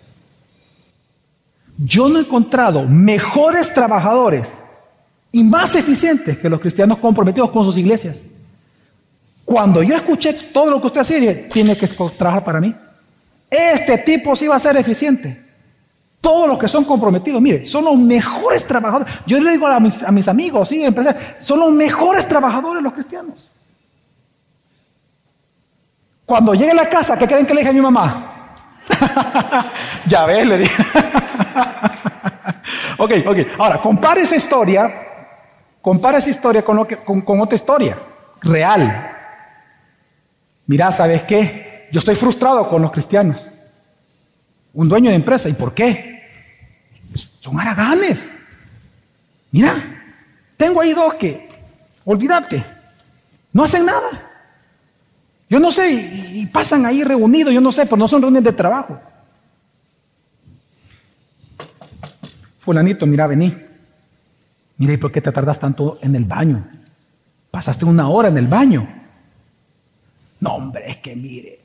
Yo 1.76 2.08
no 2.08 2.18
he 2.18 2.22
encontrado 2.22 2.84
mejores 2.86 3.74
trabajadores 3.74 4.58
y 5.34 5.42
más 5.42 5.74
eficientes 5.74 6.38
que 6.38 6.48
los 6.48 6.60
cristianos 6.60 6.98
comprometidos 6.98 7.50
con 7.50 7.64
sus 7.64 7.76
iglesias. 7.76 8.24
Cuando 9.44 9.82
yo 9.82 9.96
escuché 9.96 10.32
todo 10.52 10.70
lo 10.70 10.80
que 10.80 10.86
usted 10.86 11.00
hacía, 11.00 11.18
dije, 11.18 11.34
tiene 11.52 11.76
que 11.76 11.88
trabajar 11.88 12.44
para 12.44 12.60
mí. 12.60 12.72
Este 13.50 13.98
tipo 13.98 14.36
sí 14.36 14.46
va 14.46 14.54
a 14.54 14.60
ser 14.60 14.76
eficiente. 14.76 15.42
Todos 16.20 16.46
los 16.46 16.56
que 16.56 16.68
son 16.68 16.84
comprometidos, 16.84 17.42
mire, 17.42 17.66
son 17.66 17.84
los 17.84 17.98
mejores 17.98 18.64
trabajadores. 18.64 19.12
Yo 19.26 19.40
le 19.40 19.50
digo 19.50 19.66
a 19.66 19.80
mis, 19.80 20.04
a 20.04 20.12
mis 20.12 20.28
amigos, 20.28 20.68
sí, 20.68 20.84
empresarios, 20.84 21.24
son 21.40 21.58
los 21.58 21.72
mejores 21.72 22.28
trabajadores 22.28 22.80
los 22.80 22.92
cristianos. 22.92 23.48
Cuando 26.24 26.54
llegue 26.54 26.70
a 26.70 26.74
la 26.74 26.88
casa, 26.88 27.18
¿qué 27.18 27.26
creen 27.26 27.44
que 27.44 27.54
le 27.54 27.62
dije 27.62 27.70
a 27.70 27.74
mi 27.74 27.80
mamá? 27.80 28.52
ya 30.06 30.26
ves, 30.26 30.46
le 30.46 30.58
dije. 30.58 30.82
ok, 32.98 33.12
ok. 33.26 33.38
Ahora, 33.58 33.82
compare 33.82 34.22
esa 34.22 34.36
historia 34.36 35.10
Compara 35.84 36.16
esa 36.16 36.30
historia 36.30 36.64
con, 36.64 36.78
otra 36.78 37.54
historia 37.54 37.98
real. 38.40 39.12
Mira, 40.66 40.90
¿sabes 40.90 41.24
qué? 41.24 41.88
Yo 41.92 41.98
estoy 41.98 42.16
frustrado 42.16 42.70
con 42.70 42.80
los 42.80 42.90
cristianos. 42.90 43.46
Un 44.72 44.88
dueño 44.88 45.10
de 45.10 45.16
empresa. 45.16 45.46
¿Y 45.50 45.52
por 45.52 45.74
qué? 45.74 46.22
Son 47.38 47.60
haraganes. 47.60 48.30
Mira, 49.50 49.76
tengo 50.56 50.80
ahí 50.80 50.94
dos 50.94 51.12
que, 51.16 51.50
olvídate, 52.06 52.64
no 53.52 53.64
hacen 53.64 53.84
nada. 53.84 54.08
Yo 55.50 55.60
no 55.60 55.70
sé, 55.70 55.92
y, 55.92 56.46
pasan 56.46 56.86
ahí 56.86 57.04
reunidos, 57.04 57.52
yo 57.52 57.60
no 57.60 57.72
sé, 57.72 57.84
pero 57.84 57.98
no 57.98 58.08
son 58.08 58.22
reuniones 58.22 58.44
de 58.50 58.56
trabajo. 58.56 58.98
Fulanito, 62.58 63.04
mira, 63.04 63.26
vení. 63.26 63.73
Mira, 64.78 64.92
¿y 64.92 64.96
por 64.96 65.12
qué 65.12 65.20
te 65.20 65.32
tardas 65.32 65.60
tanto 65.60 65.98
en 66.02 66.14
el 66.14 66.24
baño? 66.24 66.64
Pasaste 67.50 67.84
una 67.84 68.08
hora 68.08 68.28
en 68.28 68.38
el 68.38 68.48
baño. 68.48 68.88
No, 70.40 70.54
hombre, 70.54 70.90
es 70.90 70.96
que 70.98 71.14
mire, 71.14 71.60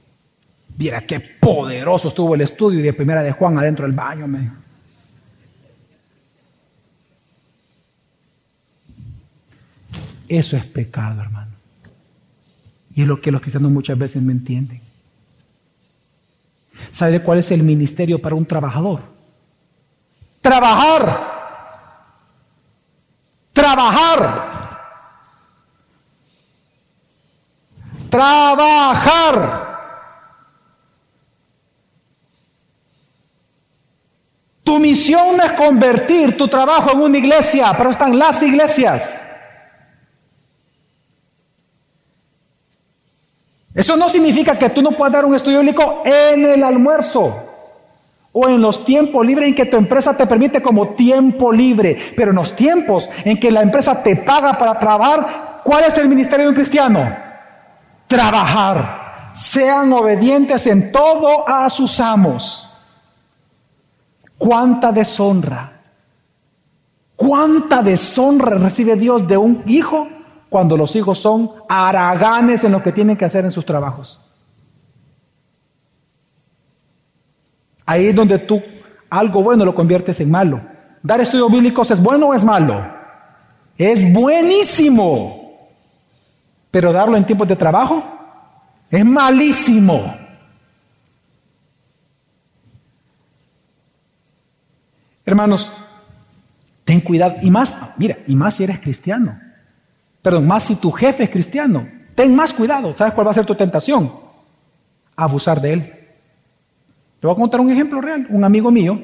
mira 0.78 1.05
qué 1.05 1.20
poderoso 1.20 2.10
estuvo 2.10 2.36
el 2.36 2.41
estudio 2.41 2.82
de 2.84 2.93
primera 2.93 3.24
de 3.24 3.32
Juan 3.32 3.57
adentro 3.57 3.86
del 3.86 3.95
baño. 3.95 4.28
Me. 4.28 4.51
Eso 10.28 10.55
es 10.55 10.66
pecado, 10.66 11.22
hermano. 11.22 11.51
Y 12.95 13.01
es 13.01 13.07
lo 13.07 13.20
que 13.20 13.32
los 13.32 13.41
cristianos 13.41 13.72
muchas 13.72 13.97
veces 13.97 14.22
me 14.22 14.32
entienden. 14.32 14.82
¿Sabe 16.93 17.22
cuál 17.22 17.39
es 17.39 17.51
el 17.51 17.64
ministerio 17.64 18.22
para 18.22 18.36
un 18.36 18.45
trabajador? 18.45 19.01
Trabajar 20.41 21.29
Trabajar. 23.70 24.49
Trabajar. 28.09 29.70
Tu 34.63 34.80
misión 34.80 35.39
es 35.41 35.51
convertir 35.51 36.36
tu 36.36 36.47
trabajo 36.47 36.93
en 36.93 37.01
una 37.01 37.17
iglesia, 37.20 37.76
pero 37.78 37.91
están 37.91 38.17
las 38.17 38.41
iglesias. 38.41 39.13
Eso 43.76 43.95
no 43.95 44.09
significa 44.09 44.57
que 44.57 44.72
tú 44.72 44.82
no 44.82 44.91
puedas 44.91 45.13
dar 45.13 45.26
un 45.26 45.36
estudio 45.36 45.59
bíblico 45.59 46.01
en 46.05 46.43
el 46.43 46.63
almuerzo 46.63 47.49
o 48.32 48.48
en 48.48 48.62
los 48.62 48.86
tiempos 48.86 49.26
libres 49.26 49.50
en 49.50 49.56
que 49.56 49.66
tu 49.66 49.78
empresa 49.78 50.16
te 50.16 50.28
permite 50.28 50.62
como 50.62 50.90
tiempo 50.90 51.52
libre, 51.52 51.98
pero 52.16 52.32
en 52.32 52.36
los 52.38 52.56
tiempos 52.56 53.10
en 53.24 53.40
que 53.40 53.52
la 53.52 53.62
empresa 53.62 54.04
te 54.04 54.16
paga 54.18 54.54
para 54.54 54.78
trabajar, 54.78 55.62
¿cuál 55.64 55.86
es 55.86 55.98
el 55.98 56.08
ministerio 56.08 56.46
de 56.46 56.50
un 56.50 56.56
cristiano? 56.56 57.16
Trabajar. 58.08 59.32
Sean 59.34 59.94
obedientes 59.94 60.66
en 60.68 60.92
todo 60.92 61.48
a 61.48 61.70
sus 61.70 62.00
amos. 62.00 62.68
¿Cuánta 64.38 64.92
deshonra? 64.92 65.72
¿Cuánta 67.16 67.84
deshonra 67.84 68.58
recibe 68.58 68.96
Dios 68.96 69.28
de 69.28 69.38
un 69.38 69.64
hijo 69.66 70.08
cuando 70.50 70.78
los 70.78 70.96
hijos 70.96 71.20
son 71.20 71.52
haraganes 71.68 72.64
en 72.64 72.72
lo 72.72 72.82
que 72.82 72.92
tienen 72.92 73.18
que 73.18 73.26
hacer 73.26 73.44
en 73.46 73.52
sus 73.52 73.66
trabajos? 73.66 74.20
Ahí 77.90 78.10
es 78.10 78.16
donde 78.16 78.38
tú 78.38 78.62
algo 79.10 79.42
bueno 79.42 79.66
lo 79.66 79.74
conviertes 79.74 80.20
en 80.20 80.30
malo. 80.30 80.62
Dar 81.02 81.22
estudios 81.22 81.52
bíblicos 81.52 81.90
es 81.90 82.00
bueno 82.00 82.28
o 82.28 82.36
es 82.36 82.44
malo. 82.44 82.86
Es 83.76 84.14
buenísimo. 84.14 85.58
Pero 86.70 86.94
darlo 86.94 87.18
en 87.18 87.26
tiempos 87.26 87.48
de 87.48 87.56
trabajo 87.56 88.04
es 88.92 89.04
malísimo. 89.04 90.16
Hermanos, 95.26 95.72
ten 96.86 97.02
cuidado. 97.02 97.38
Y 97.42 97.50
más, 97.50 97.76
mira, 97.98 98.20
y 98.28 98.36
más 98.36 98.54
si 98.54 98.66
eres 98.66 98.78
cristiano. 98.82 99.36
Perdón, 100.22 100.46
más 100.46 100.62
si 100.62 100.76
tu 100.76 100.92
jefe 100.92 101.24
es 101.24 101.32
cristiano. 101.32 101.88
Ten 102.14 102.36
más 102.36 102.54
cuidado. 102.54 102.96
¿Sabes 102.96 103.16
cuál 103.16 103.26
va 103.26 103.32
a 103.32 103.34
ser 103.34 103.48
tu 103.48 103.56
tentación? 103.56 104.14
Abusar 105.16 105.60
de 105.60 105.74
él. 105.74 105.99
Te 107.20 107.28
voy 107.28 107.34
a 107.34 107.38
contar 107.38 107.59
un 107.59 107.72
ejemplo 107.72 108.01
real. 108.01 108.28
Un 108.30 108.43
amigo 108.43 108.72
mío, 108.72 109.01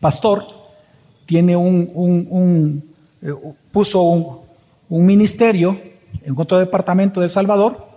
pastor, 0.00 0.46
tiene 1.26 1.56
un, 1.56 1.90
un, 1.94 2.84
eh, 3.22 3.32
puso 3.70 4.02
un, 4.02 5.06
ministerio 5.06 5.80
en 6.22 6.34
otro 6.36 6.58
departamento 6.58 7.20
de 7.20 7.26
El 7.26 7.30
Salvador. 7.30 7.88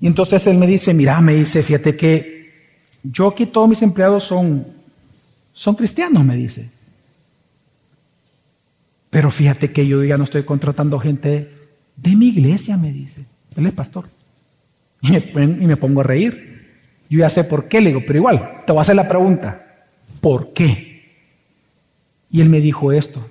Y 0.00 0.06
entonces 0.06 0.46
él 0.46 0.56
me 0.56 0.66
dice, 0.66 0.94
mira, 0.94 1.20
me 1.20 1.34
dice, 1.34 1.62
fíjate 1.62 1.96
que 1.96 2.52
yo 3.02 3.28
aquí 3.28 3.46
todos 3.46 3.68
mis 3.68 3.82
empleados 3.82 4.24
son, 4.24 4.64
son 5.52 5.74
cristianos, 5.74 6.24
me 6.24 6.36
dice. 6.36 6.70
Pero 9.10 9.30
fíjate 9.30 9.72
que 9.72 9.86
yo 9.86 10.04
ya 10.04 10.18
no 10.18 10.24
estoy 10.24 10.44
contratando 10.44 11.00
gente 11.00 11.50
de 11.96 12.14
mi 12.14 12.28
iglesia, 12.28 12.76
me 12.76 12.92
dice. 12.92 13.24
Él 13.56 13.66
es 13.66 13.72
pastor. 13.72 14.04
Y 15.02 15.66
me, 15.66 15.76
pongo 15.76 16.00
a 16.00 16.04
reír. 16.04 16.57
Yo 17.08 17.20
ya 17.20 17.30
sé 17.30 17.44
por 17.44 17.68
qué, 17.68 17.80
le 17.80 17.90
digo, 17.90 18.02
pero 18.06 18.18
igual, 18.18 18.62
te 18.66 18.72
voy 18.72 18.80
a 18.80 18.82
hacer 18.82 18.96
la 18.96 19.08
pregunta. 19.08 19.66
¿Por 20.20 20.52
qué? 20.52 21.02
Y 22.30 22.40
él 22.40 22.48
me 22.48 22.60
dijo 22.60 22.92
esto. 22.92 23.26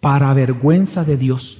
Para 0.00 0.32
vergüenza 0.32 1.04
de 1.04 1.16
Dios. 1.16 1.58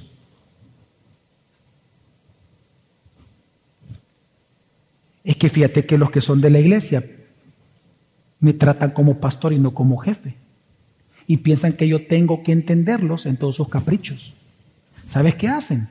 Es 5.23 5.35
que 5.35 5.49
fíjate 5.49 5.85
que 5.85 5.99
los 5.99 6.09
que 6.09 6.21
son 6.21 6.41
de 6.41 6.49
la 6.49 6.59
iglesia 6.59 7.05
me 8.39 8.53
tratan 8.53 8.91
como 8.91 9.19
pastor 9.19 9.53
y 9.53 9.59
no 9.59 9.71
como 9.71 9.97
jefe 9.97 10.35
y 11.27 11.37
piensan 11.37 11.73
que 11.73 11.87
yo 11.87 12.07
tengo 12.07 12.43
que 12.43 12.51
entenderlos 12.51 13.25
en 13.25 13.37
todos 13.37 13.55
sus 13.55 13.69
caprichos. 13.69 14.33
¿Sabes 15.07 15.35
qué 15.35 15.47
hacen? 15.47 15.87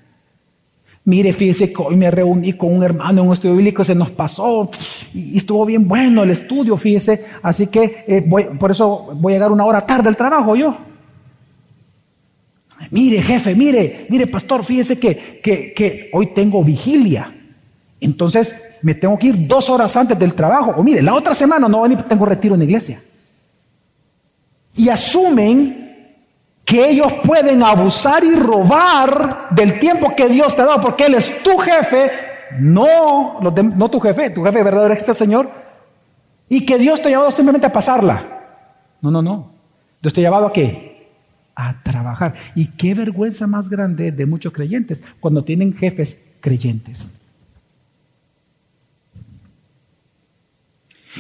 Mire, 1.05 1.33
fíjese 1.33 1.73
que 1.73 1.83
hoy 1.83 1.97
me 1.97 2.11
reuní 2.11 2.53
con 2.53 2.75
un 2.75 2.83
hermano 2.83 3.23
en 3.23 3.29
un 3.29 3.33
estudio 3.33 3.57
bíblico, 3.57 3.83
se 3.85 3.95
nos 3.95 4.11
pasó 4.11 4.71
y, 5.15 5.39
estuvo 5.39 5.65
bien 5.65 5.89
bueno 5.89 6.23
el 6.23 6.31
estudio, 6.31 6.77
fíjese. 6.77 7.25
Así 7.43 7.69
que 7.69 8.05
eh, 8.07 8.23
voy, 8.27 8.45
por 8.59 8.71
eso 8.71 9.11
voy 9.15 9.33
a 9.33 9.37
llegar 9.37 9.53
una 9.53 9.65
hora 9.65 9.87
tarde 9.87 10.09
al 10.09 10.17
trabajo 10.17 10.55
yo. 10.57 10.77
Mire, 12.91 13.23
jefe, 13.23 13.55
mire, 13.55 14.07
mire, 14.09 14.27
pastor, 14.27 14.65
fíjese 14.65 14.99
que, 14.99 15.41
que, 15.43 16.11
hoy 16.13 16.29
tengo 16.29 16.63
vigilia. 16.65 17.35
Entonces 18.01 18.55
me 18.83 18.95
tengo 18.95 19.19
que 19.19 19.29
ir 19.29 19.47
dos 19.47 19.69
horas 19.69 19.95
antes 19.97 20.19
del 20.19 20.35
trabajo. 20.35 20.75
O 20.77 20.83
mire, 20.83 21.03
la 21.03 21.15
otra 21.15 21.35
semana 21.35 21.69
no 21.69 21.83
tengo 22.09 22.27
retiro 22.27 22.55
en 22.55 22.61
la 22.61 22.65
iglesia 22.65 23.03
y 24.77 24.89
asumen 24.89 25.80
que 26.71 26.89
ellos 26.89 27.13
pueden 27.25 27.65
abusar 27.65 28.23
y 28.23 28.37
robar 28.37 29.49
del 29.51 29.81
tiempo 29.81 30.15
que 30.15 30.29
Dios 30.29 30.55
te 30.55 30.63
ha 30.63 30.67
dado, 30.67 30.81
porque 30.81 31.07
Él 31.07 31.17
es 31.17 31.43
tu 31.43 31.59
jefe, 31.59 32.13
no, 32.61 33.41
no 33.41 33.91
tu 33.91 33.99
jefe, 33.99 34.31
tu 34.31 34.45
jefe 34.45 34.63
verdadero 34.63 34.95
es 34.95 35.01
este 35.01 35.15
Señor, 35.15 35.51
y 36.49 36.65
que 36.65 36.79
Dios 36.79 37.03
te 37.03 37.09
ha 37.09 37.11
llevado 37.11 37.33
simplemente 37.33 37.67
a 37.67 37.73
pasarla. 37.73 38.25
No, 39.03 39.11
no, 39.11 39.21
no. 39.21 39.51
Dios 40.01 40.15
te 40.15 40.21
ha 40.21 40.23
llevado 40.23 40.47
a 40.47 40.53
qué? 40.53 41.09
A 41.57 41.83
trabajar. 41.83 42.35
Y 42.55 42.69
qué 42.69 42.95
vergüenza 42.95 43.49
más 43.49 43.69
grande 43.69 44.13
de 44.13 44.27
muchos 44.27 44.53
creyentes 44.53 45.03
cuando 45.19 45.43
tienen 45.43 45.77
jefes 45.77 46.21
creyentes. 46.41 47.09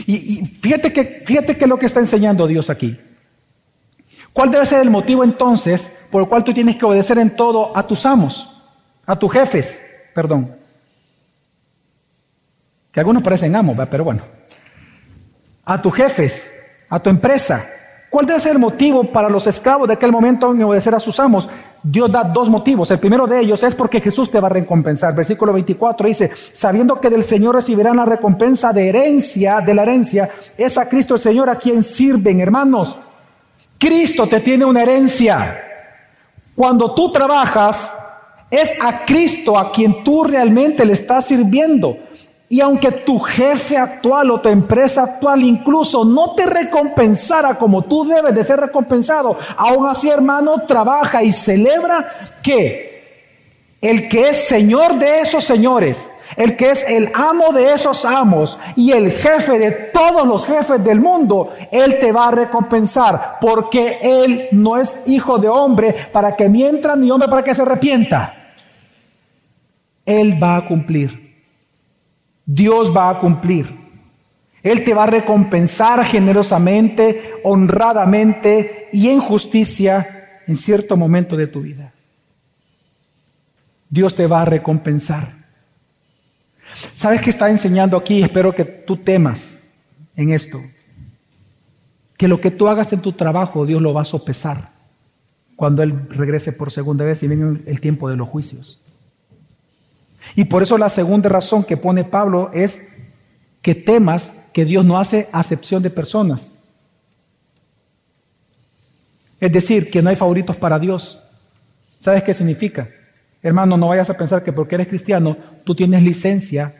Y, 0.06 0.14
y 0.14 0.46
fíjate 0.46 0.92
que, 0.92 1.24
fíjate 1.26 1.56
que 1.56 1.66
lo 1.66 1.76
que 1.76 1.86
está 1.86 1.98
enseñando 1.98 2.46
Dios 2.46 2.70
aquí. 2.70 2.96
¿Cuál 4.32 4.50
debe 4.50 4.66
ser 4.66 4.80
el 4.82 4.90
motivo 4.90 5.24
entonces 5.24 5.92
por 6.10 6.22
el 6.22 6.28
cual 6.28 6.44
tú 6.44 6.54
tienes 6.54 6.76
que 6.76 6.84
obedecer 6.84 7.18
en 7.18 7.34
todo 7.34 7.76
a 7.76 7.82
tus 7.82 8.06
amos, 8.06 8.48
a 9.06 9.16
tus 9.16 9.32
jefes, 9.32 9.82
perdón? 10.14 10.54
Que 12.92 13.00
algunos 13.00 13.22
parecen 13.22 13.54
amos, 13.54 13.76
pero 13.90 14.04
bueno. 14.04 14.22
A 15.64 15.80
tus 15.80 15.94
jefes, 15.94 16.52
a 16.88 16.98
tu 16.98 17.10
empresa. 17.10 17.68
¿Cuál 18.10 18.26
debe 18.26 18.40
ser 18.40 18.52
el 18.52 18.58
motivo 18.58 19.04
para 19.04 19.28
los 19.28 19.46
esclavos 19.46 19.86
de 19.86 19.94
aquel 19.94 20.10
momento 20.10 20.52
en 20.52 20.62
obedecer 20.64 20.92
a 20.96 21.00
sus 21.00 21.20
amos? 21.20 21.48
Dios 21.80 22.10
da 22.10 22.24
dos 22.24 22.48
motivos. 22.48 22.90
El 22.90 22.98
primero 22.98 23.28
de 23.28 23.38
ellos 23.38 23.62
es 23.62 23.76
porque 23.76 24.00
Jesús 24.00 24.28
te 24.30 24.40
va 24.40 24.48
a 24.48 24.50
recompensar. 24.50 25.14
Versículo 25.14 25.52
24 25.52 26.08
dice, 26.08 26.30
sabiendo 26.52 27.00
que 27.00 27.08
del 27.08 27.22
Señor 27.22 27.54
recibirán 27.54 27.96
la 27.96 28.04
recompensa 28.04 28.72
de 28.72 28.88
herencia, 28.88 29.60
de 29.60 29.74
la 29.74 29.82
herencia, 29.82 30.28
es 30.58 30.76
a 30.76 30.88
Cristo 30.88 31.14
el 31.14 31.20
Señor 31.20 31.48
a 31.48 31.54
quien 31.54 31.84
sirven, 31.84 32.40
hermanos. 32.40 32.96
Cristo 33.80 34.28
te 34.28 34.40
tiene 34.40 34.66
una 34.66 34.82
herencia. 34.82 35.58
Cuando 36.54 36.92
tú 36.94 37.10
trabajas, 37.10 37.92
es 38.50 38.70
a 38.80 39.06
Cristo 39.06 39.56
a 39.58 39.72
quien 39.72 40.04
tú 40.04 40.22
realmente 40.22 40.84
le 40.84 40.92
estás 40.92 41.24
sirviendo. 41.24 41.96
Y 42.50 42.60
aunque 42.60 42.90
tu 42.90 43.18
jefe 43.18 43.78
actual 43.78 44.30
o 44.32 44.40
tu 44.40 44.48
empresa 44.48 45.04
actual 45.04 45.42
incluso 45.42 46.04
no 46.04 46.34
te 46.34 46.46
recompensara 46.46 47.54
como 47.54 47.82
tú 47.82 48.04
debes 48.04 48.34
de 48.34 48.44
ser 48.44 48.60
recompensado, 48.60 49.38
aún 49.56 49.88
así 49.88 50.10
hermano, 50.10 50.62
trabaja 50.66 51.22
y 51.22 51.32
celebra 51.32 52.12
que 52.42 52.90
el 53.80 54.08
que 54.08 54.28
es 54.28 54.48
Señor 54.48 54.98
de 54.98 55.20
esos 55.20 55.44
señores, 55.44 56.10
el 56.36 56.56
que 56.56 56.70
es 56.70 56.84
el 56.88 57.10
amo 57.14 57.52
de 57.52 57.72
esos 57.72 58.04
amos 58.04 58.58
y 58.76 58.92
el 58.92 59.12
jefe 59.12 59.58
de 59.58 59.70
todos 59.70 60.26
los 60.26 60.46
jefes 60.46 60.82
del 60.84 61.00
mundo, 61.00 61.52
Él 61.70 61.98
te 61.98 62.12
va 62.12 62.28
a 62.28 62.32
recompensar 62.32 63.38
porque 63.40 63.98
Él 64.02 64.48
no 64.52 64.76
es 64.76 64.96
hijo 65.06 65.38
de 65.38 65.48
hombre 65.48 65.94
para 66.12 66.36
que 66.36 66.48
mientras 66.48 66.96
ni 66.96 67.10
hombre 67.10 67.28
para 67.28 67.44
que 67.44 67.54
se 67.54 67.62
arrepienta. 67.62 68.54
Él 70.06 70.42
va 70.42 70.56
a 70.56 70.66
cumplir. 70.66 71.36
Dios 72.44 72.94
va 72.94 73.10
a 73.10 73.18
cumplir. 73.18 73.78
Él 74.62 74.84
te 74.84 74.92
va 74.92 75.04
a 75.04 75.06
recompensar 75.06 76.04
generosamente, 76.04 77.34
honradamente 77.44 78.88
y 78.92 79.08
en 79.08 79.20
justicia 79.20 80.40
en 80.46 80.56
cierto 80.56 80.96
momento 80.96 81.36
de 81.36 81.46
tu 81.46 81.60
vida. 81.60 81.92
Dios 83.88 84.14
te 84.14 84.26
va 84.26 84.42
a 84.42 84.44
recompensar. 84.44 85.39
¿Sabes 86.94 87.20
qué 87.20 87.30
está 87.30 87.50
enseñando 87.50 87.96
aquí? 87.96 88.22
Espero 88.22 88.54
que 88.54 88.64
tú 88.64 88.96
temas 88.96 89.60
en 90.16 90.30
esto. 90.30 90.62
Que 92.16 92.28
lo 92.28 92.40
que 92.40 92.50
tú 92.50 92.68
hagas 92.68 92.92
en 92.92 93.00
tu 93.00 93.12
trabajo, 93.12 93.66
Dios 93.66 93.80
lo 93.80 93.94
va 93.94 94.02
a 94.02 94.04
sopesar 94.04 94.70
cuando 95.56 95.82
Él 95.82 96.08
regrese 96.08 96.52
por 96.52 96.70
segunda 96.70 97.04
vez 97.04 97.22
y 97.22 97.28
venga 97.28 97.58
el 97.66 97.80
tiempo 97.80 98.08
de 98.08 98.16
los 98.16 98.28
juicios. 98.28 98.80
Y 100.34 100.44
por 100.44 100.62
eso 100.62 100.78
la 100.78 100.88
segunda 100.88 101.28
razón 101.28 101.64
que 101.64 101.76
pone 101.76 102.04
Pablo 102.04 102.50
es 102.54 102.82
que 103.62 103.74
temas 103.74 104.34
que 104.52 104.64
Dios 104.64 104.84
no 104.84 104.98
hace 104.98 105.28
acepción 105.32 105.82
de 105.82 105.90
personas. 105.90 106.52
Es 109.38 109.52
decir, 109.52 109.90
que 109.90 110.02
no 110.02 110.10
hay 110.10 110.16
favoritos 110.16 110.56
para 110.56 110.78
Dios. 110.78 111.20
¿Sabes 111.98 112.22
qué 112.22 112.34
significa? 112.34 112.88
Hermano, 113.42 113.76
no 113.76 113.88
vayas 113.88 114.10
a 114.10 114.16
pensar 114.16 114.42
que 114.42 114.52
porque 114.52 114.74
eres 114.74 114.88
cristiano, 114.88 115.36
tú 115.64 115.74
tienes 115.74 116.02
licencia 116.02 116.74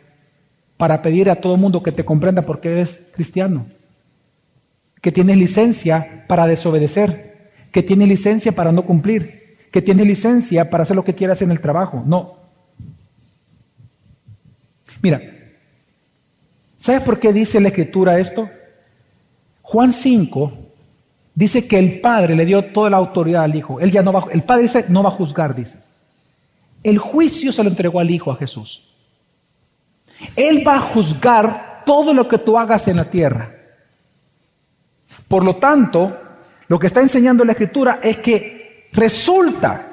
para 0.76 1.02
pedir 1.02 1.30
a 1.30 1.36
todo 1.36 1.56
mundo 1.56 1.82
que 1.82 1.92
te 1.92 2.04
comprenda 2.04 2.42
porque 2.42 2.70
eres 2.70 3.00
cristiano. 3.14 3.66
Que 5.00 5.12
tienes 5.12 5.36
licencia 5.36 6.24
para 6.26 6.46
desobedecer. 6.46 7.50
Que 7.72 7.82
tienes 7.82 8.08
licencia 8.08 8.52
para 8.52 8.72
no 8.72 8.84
cumplir. 8.84 9.58
Que 9.72 9.82
tienes 9.82 10.06
licencia 10.06 10.68
para 10.68 10.82
hacer 10.82 10.96
lo 10.96 11.04
que 11.04 11.14
quieras 11.14 11.40
en 11.42 11.50
el 11.50 11.60
trabajo. 11.60 12.02
No. 12.06 12.34
Mira, 15.02 15.20
¿sabes 16.78 17.02
por 17.02 17.18
qué 17.18 17.32
dice 17.32 17.60
la 17.60 17.68
escritura 17.68 18.18
esto? 18.18 18.50
Juan 19.62 19.92
5 19.92 20.52
dice 21.34 21.66
que 21.66 21.78
el 21.78 22.00
Padre 22.00 22.34
le 22.34 22.44
dio 22.44 22.66
toda 22.72 22.90
la 22.90 22.98
autoridad 22.98 23.44
al 23.44 23.54
Hijo. 23.54 23.80
Él 23.80 23.90
ya 23.90 24.02
no 24.02 24.12
va, 24.12 24.24
el 24.30 24.42
Padre 24.42 24.62
dice, 24.62 24.84
no 24.88 25.02
va 25.02 25.10
a 25.10 25.12
juzgar, 25.12 25.54
dice. 25.54 25.78
El 26.82 26.98
juicio 26.98 27.52
se 27.52 27.62
lo 27.62 27.70
entregó 27.70 28.00
al 28.00 28.10
Hijo 28.10 28.30
a 28.30 28.36
Jesús. 28.36 28.82
Él 30.36 30.66
va 30.66 30.76
a 30.76 30.80
juzgar 30.80 31.82
todo 31.84 32.12
lo 32.14 32.28
que 32.28 32.38
tú 32.38 32.58
hagas 32.58 32.88
en 32.88 32.96
la 32.96 33.10
tierra. 33.10 33.54
Por 35.28 35.44
lo 35.44 35.56
tanto, 35.56 36.16
lo 36.68 36.78
que 36.78 36.86
está 36.86 37.00
enseñando 37.00 37.44
la 37.44 37.52
Escritura 37.52 38.00
es 38.02 38.18
que 38.18 38.88
resulta 38.92 39.86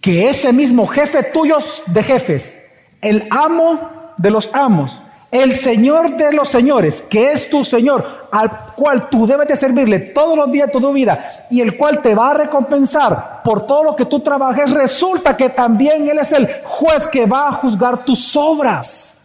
que 0.00 0.28
ese 0.28 0.52
mismo 0.52 0.86
jefe 0.86 1.22
tuyo 1.24 1.58
de 1.86 2.02
jefes, 2.02 2.60
el 3.00 3.26
amo 3.30 4.12
de 4.16 4.30
los 4.30 4.50
amos, 4.52 5.00
el 5.32 5.54
Señor 5.54 6.14
de 6.18 6.30
los 6.30 6.50
señores, 6.50 7.02
que 7.08 7.32
es 7.32 7.48
tu 7.48 7.64
Señor, 7.64 8.28
al 8.30 8.50
cual 8.76 9.08
tú 9.08 9.26
debes 9.26 9.48
de 9.48 9.56
servirle 9.56 9.98
todos 9.98 10.36
los 10.36 10.52
días 10.52 10.66
de 10.66 10.72
tu 10.78 10.92
vida 10.92 11.46
y 11.50 11.62
el 11.62 11.74
cual 11.78 12.02
te 12.02 12.14
va 12.14 12.32
a 12.32 12.34
recompensar 12.34 13.40
por 13.42 13.66
todo 13.66 13.82
lo 13.82 13.96
que 13.96 14.04
tú 14.04 14.20
trabajes, 14.20 14.70
resulta 14.70 15.34
que 15.34 15.48
también 15.48 16.06
Él 16.06 16.18
es 16.18 16.32
el 16.32 16.46
juez 16.64 17.08
que 17.08 17.24
va 17.24 17.48
a 17.48 17.52
juzgar 17.52 18.04
tus 18.04 18.36
obras. 18.36 19.16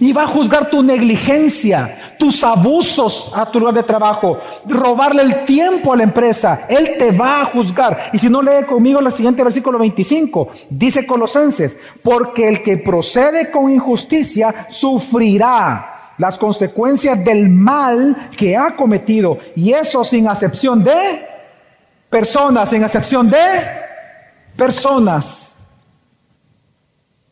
Y 0.00 0.12
va 0.12 0.22
a 0.22 0.26
juzgar 0.26 0.70
tu 0.70 0.82
negligencia, 0.82 2.14
tus 2.18 2.42
abusos 2.42 3.30
a 3.34 3.50
tu 3.50 3.60
lugar 3.60 3.74
de 3.74 3.82
trabajo, 3.82 4.38
robarle 4.66 5.22
el 5.22 5.44
tiempo 5.44 5.92
a 5.92 5.96
la 5.96 6.02
empresa. 6.02 6.66
Él 6.68 6.96
te 6.98 7.10
va 7.12 7.40
a 7.40 7.44
juzgar. 7.44 8.10
Y 8.12 8.18
si 8.18 8.28
no 8.28 8.42
lee 8.42 8.64
conmigo 8.66 9.00
el 9.00 9.12
siguiente 9.12 9.44
versículo 9.44 9.78
25, 9.78 10.48
dice 10.70 11.06
Colosenses, 11.06 11.78
porque 12.02 12.48
el 12.48 12.62
que 12.62 12.78
procede 12.78 13.50
con 13.50 13.70
injusticia 13.70 14.66
sufrirá 14.68 16.12
las 16.18 16.38
consecuencias 16.38 17.24
del 17.24 17.48
mal 17.48 18.28
que 18.36 18.56
ha 18.56 18.76
cometido. 18.76 19.38
Y 19.56 19.72
eso 19.72 20.04
sin 20.04 20.28
acepción 20.28 20.82
de 20.82 21.26
personas, 22.10 22.70
sin 22.70 22.84
acepción 22.84 23.30
de 23.30 23.38
personas. 24.56 25.53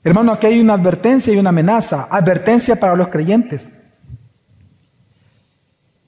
Hermano, 0.05 0.33
aquí 0.33 0.47
hay 0.47 0.61
una 0.61 0.75
advertencia 0.75 1.33
y 1.33 1.39
una 1.39 1.51
amenaza. 1.51 2.09
Advertencia 2.11 2.79
para 2.79 2.97
los 2.97 3.09
creyentes. 3.09 3.73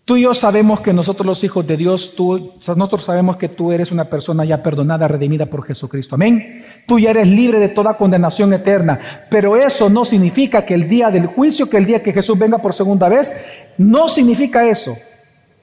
Tú 0.05 0.17
y 0.17 0.23
yo 0.23 0.35
sabemos 0.35 0.81
que 0.81 0.93
nosotros 0.93 1.27
los 1.27 1.45
hijos 1.45 1.67
de 1.67 1.79
Dios, 1.79 2.15
tú, 2.15 2.53
nosotros 2.77 3.05
sabemos 3.05 3.39
que 3.39 3.49
tú 3.49 3.73
eres 3.73 3.91
una 3.91 4.05
persona 4.05 4.45
ya 4.45 4.63
perdonada, 4.63 5.09
redimida 5.09 5.47
por 5.47 5.65
Jesucristo. 5.65 6.17
Amén. 6.17 6.63
Tú 6.87 6.99
ya 6.99 7.11
eres 7.11 7.27
libre 7.27 7.59
de 7.59 7.71
toda 7.71 7.97
condenación 7.97 8.53
eterna. 8.53 9.01
Pero 9.31 9.57
eso 9.57 9.89
no 9.89 10.05
significa 10.05 10.67
que 10.67 10.75
el 10.75 10.89
día 10.89 11.11
del 11.11 11.27
juicio, 11.27 11.71
que 11.71 11.79
el 11.79 11.87
día 11.87 12.03
que 12.03 12.13
Jesús 12.13 12.39
venga 12.39 12.59
por 12.59 12.75
segunda 12.75 13.09
vez, 13.09 13.33
no 13.79 14.09
significa 14.09 14.69
eso, 14.69 14.95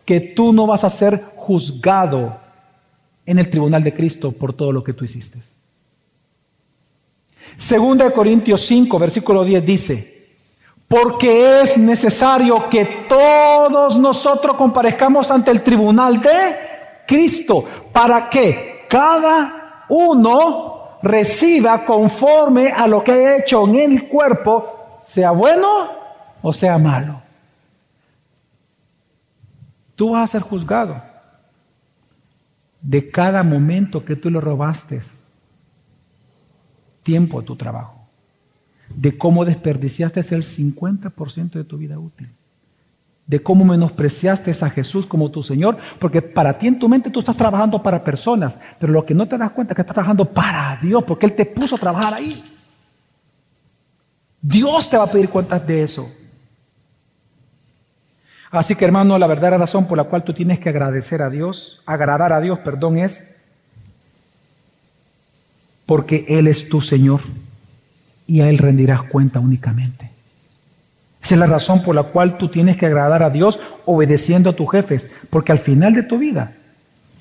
que 0.05 0.19
tú 0.19 0.53
no 0.53 0.65
vas 0.65 0.83
a 0.85 0.89
ser 0.89 1.21
juzgado 1.35 2.37
en 3.27 3.37
el 3.37 3.49
tribunal 3.49 3.83
de 3.83 3.93
Cristo 3.93 4.31
por 4.31 4.53
todo 4.53 4.71
lo 4.71 4.83
que 4.83 4.93
tú 4.93 5.05
hiciste. 5.05 5.37
Segunda 7.57 8.05
de 8.05 8.13
Corintios 8.13 8.65
5, 8.65 8.99
versículo 8.99 9.43
10 9.43 9.65
dice, 9.65 10.27
porque 10.87 11.61
es 11.61 11.77
necesario 11.77 12.67
que 12.69 13.05
todos 13.07 13.97
nosotros 13.97 14.55
comparezcamos 14.55 15.31
ante 15.31 15.51
el 15.51 15.61
tribunal 15.61 16.21
de 16.21 16.57
Cristo, 17.07 17.63
para 17.91 18.29
que 18.29 18.85
cada 18.89 19.85
uno 19.89 20.97
reciba 21.01 21.85
conforme 21.85 22.71
a 22.71 22.87
lo 22.87 23.03
que 23.03 23.11
ha 23.11 23.37
hecho 23.37 23.67
en 23.67 23.75
el 23.75 24.07
cuerpo, 24.07 24.99
sea 25.03 25.31
bueno 25.31 25.89
o 26.41 26.53
sea 26.53 26.77
malo. 26.77 27.21
Tú 29.95 30.11
vas 30.11 30.23
a 30.23 30.27
ser 30.27 30.41
juzgado 30.41 31.01
de 32.81 33.09
cada 33.11 33.43
momento 33.43 34.03
que 34.03 34.15
tú 34.15 34.29
lo 34.29 34.41
robaste 34.41 35.01
tiempo 37.03 37.39
a 37.39 37.43
tu 37.43 37.55
trabajo, 37.55 38.07
de 38.89 39.17
cómo 39.17 39.45
desperdiciaste 39.45 40.19
el 40.19 40.43
50% 40.43 41.51
de 41.51 41.63
tu 41.63 41.77
vida 41.77 41.97
útil, 41.97 42.29
de 43.27 43.41
cómo 43.41 43.65
menospreciaste 43.65 44.51
a 44.61 44.69
Jesús 44.69 45.05
como 45.05 45.31
tu 45.31 45.43
Señor, 45.43 45.77
porque 45.99 46.21
para 46.21 46.57
ti 46.57 46.67
en 46.67 46.79
tu 46.79 46.89
mente 46.89 47.09
tú 47.09 47.19
estás 47.19 47.37
trabajando 47.37 47.81
para 47.81 48.03
personas, 48.03 48.59
pero 48.79 48.91
lo 48.91 49.05
que 49.05 49.13
no 49.13 49.27
te 49.27 49.37
das 49.37 49.51
cuenta 49.51 49.73
es 49.73 49.75
que 49.75 49.81
estás 49.81 49.95
trabajando 49.95 50.25
para 50.25 50.77
Dios, 50.81 51.03
porque 51.03 51.25
Él 51.25 51.33
te 51.33 51.45
puso 51.45 51.75
a 51.75 51.79
trabajar 51.79 52.13
ahí. 52.13 52.43
Dios 54.41 54.89
te 54.89 54.97
va 54.97 55.03
a 55.03 55.11
pedir 55.11 55.29
cuentas 55.29 55.65
de 55.65 55.83
eso. 55.83 56.11
Así 58.49 58.75
que 58.75 58.83
hermano, 58.83 59.17
la 59.17 59.27
verdadera 59.27 59.57
razón 59.57 59.87
por 59.87 59.97
la 59.97 60.03
cual 60.03 60.23
tú 60.23 60.33
tienes 60.33 60.59
que 60.59 60.67
agradecer 60.67 61.21
a 61.21 61.29
Dios, 61.29 61.81
agradar 61.85 62.33
a 62.33 62.41
Dios, 62.41 62.59
perdón, 62.59 62.97
es 62.97 63.23
porque 65.91 66.23
Él 66.29 66.47
es 66.47 66.69
tu 66.69 66.81
Señor 66.81 67.19
y 68.25 68.39
a 68.39 68.49
Él 68.49 68.59
rendirás 68.59 69.03
cuenta 69.03 69.41
únicamente. 69.41 70.09
Esa 71.21 71.35
es 71.35 71.37
la 71.37 71.47
razón 71.47 71.83
por 71.83 71.93
la 71.93 72.03
cual 72.03 72.37
tú 72.37 72.47
tienes 72.47 72.77
que 72.77 72.85
agradar 72.85 73.23
a 73.23 73.29
Dios 73.29 73.59
obedeciendo 73.83 74.49
a 74.49 74.55
tus 74.55 74.71
jefes, 74.71 75.09
porque 75.29 75.51
al 75.51 75.59
final 75.59 75.93
de 75.93 76.03
tu 76.03 76.17
vida 76.17 76.53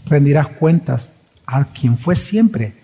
rendirás 0.06 0.46
cuentas 0.46 1.12
a 1.46 1.64
quien 1.64 1.98
fue 1.98 2.14
siempre 2.14 2.74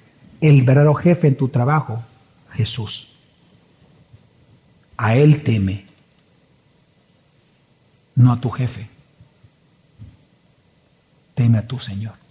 el 0.41 0.65
verdadero 0.65 0.95
jefe 0.95 1.29
en 1.29 1.37
tu 1.37 1.51
trabajo, 1.51 2.03
Jesús. 2.51 3.13
A 4.97 5.15
Él 5.15 5.45
teme, 5.45 5.87
no 8.17 8.33
a 8.33 8.41
tu 8.41 8.51
jefe. 8.51 8.89
Teme 11.37 11.59
a 11.59 11.63
tu 11.65 11.79
Señor. 11.79 12.26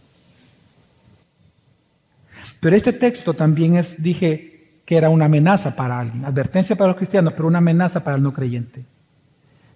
Pero 2.66 2.78
este 2.78 2.94
texto 2.94 3.36
también 3.36 3.76
es, 3.76 4.02
dije, 4.02 4.80
que 4.86 4.98
era 4.98 5.12
una 5.12 5.26
amenaza 5.26 5.76
para 5.76 6.00
alguien, 6.00 6.26
advertencia 6.26 6.76
para 6.76 6.88
los 6.88 6.98
cristianos, 6.98 7.34
pero 7.34 7.48
una 7.48 7.60
amenaza 7.60 8.04
para 8.04 8.18
el 8.18 8.24
no 8.24 8.34
creyente. 8.34 8.84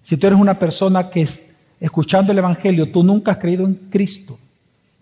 Si 0.02 0.16
tú 0.16 0.26
eres 0.26 0.40
una 0.40 0.58
persona 0.58 1.08
que 1.08 1.24
escuchando 1.78 2.32
el 2.32 2.38
Evangelio, 2.38 2.90
tú 2.90 3.04
nunca 3.04 3.30
has 3.30 3.36
creído 3.36 3.64
en 3.64 3.74
Cristo, 3.74 4.40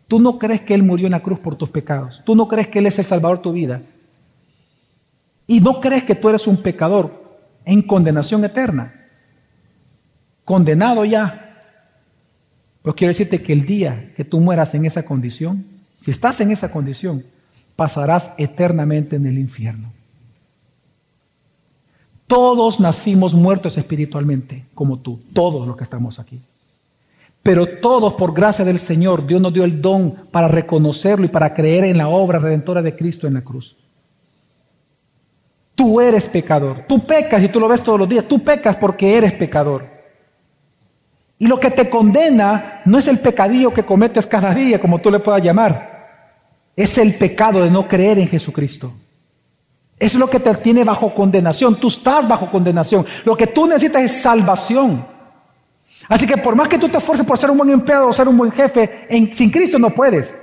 tú 0.06 0.20
no 0.20 0.38
crees 0.38 0.60
que 0.60 0.74
Él 0.74 0.82
murió 0.82 1.06
en 1.06 1.12
la 1.12 1.22
cruz 1.22 1.38
por 1.38 1.56
tus 1.56 1.70
pecados, 1.70 2.20
tú 2.26 2.36
no 2.36 2.46
crees 2.46 2.68
que 2.68 2.80
Él 2.80 2.86
es 2.88 2.98
el 2.98 3.06
Salvador 3.06 3.38
de 3.38 3.42
tu 3.42 3.52
vida, 3.52 3.80
y 5.46 5.58
no 5.60 5.80
crees 5.80 6.04
que 6.04 6.14
tú 6.14 6.28
eres 6.28 6.46
un 6.46 6.58
pecador 6.58 7.38
en 7.64 7.80
condenación 7.80 8.44
eterna, 8.44 8.92
condenado 10.44 11.06
ya, 11.06 11.56
pues 12.82 12.94
quiero 12.96 13.12
decirte 13.12 13.42
que 13.42 13.54
el 13.54 13.64
día 13.64 14.12
que 14.14 14.26
tú 14.26 14.40
mueras 14.40 14.74
en 14.74 14.84
esa 14.84 15.04
condición, 15.04 15.64
si 15.98 16.10
estás 16.10 16.38
en 16.42 16.50
esa 16.50 16.70
condición, 16.70 17.24
pasarás 17.78 18.32
eternamente 18.38 19.14
en 19.14 19.26
el 19.26 19.38
infierno. 19.38 19.92
Todos 22.26 22.80
nacimos 22.80 23.34
muertos 23.34 23.78
espiritualmente, 23.78 24.64
como 24.74 24.96
tú, 24.98 25.20
todos 25.32 25.64
los 25.64 25.76
que 25.76 25.84
estamos 25.84 26.18
aquí. 26.18 26.40
Pero 27.40 27.78
todos, 27.78 28.14
por 28.14 28.34
gracia 28.34 28.64
del 28.64 28.80
Señor, 28.80 29.28
Dios 29.28 29.40
nos 29.40 29.54
dio 29.54 29.62
el 29.62 29.80
don 29.80 30.10
para 30.32 30.48
reconocerlo 30.48 31.24
y 31.24 31.28
para 31.28 31.54
creer 31.54 31.84
en 31.84 31.98
la 31.98 32.08
obra 32.08 32.40
redentora 32.40 32.82
de 32.82 32.96
Cristo 32.96 33.28
en 33.28 33.34
la 33.34 33.42
cruz. 33.42 33.76
Tú 35.76 36.00
eres 36.00 36.28
pecador. 36.28 36.84
Tú 36.88 37.06
pecas 37.06 37.44
y 37.44 37.48
tú 37.48 37.60
lo 37.60 37.68
ves 37.68 37.84
todos 37.84 38.00
los 38.00 38.08
días. 38.08 38.24
Tú 38.26 38.42
pecas 38.42 38.74
porque 38.74 39.16
eres 39.16 39.34
pecador. 39.34 39.86
Y 41.38 41.46
lo 41.46 41.60
que 41.60 41.70
te 41.70 41.88
condena 41.88 42.82
no 42.86 42.98
es 42.98 43.06
el 43.06 43.20
pecadillo 43.20 43.72
que 43.72 43.84
cometes 43.84 44.26
cada 44.26 44.52
día, 44.52 44.80
como 44.80 44.98
tú 44.98 45.12
le 45.12 45.20
puedas 45.20 45.44
llamar 45.44 45.97
es 46.78 46.96
el 46.96 47.16
pecado 47.16 47.64
de 47.64 47.72
no 47.72 47.88
creer 47.88 48.20
en 48.20 48.28
Jesucristo. 48.28 48.92
Es 49.98 50.14
lo 50.14 50.30
que 50.30 50.38
te 50.38 50.54
tiene 50.54 50.84
bajo 50.84 51.12
condenación. 51.12 51.74
Tú 51.74 51.88
estás 51.88 52.28
bajo 52.28 52.48
condenación. 52.52 53.04
Lo 53.24 53.36
que 53.36 53.48
tú 53.48 53.66
necesitas 53.66 54.02
es 54.02 54.22
salvación. 54.22 55.04
Así 56.08 56.24
que 56.24 56.36
por 56.36 56.54
más 56.54 56.68
que 56.68 56.78
tú 56.78 56.88
te 56.88 56.98
esfuerces 56.98 57.26
por 57.26 57.36
ser 57.36 57.50
un 57.50 57.58
buen 57.58 57.70
empleado 57.70 58.06
o 58.06 58.12
ser 58.12 58.28
un 58.28 58.36
buen 58.36 58.52
jefe, 58.52 59.08
sin 59.32 59.50
Cristo 59.50 59.76
no 59.76 59.92
puedes. 59.92 60.36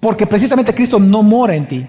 Porque 0.00 0.26
precisamente 0.26 0.74
Cristo 0.74 0.98
no 0.98 1.22
mora 1.22 1.54
en 1.54 1.68
ti. 1.68 1.86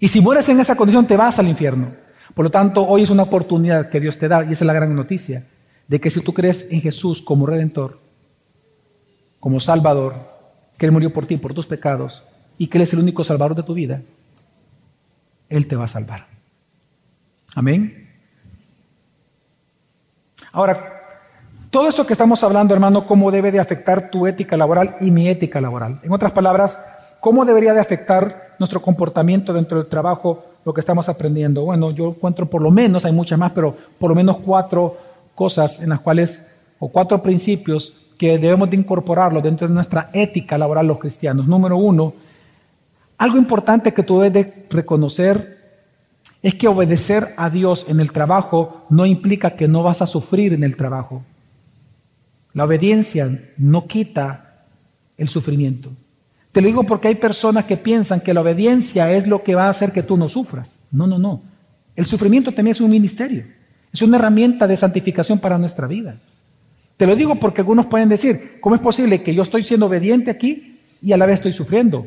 Y 0.00 0.08
si 0.08 0.20
mueres 0.20 0.46
en 0.50 0.60
esa 0.60 0.76
condición 0.76 1.06
te 1.06 1.16
vas 1.16 1.38
al 1.38 1.48
infierno. 1.48 1.92
Por 2.34 2.44
lo 2.44 2.50
tanto, 2.50 2.86
hoy 2.86 3.04
es 3.04 3.10
una 3.10 3.22
oportunidad 3.22 3.88
que 3.88 4.00
Dios 4.00 4.18
te 4.18 4.28
da, 4.28 4.44
y 4.44 4.52
esa 4.52 4.64
es 4.64 4.66
la 4.66 4.74
gran 4.74 4.94
noticia, 4.94 5.46
de 5.88 5.98
que 5.98 6.10
si 6.10 6.20
tú 6.20 6.34
crees 6.34 6.66
en 6.68 6.82
Jesús 6.82 7.22
como 7.22 7.46
redentor, 7.46 8.03
como 9.44 9.60
Salvador, 9.60 10.14
que 10.78 10.86
Él 10.86 10.92
murió 10.92 11.12
por 11.12 11.26
ti, 11.26 11.36
por 11.36 11.52
tus 11.52 11.66
pecados, 11.66 12.22
y 12.56 12.68
que 12.68 12.78
Él 12.78 12.82
es 12.82 12.94
el 12.94 13.00
único 13.00 13.24
Salvador 13.24 13.54
de 13.54 13.62
tu 13.62 13.74
vida, 13.74 14.00
Él 15.50 15.66
te 15.66 15.76
va 15.76 15.84
a 15.84 15.88
salvar. 15.88 16.24
Amén. 17.54 18.08
Ahora, 20.50 21.02
todo 21.68 21.90
esto 21.90 22.06
que 22.06 22.14
estamos 22.14 22.42
hablando, 22.42 22.72
hermano, 22.72 23.06
cómo 23.06 23.30
debe 23.30 23.52
de 23.52 23.60
afectar 23.60 24.08
tu 24.08 24.26
ética 24.26 24.56
laboral 24.56 24.96
y 25.02 25.10
mi 25.10 25.28
ética 25.28 25.60
laboral. 25.60 26.00
En 26.02 26.12
otras 26.14 26.32
palabras, 26.32 26.80
cómo 27.20 27.44
debería 27.44 27.74
de 27.74 27.80
afectar 27.80 28.54
nuestro 28.58 28.80
comportamiento 28.80 29.52
dentro 29.52 29.76
del 29.76 29.90
trabajo, 29.90 30.42
lo 30.64 30.72
que 30.72 30.80
estamos 30.80 31.10
aprendiendo. 31.10 31.66
Bueno, 31.66 31.90
yo 31.90 32.08
encuentro 32.08 32.46
por 32.46 32.62
lo 32.62 32.70
menos, 32.70 33.04
hay 33.04 33.12
muchas 33.12 33.38
más, 33.38 33.52
pero 33.52 33.76
por 33.98 34.08
lo 34.08 34.16
menos 34.16 34.38
cuatro 34.38 34.96
cosas 35.34 35.82
en 35.82 35.90
las 35.90 36.00
cuales, 36.00 36.40
o 36.78 36.88
cuatro 36.88 37.22
principios 37.22 37.92
que 38.18 38.38
debemos 38.38 38.70
de 38.70 38.76
incorporarlo 38.76 39.40
dentro 39.40 39.68
de 39.68 39.74
nuestra 39.74 40.10
ética 40.12 40.56
laboral 40.58 40.86
los 40.86 40.98
cristianos. 40.98 41.46
Número 41.46 41.76
uno, 41.76 42.14
algo 43.18 43.38
importante 43.38 43.92
que 43.92 44.02
tú 44.02 44.20
debes 44.20 44.32
de 44.32 44.66
reconocer 44.70 45.58
es 46.42 46.54
que 46.54 46.68
obedecer 46.68 47.34
a 47.36 47.48
Dios 47.48 47.86
en 47.88 48.00
el 48.00 48.12
trabajo 48.12 48.84
no 48.90 49.06
implica 49.06 49.52
que 49.52 49.66
no 49.66 49.82
vas 49.82 50.02
a 50.02 50.06
sufrir 50.06 50.52
en 50.52 50.62
el 50.62 50.76
trabajo. 50.76 51.22
La 52.52 52.64
obediencia 52.64 53.40
no 53.56 53.86
quita 53.86 54.52
el 55.16 55.28
sufrimiento. 55.28 55.90
Te 56.52 56.60
lo 56.60 56.68
digo 56.68 56.84
porque 56.84 57.08
hay 57.08 57.16
personas 57.16 57.64
que 57.64 57.76
piensan 57.76 58.20
que 58.20 58.34
la 58.34 58.42
obediencia 58.42 59.10
es 59.12 59.26
lo 59.26 59.42
que 59.42 59.54
va 59.54 59.66
a 59.66 59.70
hacer 59.70 59.90
que 59.90 60.02
tú 60.02 60.16
no 60.16 60.28
sufras. 60.28 60.76
No, 60.92 61.06
no, 61.06 61.18
no. 61.18 61.42
El 61.96 62.06
sufrimiento 62.06 62.52
también 62.52 62.72
es 62.72 62.80
un 62.80 62.90
ministerio, 62.90 63.44
es 63.92 64.02
una 64.02 64.18
herramienta 64.18 64.66
de 64.66 64.76
santificación 64.76 65.38
para 65.38 65.58
nuestra 65.58 65.86
vida. 65.86 66.16
Te 66.96 67.06
lo 67.06 67.16
digo 67.16 67.34
porque 67.36 67.60
algunos 67.60 67.86
pueden 67.86 68.08
decir, 68.08 68.58
¿cómo 68.60 68.74
es 68.74 68.80
posible 68.80 69.22
que 69.22 69.34
yo 69.34 69.42
estoy 69.42 69.64
siendo 69.64 69.86
obediente 69.86 70.30
aquí 70.30 70.78
y 71.02 71.12
a 71.12 71.16
la 71.16 71.26
vez 71.26 71.36
estoy 71.36 71.52
sufriendo? 71.52 72.06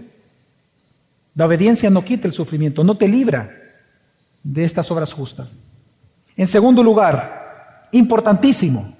La 1.35 1.45
obediencia 1.45 1.89
no 1.89 2.03
quita 2.03 2.27
el 2.27 2.33
sufrimiento, 2.33 2.83
no 2.83 2.97
te 2.97 3.07
libra 3.07 3.51
de 4.43 4.63
estas 4.63 4.89
obras 4.89 5.13
justas. 5.13 5.51
En 6.35 6.47
segundo 6.47 6.81
lugar, 6.81 7.89
importantísimo, 7.91 8.95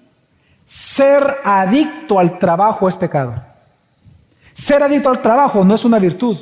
ser 0.65 1.23
adicto 1.43 2.19
al 2.19 2.37
trabajo 2.37 2.89
es 2.89 2.97
pecado. 2.97 3.35
Ser 4.53 4.83
adicto 4.83 5.09
al 5.09 5.21
trabajo 5.21 5.63
no 5.63 5.75
es 5.75 5.85
una 5.85 5.99
virtud, 5.99 6.37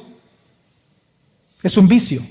es 1.62 1.78
un 1.78 1.88
vicio. 1.88 2.22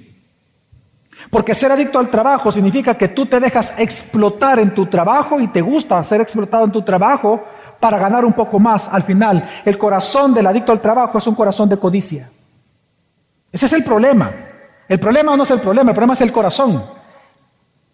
Porque 1.34 1.52
ser 1.52 1.72
adicto 1.72 1.98
al 1.98 2.10
trabajo 2.10 2.52
significa 2.52 2.94
que 2.94 3.08
tú 3.08 3.26
te 3.26 3.40
dejas 3.40 3.74
explotar 3.76 4.60
en 4.60 4.72
tu 4.72 4.86
trabajo 4.86 5.40
y 5.40 5.48
te 5.48 5.62
gusta 5.62 6.04
ser 6.04 6.20
explotado 6.20 6.64
en 6.64 6.70
tu 6.70 6.82
trabajo 6.82 7.42
para 7.80 7.98
ganar 7.98 8.24
un 8.24 8.34
poco 8.34 8.60
más. 8.60 8.88
Al 8.88 9.02
final, 9.02 9.50
el 9.64 9.76
corazón 9.76 10.32
del 10.32 10.46
adicto 10.46 10.70
al 10.70 10.80
trabajo 10.80 11.18
es 11.18 11.26
un 11.26 11.34
corazón 11.34 11.68
de 11.68 11.76
codicia. 11.76 12.30
Ese 13.50 13.66
es 13.66 13.72
el 13.72 13.82
problema. 13.82 14.30
El 14.88 15.00
problema 15.00 15.36
no 15.36 15.42
es 15.42 15.50
el 15.50 15.60
problema, 15.60 15.90
el 15.90 15.96
problema 15.96 16.12
es 16.12 16.20
el 16.20 16.30
corazón. 16.30 16.84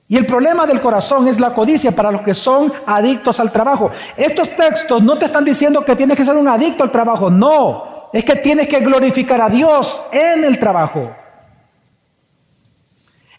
Y 0.07 0.19
el 0.19 0.27
problema 0.27 0.67
del 0.67 0.83
corazón 0.83 1.27
es 1.27 1.41
la 1.41 1.55
codicia 1.55 1.93
para 1.93 2.13
los 2.13 2.21
que 2.21 2.35
son 2.35 2.71
adictos 2.85 3.41
al 3.41 3.51
trabajo. 3.51 3.91
Estos 4.19 4.55
textos 4.55 5.03
no 5.03 5.17
te 5.17 5.25
están 5.25 5.47
diciendo 5.47 5.83
que 5.83 5.97
tienes 5.97 6.15
que 6.15 6.27
ser 6.27 6.37
un 6.37 6.47
adicto 6.47 6.83
al 6.83 6.91
trabajo, 6.91 7.31
no. 7.31 8.11
Es 8.13 8.23
que 8.23 8.37
tienes 8.37 8.69
que 8.69 8.81
glorificar 8.81 9.41
a 9.41 9.49
Dios 9.49 10.05
en 10.13 10.45
el 10.45 10.59
trabajo. 10.59 11.11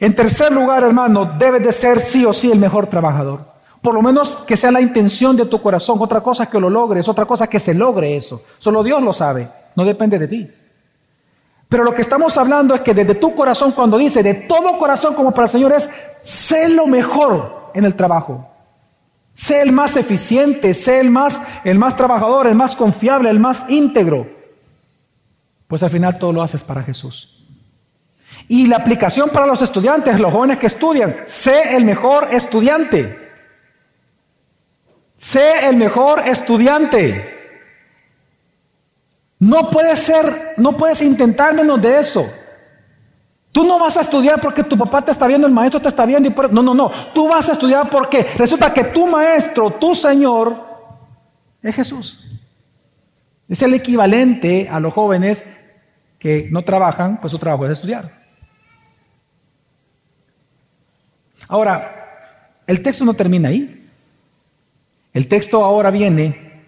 En 0.02 0.16
tercer 0.16 0.52
lugar, 0.52 0.84
hermano, 0.84 1.26
debes 1.38 1.62
de 1.62 1.72
ser 1.72 2.02
sí 2.02 2.26
o 2.26 2.34
sí 2.34 2.52
el 2.52 2.58
mejor 2.58 2.88
trabajador. 2.88 3.42
Por 3.84 3.94
lo 3.94 4.02
menos 4.02 4.36
que 4.48 4.58
sea 4.58 4.72
la 4.72 4.82
intención 4.82 5.38
de 5.38 5.46
tu 5.46 5.62
corazón. 5.62 5.98
Otra 6.02 6.22
cosa 6.22 6.44
es 6.44 6.50
que 6.50 6.60
lo 6.60 6.72
logres, 6.72 7.08
otra 7.08 7.26
cosa 7.26 7.44
es 7.44 7.52
que 7.52 7.60
se 7.60 7.76
logre 7.76 8.18
eso. 8.18 8.42
Solo 8.58 8.84
Dios 8.84 9.00
lo 9.04 9.14
sabe, 9.14 9.48
no 9.76 9.86
depende 9.86 10.18
de 10.18 10.28
ti. 10.28 10.50
Pero 11.70 11.84
lo 11.84 11.94
que 11.94 12.02
estamos 12.02 12.36
hablando 12.36 12.74
es 12.74 12.82
que 12.82 12.96
desde 12.96 13.14
tu 13.14 13.36
corazón, 13.36 13.74
cuando 13.74 14.00
dice 14.00 14.24
de 14.24 14.34
todo 14.34 14.80
corazón 14.80 15.14
como 15.14 15.32
para 15.32 15.44
el 15.44 15.50
Señor, 15.50 15.72
es 15.72 15.88
sé 16.24 16.68
lo 16.70 16.88
mejor 16.88 17.70
en 17.76 17.86
el 17.86 17.94
trabajo. 17.94 18.50
Sé 19.36 19.62
el 19.62 19.72
más 19.72 19.96
eficiente, 19.98 20.74
sé 20.74 21.00
el 21.00 21.12
más, 21.12 21.40
el 21.64 21.78
más 21.78 21.96
trabajador, 21.96 22.48
el 22.48 22.56
más 22.56 22.76
confiable, 22.76 23.30
el 23.30 23.40
más 23.40 23.66
íntegro. 23.70 24.26
Pues 25.68 25.84
al 25.84 25.92
final 25.92 26.18
todo 26.18 26.34
lo 26.34 26.42
haces 26.42 26.64
para 26.64 26.82
Jesús. 26.82 27.41
Y 28.52 28.68
la 28.68 28.76
aplicación 28.76 29.30
para 29.30 29.46
los 29.46 29.62
estudiantes, 29.62 30.20
los 30.20 30.34
jóvenes 30.34 30.60
que 30.60 30.68
estudian, 30.68 31.24
sé 31.26 31.74
el 31.74 31.86
mejor 31.86 32.28
estudiante. 32.34 33.32
Sé 35.16 35.70
el 35.70 35.78
mejor 35.78 36.28
estudiante. 36.28 37.64
No 39.40 39.70
puedes 39.70 40.02
ser, 40.02 40.56
no 40.58 40.76
puedes 40.76 41.02
intentar 41.02 41.54
menos 41.54 41.82
de 41.82 41.98
eso. 42.02 42.30
Tú 43.54 43.64
no 43.64 43.80
vas 43.80 43.96
a 43.96 44.02
estudiar 44.02 44.42
porque 44.42 44.66
tu 44.66 44.78
papá 44.78 45.02
te 45.02 45.12
está 45.12 45.28
viendo, 45.28 45.48
el 45.48 45.54
maestro 45.54 45.80
te 45.80 45.88
está 45.88 46.06
viendo 46.06 46.28
y. 46.28 46.54
No, 46.54 46.62
no, 46.62 46.74
no. 46.74 46.92
Tú 47.14 47.30
vas 47.30 47.48
a 47.48 47.54
estudiar 47.54 47.90
porque 47.90 48.24
resulta 48.36 48.74
que 48.74 48.84
tu 48.84 49.08
maestro, 49.08 49.72
tu 49.76 49.96
Señor, 49.96 50.58
es 51.64 51.74
Jesús. 51.74 52.20
Es 53.48 53.62
el 53.62 53.74
equivalente 53.76 54.68
a 54.70 54.82
los 54.82 54.94
jóvenes 54.94 55.46
que 56.20 56.50
no 56.52 56.64
trabajan, 56.64 57.22
pues 57.22 57.32
su 57.32 57.40
trabajo 57.40 57.66
es 57.66 57.72
estudiar. 57.72 58.21
Ahora, 61.52 62.64
el 62.66 62.82
texto 62.82 63.04
no 63.04 63.14
termina 63.14 63.50
ahí. 63.50 63.86
El 65.14 65.28
texto 65.28 65.66
ahora 65.66 65.92
viene 65.92 66.62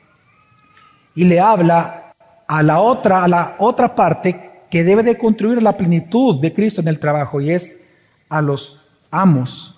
y 1.15 1.23
le 1.23 1.39
habla 1.39 2.13
a 2.45 2.61
la 2.61 2.81
otra, 2.81 3.23
a 3.23 3.29
la 3.29 3.55
otra 3.59 3.95
parte 3.95 4.51
que 4.69 4.83
debe 4.83 5.01
de 5.01 5.17
contribuir 5.17 5.63
la 5.63 5.77
plenitud 5.77 6.41
de 6.41 6.51
Cristo 6.51 6.81
en 6.81 6.89
el 6.89 6.99
trabajo 6.99 7.39
y 7.39 7.51
es 7.51 7.77
a 8.27 8.41
los 8.41 8.77
amos. 9.09 9.73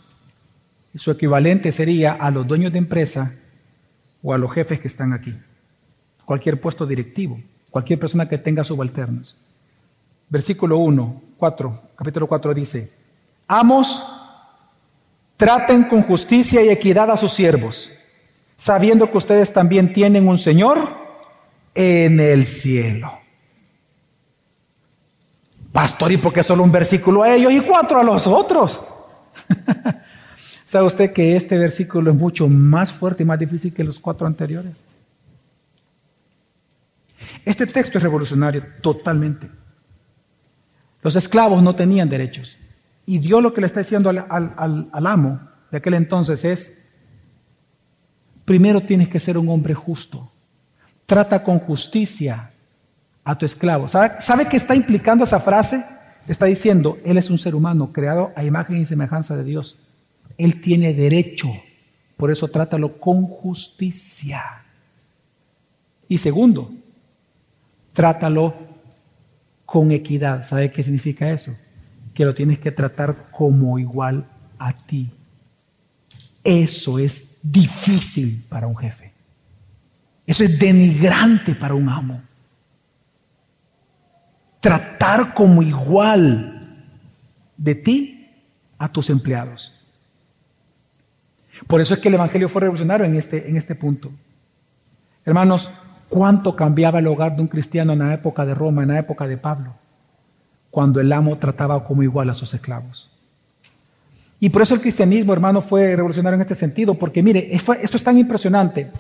Su 0.95 1.12
equivalente 1.12 1.72
sería 1.72 2.14
a 2.14 2.32
los 2.32 2.47
dueños 2.47 2.74
de 2.74 2.80
empresa 2.80 3.32
o 4.24 4.34
a 4.34 4.39
los 4.39 4.51
jefes 4.51 4.80
que 4.80 4.88
están 4.88 5.14
aquí. 5.14 5.36
Cualquier 6.26 6.60
puesto 6.60 6.88
directivo, 6.88 7.39
cualquier 7.70 7.99
persona 7.99 8.28
que 8.28 8.39
tenga 8.39 8.64
subalternos. 8.64 9.38
Versículo 10.30 10.80
1, 10.80 11.22
4, 11.38 11.82
capítulo 11.95 12.26
4 12.26 12.56
dice, 12.56 12.91
amos 13.47 14.01
Traten 15.38 15.84
con 15.84 16.02
justicia 16.04 16.64
y 16.64 16.70
equidad 16.70 17.12
a 17.12 17.18
sus 17.18 17.34
siervos, 17.34 17.92
sabiendo 18.58 19.12
que 19.12 19.18
ustedes 19.18 19.52
también 19.52 19.92
tienen 19.92 20.28
un 20.28 20.38
Señor 20.38 20.88
en 21.74 22.20
el 22.20 22.48
cielo. 22.48 23.12
Pastor, 25.72 26.14
¿y 26.14 26.18
por 26.18 26.32
qué 26.32 26.42
solo 26.42 26.64
un 26.64 26.72
versículo 26.72 27.24
a 27.24 27.36
ellos 27.36 27.52
y 27.52 27.60
cuatro 27.60 28.00
a 28.00 28.04
los 28.04 28.26
otros? 28.28 28.82
¿Sabe 30.66 30.88
usted 30.88 31.12
que 31.12 31.36
este 31.36 31.58
versículo 31.58 32.12
es 32.12 32.18
mucho 32.18 32.48
más 32.48 32.94
fuerte 32.94 33.24
y 33.24 33.26
más 33.26 33.38
difícil 33.38 33.74
que 33.74 33.84
los 33.84 34.00
cuatro 34.00 34.26
anteriores? 34.26 34.72
Este 37.44 37.68
texto 37.68 37.98
es 37.98 38.04
revolucionario 38.04 38.64
totalmente. 38.82 39.48
Los 41.04 41.16
esclavos 41.16 41.62
no 41.62 41.76
tenían 41.76 42.10
derechos. 42.10 42.58
Y 43.06 43.20
Dios 43.20 43.41
lo 43.43 43.53
que 43.53 43.62
le 43.62 43.68
está 43.68 43.80
diciendo 43.80 44.10
al, 44.10 44.89
amo 44.91 45.39
de 45.72 45.78
aquel 45.78 45.93
entonces 45.93 46.43
es, 46.43 46.74
primero 48.45 48.82
tienes 48.82 49.10
que 49.10 49.20
ser 49.20 49.38
un 49.38 49.49
hombre 49.49 49.74
justo. 49.74 50.32
Trata 51.06 51.43
con 51.43 51.60
justicia 51.60 52.51
a 53.24 53.38
tu 53.38 53.45
esclavo. 53.45 53.88
¿Sabe, 53.88 54.22
¿Sabe 54.22 54.47
qué 54.47 54.58
está 54.58 54.76
implicando 54.76 55.24
esa 55.24 55.39
frase? 55.39 55.84
Está 56.28 56.45
diciendo, 56.45 56.97
Él 57.06 57.18
es 57.18 57.30
un 57.30 57.38
ser 57.38 57.53
humano 57.53 57.91
creado 57.93 58.32
a 58.36 58.43
imagen 58.43 58.78
y 58.78 58.86
semejanza 58.86 59.36
de 59.36 59.43
Dios. 59.43 59.78
Él 60.38 60.62
tiene 60.62 60.93
derecho. 60.93 61.49
Por 62.18 62.32
eso 62.32 62.47
trátalo 62.47 62.97
con 62.97 63.24
justicia. 63.24 64.41
Y 66.08 66.18
segundo, 66.18 66.72
trátalo 67.93 68.56
con 69.66 69.91
equidad. 69.91 70.45
¿Sabe 70.45 70.72
qué 70.72 70.84
significa 70.84 71.30
eso? 71.32 71.56
Que 72.16 72.26
lo 72.26 72.34
tienes 72.34 72.59
que 72.59 72.72
tratar 72.72 73.30
como 73.30 73.78
igual 73.78 74.26
a 74.57 74.74
ti. 74.74 75.11
Eso 76.43 76.97
es 76.97 77.26
difícil 77.43 78.43
para 78.49 78.68
un 78.68 78.78
jefe. 78.78 79.11
Eso 80.26 80.43
es 80.43 80.57
denigrante 80.57 81.53
para 81.53 81.76
un 81.76 81.89
amo. 81.89 82.22
Tratar 84.61 85.34
como 85.34 85.61
igual 85.61 86.80
de 87.57 87.76
ti 87.76 88.30
a 88.78 88.88
tus 88.88 89.09
empleados. 89.09 89.74
Por 91.68 91.82
eso 91.82 91.93
es 91.93 91.99
que 91.99 92.07
el 92.07 92.16
Evangelio 92.16 92.49
fue 92.49 92.61
revolucionario 92.61 93.05
en 93.05 93.16
este, 93.16 93.49
en 93.49 93.57
este 93.57 93.76
punto. 93.76 94.11
Hermanos, 95.26 95.70
¿cuánto 96.09 96.55
cambiaba 96.55 96.99
el 96.99 97.07
hogar 97.07 97.36
de 97.36 97.41
un 97.41 97.47
cristiano 97.47 97.93
en 97.93 97.99
la 97.99 98.13
época 98.13 98.45
de 98.45 98.53
Roma, 98.53 98.84
en 98.84 98.89
la 98.89 98.99
época 98.99 99.28
de 99.28 99.38
Pablo? 99.38 99.74
Cuando 100.76 100.99
el 100.99 101.13
amo 101.13 101.38
trataba 101.38 101.86
como 101.86 102.03
igual 102.03 102.30
a 102.30 102.34
sus 102.34 102.53
esclavos. 102.53 103.09
Y 104.41 104.49
por 104.49 104.61
eso 104.61 104.73
el 104.73 104.82
cristianismo, 104.82 105.32
hermano, 105.32 105.61
fue 105.61 105.95
revolucionario 105.95 106.36
en 106.36 106.41
este 106.41 106.53
sentido, 106.53 106.95
porque 106.95 107.23
mire, 107.23 107.47
esto 107.49 107.95
es 107.95 108.03
tan 108.03 108.17
impresionante. 108.17 108.91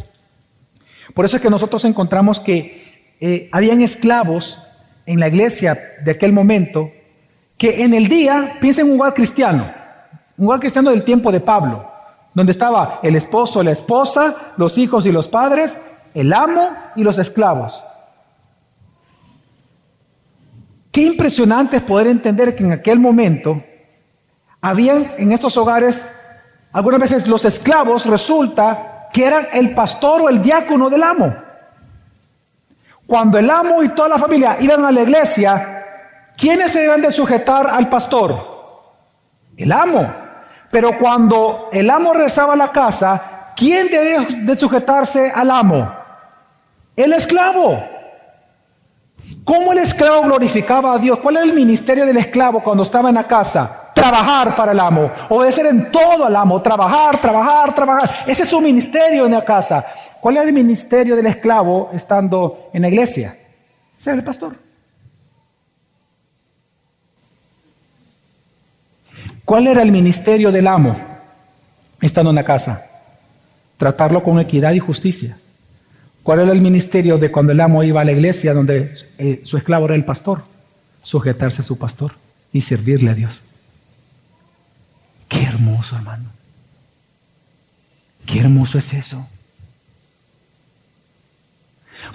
Por 1.13 1.25
eso 1.25 1.35
es 1.35 1.41
que 1.41 1.49
nosotros 1.49 1.83
encontramos 1.83 2.39
que 2.39 3.11
eh, 3.19 3.49
habían 3.51 3.81
esclavos 3.81 4.57
en 5.05 5.19
la 5.19 5.27
iglesia 5.27 5.77
de 6.01 6.11
aquel 6.11 6.31
momento 6.31 6.91
que 7.57 7.83
en 7.83 7.93
el 7.93 8.07
día, 8.07 8.53
piensen 8.61 8.85
en 8.85 8.93
un 8.93 9.01
hogar 9.01 9.13
cristiano, 9.13 9.69
un 10.37 10.47
hogar 10.47 10.61
cristiano 10.61 10.91
del 10.91 11.03
tiempo 11.03 11.29
de 11.29 11.41
Pablo, 11.41 11.91
donde 12.33 12.53
estaba 12.53 13.01
el 13.03 13.17
esposo, 13.17 13.61
la 13.61 13.73
esposa, 13.73 14.53
los 14.55 14.77
hijos 14.77 15.05
y 15.05 15.11
los 15.11 15.27
padres, 15.27 15.77
el 16.13 16.31
amo 16.31 16.69
y 16.95 17.03
los 17.03 17.17
esclavos. 17.17 17.83
Qué 20.95 21.01
impresionante 21.01 21.75
es 21.75 21.83
poder 21.83 22.07
entender 22.07 22.55
que 22.55 22.63
en 22.63 22.71
aquel 22.71 22.99
momento 22.99 23.61
habían 24.61 25.05
en 25.17 25.33
estos 25.33 25.57
hogares, 25.57 26.07
algunas 26.71 27.01
veces 27.01 27.27
los 27.27 27.43
esclavos 27.43 28.05
resulta 28.05 29.09
que 29.11 29.25
eran 29.25 29.45
el 29.51 29.75
pastor 29.75 30.21
o 30.21 30.29
el 30.29 30.41
diácono 30.41 30.89
del 30.89 31.03
amo. 31.03 31.35
Cuando 33.05 33.37
el 33.37 33.49
amo 33.49 33.83
y 33.83 33.89
toda 33.89 34.07
la 34.07 34.17
familia 34.17 34.55
iban 34.61 34.85
a 34.85 34.91
la 34.93 35.01
iglesia, 35.01 35.83
¿quiénes 36.37 36.71
se 36.71 36.83
deben 36.83 37.01
de 37.01 37.11
sujetar 37.11 37.69
al 37.69 37.89
pastor? 37.89 39.03
El 39.57 39.73
amo. 39.73 40.13
Pero 40.71 40.97
cuando 40.97 41.67
el 41.73 41.89
amo 41.89 42.13
regresaba 42.13 42.53
a 42.53 42.55
la 42.55 42.71
casa, 42.71 43.51
¿quién 43.53 43.89
debe 43.89 44.27
de 44.33 44.55
sujetarse 44.55 45.29
al 45.29 45.51
amo? 45.51 45.93
El 46.95 47.11
esclavo. 47.11 47.94
¿Cómo 49.45 49.71
el 49.71 49.79
esclavo 49.79 50.23
glorificaba 50.23 50.93
a 50.93 50.97
Dios? 50.97 51.19
¿Cuál 51.19 51.37
era 51.37 51.45
el 51.45 51.53
ministerio 51.53 52.05
del 52.05 52.17
esclavo 52.17 52.61
cuando 52.61 52.83
estaba 52.83 53.09
en 53.09 53.15
la 53.15 53.27
casa? 53.27 53.85
trabajar 53.95 54.55
para 54.55 54.73
el 54.73 54.79
amo, 54.79 55.09
obedecer 55.29 55.65
en 55.67 55.89
todo 55.89 56.25
al 56.25 56.35
amo, 56.35 56.61
trabajar, 56.61 57.19
trabajar, 57.19 57.73
trabajar. 57.73 58.23
Ese 58.27 58.43
es 58.43 58.49
su 58.49 58.59
ministerio 58.59 59.25
en 59.25 59.31
la 59.31 59.43
casa. 59.43 59.85
¿Cuál 60.19 60.35
era 60.37 60.45
el 60.45 60.53
ministerio 60.53 61.15
del 61.15 61.27
esclavo 61.27 61.89
estando 61.93 62.69
en 62.73 62.81
la 62.81 62.89
iglesia? 62.89 63.37
Ser 63.97 64.15
el 64.15 64.23
pastor. 64.23 64.57
¿Cuál 69.45 69.67
era 69.67 69.81
el 69.81 69.91
ministerio 69.91 70.51
del 70.51 70.67
amo 70.67 70.97
estando 72.01 72.31
en 72.31 72.35
la 72.35 72.43
casa? 72.43 72.85
Tratarlo 73.77 74.21
con 74.21 74.39
equidad 74.39 74.73
y 74.73 74.79
justicia. 74.79 75.37
¿Cuál 76.25 76.39
era 76.39 76.53
el 76.53 76.59
ministerio 76.59 77.19
de 77.19 77.31
cuando 77.31 77.51
el 77.51 77.61
amo 77.61 77.83
iba 77.83 78.01
a 78.01 78.03
la 78.03 78.11
iglesia 78.11 78.51
donde 78.51 78.95
eh, 79.19 79.41
su 79.43 79.57
esclavo 79.57 79.85
era 79.85 79.93
el 79.93 80.05
pastor? 80.05 80.41
Sujetarse 81.03 81.61
a 81.61 81.63
su 81.63 81.77
pastor 81.77 82.13
y 82.51 82.61
servirle 82.61 83.11
a 83.11 83.13
Dios. 83.13 83.43
Qué 85.29 85.43
hermoso, 85.43 85.95
hermano. 85.95 86.31
Qué 88.25 88.39
hermoso 88.39 88.79
es 88.79 88.91
eso. 88.93 89.29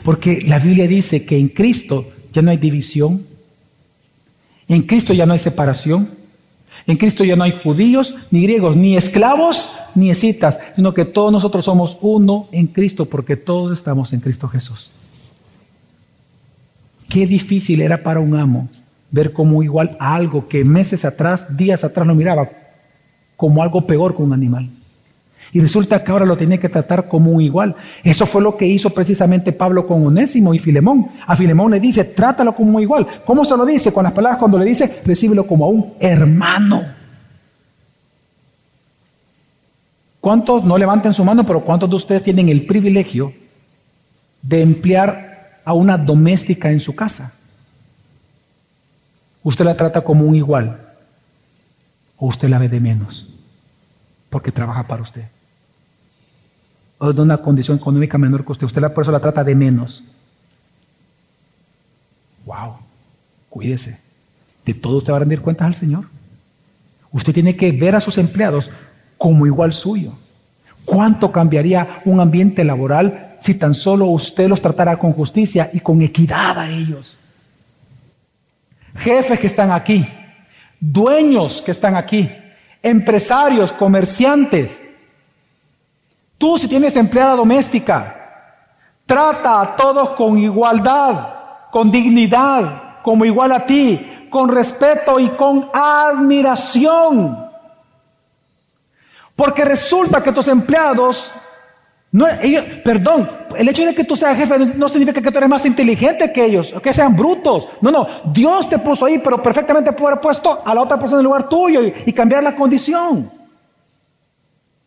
Porque 0.03 0.43
la 0.43 0.59
Biblia 0.59 0.89
dice 0.89 1.25
que 1.25 1.39
en 1.39 1.47
Cristo 1.47 2.13
ya 2.33 2.43
no 2.43 2.51
hay 2.51 2.57
división, 2.57 3.25
en 4.67 4.83
Cristo 4.83 5.13
ya 5.13 5.25
no 5.25 5.35
hay 5.35 5.39
separación, 5.39 6.11
en 6.87 6.97
Cristo 6.97 7.25
ya 7.25 7.37
no 7.37 7.45
hay 7.45 7.59
judíos, 7.63 8.15
ni 8.31 8.43
griegos, 8.43 8.77
ni 8.77 8.97
esclavos, 8.97 9.71
ni 9.95 10.11
escitas, 10.11 10.59
sino 10.75 10.95
que 10.95 11.05
todos 11.05 11.33
nosotros 11.33 11.65
somos 11.65 11.99
uno 12.01 12.49
en 12.53 12.67
Cristo, 12.67 13.05
porque 13.05 13.37
todos 13.37 13.73
estamos 13.73 14.13
en 14.13 14.21
Cristo 14.21 14.49
Jesús. 14.49 14.91
Qué 17.09 17.27
difícil 17.27 17.83
era 17.83 18.03
para 18.03 18.21
un 18.21 18.37
amo 18.37 18.69
ver 19.11 19.33
como 19.33 19.63
igual 19.63 19.97
a 19.99 20.15
algo 20.15 20.49
que 20.49 20.65
meses 20.65 21.05
atrás, 21.05 21.57
días 21.57 21.83
atrás 21.83 22.07
lo 22.07 22.15
miraba 22.15 22.49
como 23.37 23.63
algo 23.63 23.87
peor 23.87 24.15
que 24.15 24.23
un 24.23 24.33
animal. 24.33 24.69
Y 25.53 25.61
resulta 25.61 26.03
que 26.05 26.13
ahora 26.13 26.25
lo 26.25 26.37
tiene 26.37 26.61
que 26.61 26.69
tratar 26.69 27.09
como 27.09 27.33
un 27.33 27.41
igual. 27.41 27.75
Eso 28.05 28.25
fue 28.25 28.41
lo 28.41 28.57
que 28.57 28.67
hizo 28.67 28.91
precisamente 28.91 29.53
Pablo 29.53 29.87
con 29.87 30.07
Onésimo 30.07 30.55
y 30.55 30.61
Filemón. 30.61 31.09
A 31.27 31.35
Filemón 31.35 31.73
le 31.73 31.81
dice, 31.81 32.05
trátalo 32.05 32.55
como 32.55 32.77
un 32.77 32.83
igual. 32.83 33.07
¿Cómo 33.25 33.45
se 33.45 33.57
lo 33.57 33.67
dice? 33.67 33.93
Con 33.93 34.05
las 34.05 34.13
palabras 34.13 34.39
cuando 34.39 34.59
le 34.59 34.65
dice, 34.65 35.01
recíbelo 35.05 35.47
como 35.47 35.65
a 35.65 35.69
un 35.69 35.95
hermano. 35.99 36.83
¿Cuántos, 40.21 40.65
no 40.65 40.79
levanten 40.79 41.15
su 41.15 41.25
mano, 41.25 41.45
pero 41.45 41.63
cuántos 41.63 41.91
de 41.91 41.97
ustedes 41.97 42.23
tienen 42.23 42.49
el 42.49 42.67
privilegio 42.67 43.33
de 44.43 44.61
emplear 44.61 45.61
a 45.65 45.73
una 45.73 45.99
doméstica 45.99 46.71
en 46.71 46.79
su 46.79 46.95
casa? 46.95 47.33
¿Usted 49.43 49.65
la 49.65 49.77
trata 49.77 50.03
como 50.03 50.27
un 50.27 50.37
igual? 50.37 50.79
¿O 52.19 52.27
usted 52.27 52.49
la 52.49 52.59
ve 52.59 52.69
de 52.69 52.79
menos? 52.79 53.27
Porque 54.29 54.53
trabaja 54.53 54.85
para 54.85 55.03
usted 55.03 55.25
de 57.01 57.23
una 57.23 57.39
condición 57.39 57.79
económica 57.79 58.19
menor 58.19 58.45
que 58.45 58.53
usted. 58.53 58.67
Usted 58.67 58.93
por 58.93 59.03
eso 59.03 59.13
la 59.13 59.21
trata 59.21 59.43
de 59.43 59.55
menos. 59.55 60.05
Wow, 62.45 62.75
cuídese. 63.49 63.99
De 64.67 64.75
todo 64.75 64.99
usted 64.99 65.13
va 65.13 65.17
a 65.17 65.21
rendir 65.21 65.41
cuentas 65.41 65.67
al 65.67 65.75
Señor. 65.75 66.05
Usted 67.11 67.33
tiene 67.33 67.57
que 67.57 67.73
ver 67.73 67.97
a 67.97 68.01
sus 68.01 68.19
empleados 68.19 68.71
como 69.17 69.47
igual 69.47 69.73
suyo. 69.73 70.13
¿Cuánto 70.85 71.33
cambiaría 71.33 72.01
un 72.05 72.21
ambiente 72.21 72.65
laboral 72.65 73.37
si 73.41 73.55
tan 73.55 73.75
solo 73.75 74.07
usted 74.07 74.49
los 74.49 74.61
tratara 74.61 74.99
con 74.99 75.13
justicia 75.13 75.71
y 75.73 75.81
con 75.81 76.03
equidad 76.03 76.59
a 76.59 76.69
ellos? 76.69 77.17
Jefes 78.97 79.41
que 79.41 79.47
están 79.47 79.71
aquí, 79.71 80.07
dueños 80.79 81.63
que 81.63 81.71
están 81.71 81.97
aquí, 81.97 82.31
empresarios, 82.83 83.73
comerciantes, 83.73 84.83
Tú 86.41 86.57
si 86.57 86.69
tienes 86.69 86.97
empleada 86.97 87.37
doméstica, 87.37 88.17
trata 89.05 89.61
a 89.61 89.77
todos 89.77 90.13
con 90.13 90.39
igualdad, 90.39 91.35
con 91.71 91.91
dignidad, 91.91 93.03
como 93.03 93.27
igual 93.27 93.53
a 93.53 93.67
ti, 93.67 94.27
con 94.31 94.49
respeto 94.49 95.21
y 95.21 95.29
con 95.29 95.69
admiración. 95.71 97.47
Porque 99.37 99.67
resulta 99.67 100.23
que 100.23 100.33
tus 100.33 100.49
empleados, 100.49 101.31
no, 102.13 102.27
perdón, 102.83 103.31
el 103.59 103.69
hecho 103.69 103.85
de 103.85 103.95
que 103.95 104.05
tú 104.05 104.17
seas 104.17 104.35
jefe 104.35 104.61
no 104.77 104.89
significa 104.89 105.21
que 105.21 105.31
tú 105.31 105.37
eres 105.37 105.51
más 105.51 105.67
inteligente 105.67 106.33
que 106.33 106.47
ellos, 106.47 106.73
que 106.83 106.95
sean 106.95 107.15
brutos. 107.15 107.69
No, 107.83 107.91
no, 107.91 108.07
Dios 108.33 108.67
te 108.67 108.79
puso 108.79 109.05
ahí, 109.05 109.19
pero 109.19 109.43
perfectamente 109.43 109.93
puede 109.93 110.13
haber 110.13 110.23
puesto 110.23 110.63
a 110.65 110.75
la 110.75 110.81
otra 110.81 110.99
persona 110.99 111.21
en 111.21 111.27
el 111.27 111.27
lugar 111.27 111.51
tuyo 111.51 111.83
y 111.83 112.13
cambiar 112.15 112.43
la 112.43 112.57
condición. 112.57 113.40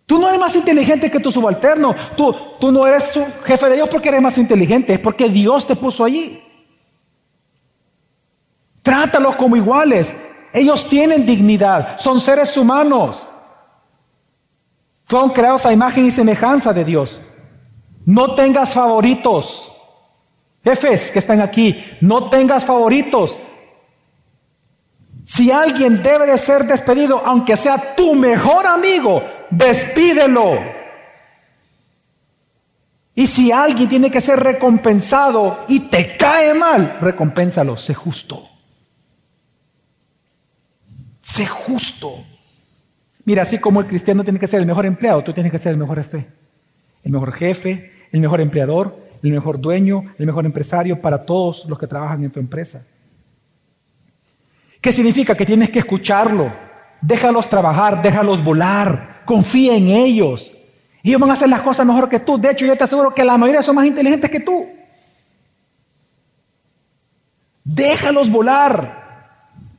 Tú 0.05 0.19
no 0.19 0.27
eres 0.27 0.39
más 0.39 0.55
inteligente 0.55 1.09
que 1.09 1.19
tu 1.19 1.31
subalterno. 1.31 1.95
Tú, 2.17 2.35
tú 2.59 2.71
no 2.71 2.85
eres 2.85 3.19
jefe 3.45 3.69
de 3.69 3.75
ellos 3.75 3.89
porque 3.89 4.09
eres 4.09 4.21
más 4.21 4.37
inteligente, 4.37 4.93
es 4.93 4.99
porque 4.99 5.29
Dios 5.29 5.65
te 5.65 5.75
puso 5.75 6.03
allí. 6.03 6.43
Trátalos 8.81 9.35
como 9.37 9.55
iguales. 9.55 10.13
Ellos 10.51 10.87
tienen 10.87 11.25
dignidad, 11.25 11.97
son 11.97 12.19
seres 12.19 12.55
humanos. 12.57 13.27
Fueron 15.05 15.31
creados 15.31 15.65
a 15.65 15.73
imagen 15.73 16.05
y 16.05 16.11
semejanza 16.11 16.73
de 16.73 16.85
Dios. 16.85 17.19
No 18.05 18.35
tengas 18.35 18.71
favoritos. 18.71 19.71
Jefes 20.63 21.11
que 21.11 21.19
están 21.19 21.41
aquí, 21.41 21.83
no 22.01 22.29
tengas 22.29 22.65
favoritos. 22.65 23.37
Si 25.25 25.51
alguien 25.51 26.03
debe 26.03 26.27
de 26.27 26.37
ser 26.37 26.65
despedido, 26.65 27.21
aunque 27.25 27.55
sea 27.55 27.95
tu 27.95 28.13
mejor 28.13 28.67
amigo, 28.67 29.21
despídelo. 29.57 30.59
Y 33.15 33.27
si 33.27 33.51
alguien 33.51 33.89
tiene 33.89 34.09
que 34.09 34.21
ser 34.21 34.39
recompensado 34.39 35.65
y 35.67 35.81
te 35.81 36.17
cae 36.17 36.53
mal, 36.53 36.97
recompénsalo, 36.99 37.77
sé 37.77 37.93
justo. 37.93 38.49
Sé 41.21 41.45
justo. 41.45 42.23
Mira, 43.25 43.43
así 43.43 43.59
como 43.59 43.79
el 43.79 43.87
cristiano 43.87 44.23
tiene 44.23 44.39
que 44.39 44.47
ser 44.47 44.59
el 44.59 44.65
mejor 44.65 44.85
empleado, 44.85 45.23
tú 45.23 45.31
tienes 45.31 45.51
que 45.51 45.59
ser 45.59 45.73
el 45.73 45.77
mejor 45.77 45.97
jefe. 45.97 46.25
El 47.03 47.11
mejor 47.11 47.33
jefe, 47.33 47.91
el 48.11 48.19
mejor 48.19 48.41
empleador, 48.41 48.97
el 49.21 49.31
mejor 49.31 49.59
dueño, 49.59 50.03
el 50.17 50.25
mejor 50.25 50.45
empresario 50.45 50.99
para 50.99 51.23
todos 51.23 51.65
los 51.65 51.77
que 51.77 51.87
trabajan 51.87 52.23
en 52.23 52.31
tu 52.31 52.39
empresa. 52.39 52.83
¿Qué 54.81 54.91
significa? 54.91 55.35
Que 55.35 55.45
tienes 55.45 55.69
que 55.69 55.79
escucharlo. 55.79 56.51
Déjalos 56.99 57.47
trabajar, 57.47 58.01
déjalos 58.01 58.43
volar, 58.43 59.12
confía 59.25 59.75
en 59.75 59.89
ellos. 59.89 60.51
Ellos 61.03 61.19
van 61.19 61.29
a 61.29 61.33
hacer 61.33 61.49
las 61.49 61.61
cosas 61.61 61.85
mejor 61.85 62.09
que 62.09 62.19
tú. 62.19 62.37
De 62.37 62.51
hecho, 62.51 62.65
yo 62.65 62.77
te 62.77 62.85
aseguro 62.85 63.13
que 63.13 63.23
la 63.23 63.37
mayoría 63.37 63.61
son 63.61 63.75
más 63.75 63.85
inteligentes 63.85 64.29
que 64.29 64.39
tú. 64.39 64.67
Déjalos 67.63 68.29
volar, 68.29 69.27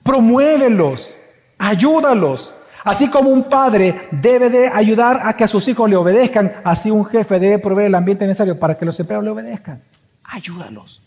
promuévelos, 0.02 1.10
ayúdalos. 1.58 2.52
Así 2.82 3.08
como 3.08 3.30
un 3.30 3.44
padre 3.44 4.08
debe 4.10 4.50
de 4.50 4.68
ayudar 4.68 5.20
a 5.24 5.34
que 5.34 5.44
a 5.44 5.48
sus 5.48 5.66
hijos 5.68 5.88
le 5.88 5.96
obedezcan, 5.96 6.56
así 6.64 6.90
un 6.90 7.06
jefe 7.06 7.40
debe 7.40 7.58
proveer 7.58 7.88
el 7.88 7.94
ambiente 7.94 8.26
necesario 8.26 8.58
para 8.58 8.76
que 8.76 8.84
los 8.84 9.00
empleados 9.00 9.24
le 9.24 9.30
obedezcan. 9.30 9.82
Ayúdalos. 10.24 11.00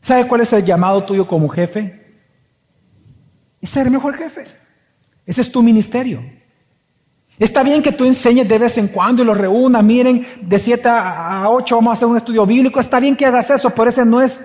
¿Sabes 0.00 0.26
cuál 0.26 0.42
es 0.42 0.52
el 0.52 0.64
llamado 0.64 1.04
tuyo 1.04 1.26
como 1.26 1.48
jefe? 1.48 2.03
Es 3.64 3.70
ser 3.70 3.90
mejor 3.90 4.14
jefe. 4.18 4.44
Ese 5.24 5.40
es 5.40 5.50
tu 5.50 5.62
ministerio. 5.62 6.22
Está 7.38 7.62
bien 7.62 7.80
que 7.80 7.92
tú 7.92 8.04
enseñes 8.04 8.46
de 8.46 8.58
vez 8.58 8.76
en 8.76 8.88
cuando 8.88 9.22
y 9.22 9.24
los 9.24 9.38
reúnas, 9.38 9.82
miren, 9.82 10.26
de 10.42 10.58
7 10.58 10.86
a 10.86 11.46
8 11.48 11.74
vamos 11.74 11.92
a 11.92 11.94
hacer 11.94 12.06
un 12.06 12.18
estudio 12.18 12.44
bíblico. 12.44 12.78
Está 12.78 13.00
bien 13.00 13.16
que 13.16 13.24
hagas 13.24 13.48
eso, 13.48 13.70
pero 13.70 13.88
ese 13.88 14.04
no 14.04 14.20
es 14.20 14.38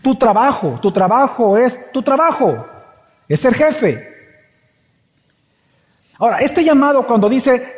tu 0.00 0.14
trabajo. 0.14 0.78
Tu 0.80 0.90
trabajo 0.90 1.58
es 1.58 1.92
tu 1.92 2.00
trabajo. 2.02 2.66
Es 3.28 3.40
ser 3.40 3.52
jefe. 3.52 4.08
Ahora, 6.16 6.38
este 6.38 6.64
llamado 6.64 7.06
cuando 7.06 7.28
dice 7.28 7.74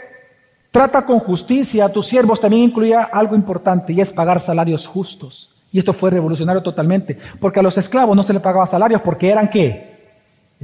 trata 0.71 1.05
con 1.05 1.19
justicia 1.19 1.87
a 1.87 1.89
tus 1.89 2.07
siervos 2.07 2.41
también 2.41 2.63
incluía 2.63 3.03
algo 3.03 3.35
importante 3.35 3.93
y 3.93 4.01
es 4.01 4.13
pagar 4.13 4.41
salarios 4.41 4.87
justos. 4.87 5.51
Y 5.73 5.81
esto 5.81 5.93
fue 5.93 6.11
revolucionario 6.11 6.63
totalmente, 6.63 7.19
porque 7.41 7.59
a 7.59 7.65
los 7.65 7.77
esclavos 7.79 8.15
no 8.15 8.23
se 8.23 8.33
les 8.33 8.41
pagaba 8.41 8.65
salarios 8.65 9.03
porque 9.03 9.29
eran 9.29 9.51
qué? 9.51 9.94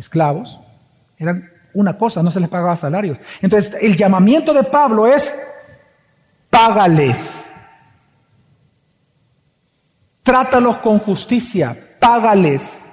Esclavos. 0.00 0.58
Eran 1.18 1.48
una 1.74 1.96
cosa, 1.96 2.22
no 2.22 2.30
se 2.30 2.40
les 2.40 2.48
pagaba 2.48 2.76
salarios. 2.76 3.18
Entonces, 3.40 3.76
el 3.80 3.96
llamamiento 3.96 4.52
de 4.52 4.64
Pablo 4.64 5.06
es, 5.06 5.32
págales. 6.48 7.52
Trátalos 10.22 10.78
con 10.78 10.98
justicia, 10.98 11.76
págales. 12.00 12.86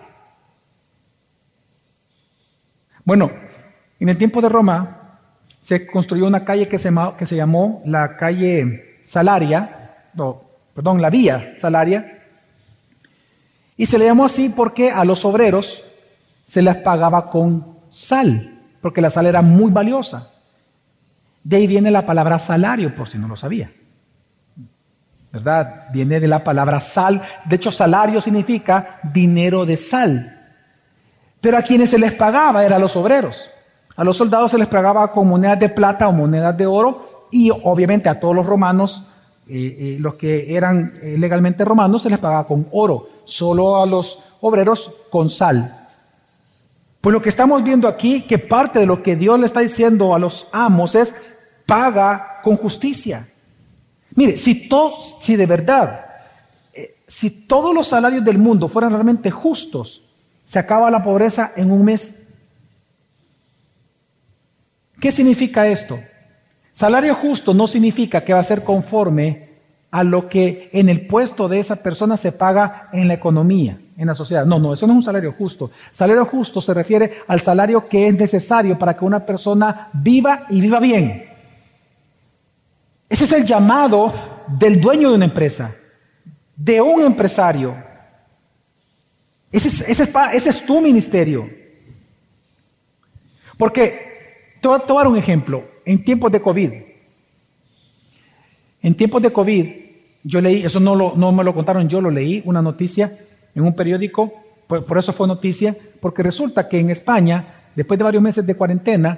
Bueno, 3.03 3.31
en 3.99 4.09
el 4.09 4.17
tiempo 4.17 4.41
de 4.41 4.49
Roma 4.49 4.97
se 5.61 5.87
construyó 5.87 6.27
una 6.27 6.43
calle 6.43 6.67
que 6.67 6.77
se, 6.77 7.35
llamó 7.35 7.81
la 7.85 8.17
calle 8.17 8.99
Salaria, 9.05 9.93
perdón, 10.73 11.01
la 11.01 11.09
vía 11.09 11.55
salaria. 11.57 12.19
Y 13.77 13.85
se 13.85 13.97
le 13.97 14.05
llamó 14.05 14.25
así 14.25 14.49
porque 14.49 14.91
a 14.91 15.05
los 15.05 15.23
obreros 15.23 15.83
se 16.47 16.61
les 16.61 16.77
pagaba 16.77 17.29
con 17.29 17.63
sal, 17.89 18.55
porque 18.81 19.01
la 19.01 19.11
sal 19.11 19.27
era 19.27 19.41
muy 19.41 19.69
valiosa. 19.69 20.31
De 21.43 21.57
ahí 21.57 21.67
viene 21.67 21.91
la 21.91 22.05
palabra 22.05 22.39
salario, 22.39 22.95
por 22.95 23.09
si 23.09 23.17
no 23.17 23.27
lo 23.27 23.35
sabía. 23.35 23.71
¿Verdad? 25.31 25.85
Viene 25.91 26.19
de 26.19 26.27
la 26.27 26.43
palabra 26.43 26.79
sal. 26.79 27.21
De 27.45 27.57
hecho, 27.57 27.71
salario 27.71 28.21
significa 28.21 28.99
dinero 29.03 29.65
de 29.65 29.75
sal. 29.75 30.39
Pero 31.41 31.57
a 31.57 31.61
quienes 31.61 31.89
se 31.89 31.99
les 31.99 32.13
pagaba 32.13 32.65
eran 32.65 32.81
los 32.81 32.95
obreros. 32.95 33.45
A 33.97 34.03
los 34.03 34.15
soldados 34.15 34.51
se 34.51 34.57
les 34.57 34.67
pagaba 34.67 35.11
con 35.11 35.27
monedas 35.27 35.59
de 35.59 35.69
plata 35.69 36.07
o 36.07 36.13
monedas 36.13 36.55
de 36.57 36.65
oro 36.65 37.27
y 37.31 37.49
obviamente 37.49 38.09
a 38.09 38.19
todos 38.19 38.35
los 38.35 38.45
romanos, 38.45 39.03
eh, 39.49 39.77
eh, 39.79 39.97
los 39.99 40.15
que 40.15 40.55
eran 40.55 40.93
eh, 41.01 41.17
legalmente 41.17 41.65
romanos, 41.65 42.03
se 42.03 42.09
les 42.09 42.19
pagaba 42.19 42.47
con 42.47 42.67
oro. 42.71 43.09
Solo 43.25 43.81
a 43.81 43.85
los 43.85 44.19
obreros 44.41 44.91
con 45.09 45.29
sal. 45.29 45.76
Pues 47.07 47.13
lo 47.13 47.21
que 47.21 47.29
estamos 47.29 47.63
viendo 47.63 47.87
aquí, 47.87 48.23
que 48.23 48.37
parte 48.37 48.79
de 48.79 48.85
lo 48.85 49.01
que 49.01 49.15
Dios 49.15 49.39
le 49.39 49.45
está 49.45 49.61
diciendo 49.61 50.13
a 50.13 50.19
los 50.19 50.45
amos 50.51 50.93
es, 50.93 51.15
paga 51.65 52.41
con 52.43 52.57
justicia. 52.57 53.29
Mire, 54.13 54.35
si, 54.35 54.69
si 55.21 55.37
de 55.37 55.45
verdad, 55.45 56.05
si 57.07 57.29
todos 57.29 57.73
los 57.73 57.87
salarios 57.87 58.25
del 58.25 58.37
mundo 58.37 58.67
fueran 58.67 58.91
realmente 58.91 59.31
justos, 59.31 60.01
se 60.45 60.59
acaba 60.59 60.91
la 60.91 61.01
pobreza 61.01 61.53
en 61.55 61.71
un 61.71 61.85
mes. 61.85 62.19
¿Qué 64.99 65.09
significa 65.09 65.65
esto? 65.65 65.97
Salario 66.73 67.15
justo 67.15 67.53
no 67.53 67.67
significa 67.67 68.25
que 68.25 68.33
va 68.33 68.41
a 68.41 68.43
ser 68.43 68.65
conforme 68.65 69.46
a 69.91 70.03
lo 70.03 70.27
que 70.29 70.69
en 70.73 70.89
el 70.89 71.07
puesto 71.07 71.47
de 71.47 71.59
esa 71.59 71.77
persona 71.77 72.17
se 72.17 72.31
paga 72.31 72.89
en 72.91 73.07
la 73.07 73.13
economía, 73.13 73.77
en 73.97 74.07
la 74.07 74.15
sociedad. 74.15 74.45
No, 74.45 74.59
no, 74.59 74.73
eso 74.73 74.85
no 74.85 74.93
es 74.93 74.97
un 74.97 75.03
salario 75.03 75.31
justo. 75.31 75.71
Salario 75.91 76.25
justo 76.25 76.61
se 76.61 76.73
refiere 76.73 77.19
al 77.27 77.41
salario 77.41 77.87
que 77.87 78.07
es 78.07 78.13
necesario 78.13 78.77
para 78.77 78.95
que 78.95 79.05
una 79.05 79.25
persona 79.25 79.89
viva 79.93 80.45
y 80.49 80.61
viva 80.61 80.79
bien. 80.79 81.25
Ese 83.09 83.23
es 83.23 83.31
el 83.31 83.45
llamado 83.45 84.13
del 84.47 84.81
dueño 84.81 85.09
de 85.09 85.15
una 85.15 85.25
empresa, 85.25 85.71
de 86.55 86.81
un 86.81 87.01
empresario, 87.01 87.75
ese 89.51 90.49
es, 90.49 90.65
tu 90.65 90.81
ministerio. 90.81 91.49
Porque, 93.57 94.57
te 94.61 94.67
voy, 94.67 94.79
a, 94.79 94.93
dar 94.93 95.07
un 95.07 95.17
ejemplo. 95.17 95.63
En 95.85 96.03
tiempos 96.03 96.31
de 96.31 96.41
COVID, 96.41 96.71
en 98.81 98.95
tiempos 98.95 99.21
de 99.21 99.31
COVID, 99.31 99.67
yo 100.23 100.41
leí, 100.41 100.63
eso 100.63 100.79
no, 100.79 100.95
lo, 100.95 101.15
me 101.31 101.43
lo 101.43 101.53
contaron, 101.53 101.87
yo 101.87 102.01
lo 102.01 102.11
leí, 102.11 102.41
una 102.45 102.61
noticia 102.61 103.17
en 103.55 103.63
un 103.63 103.73
periódico, 103.73 104.33
por, 104.67 104.97
eso 104.97 105.13
fue 105.13 105.27
noticia, 105.27 105.75
porque 106.01 106.21
resulta 106.21 106.67
que 106.67 106.79
en 106.79 106.89
España, 106.89 107.45
después 107.75 107.97
de 107.97 108.03
varios 108.03 108.21
meses 108.21 108.45
de 108.45 108.55
cuarentena, 108.55 109.17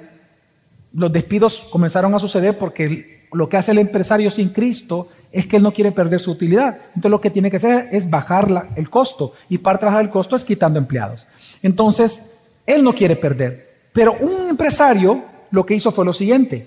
los 0.94 1.12
despidos 1.12 1.66
comenzaron 1.70 2.14
a 2.14 2.18
suceder 2.18 2.56
porque 2.58 3.26
lo 3.32 3.48
que 3.48 3.56
hace 3.56 3.72
el 3.72 3.78
empresario 3.78 4.30
sin 4.30 4.50
Cristo 4.50 5.08
es 5.32 5.46
que 5.46 5.56
él 5.56 5.62
no 5.62 5.72
quiere 5.72 5.92
perder 5.92 6.20
su 6.20 6.32
utilidad. 6.32 6.78
Entonces 6.88 7.10
lo 7.10 7.20
que 7.20 7.30
tiene 7.30 7.50
que 7.50 7.58
hacer 7.58 7.88
es 7.92 8.08
bajar 8.08 8.68
el 8.74 8.90
costo. 8.90 9.34
Y 9.48 9.58
para 9.58 9.78
bajar 9.78 10.00
el 10.00 10.10
costo 10.10 10.34
es 10.34 10.44
quitando 10.44 10.78
empleados. 10.78 11.26
Entonces, 11.62 12.22
él 12.66 12.82
no 12.82 12.92
quiere 12.92 13.14
perder. 13.14 13.68
Pero 13.92 14.16
un 14.20 14.48
empresario 14.48 15.22
lo 15.50 15.64
que 15.64 15.74
hizo 15.74 15.92
fue 15.92 16.04
lo 16.04 16.12
siguiente. 16.12 16.66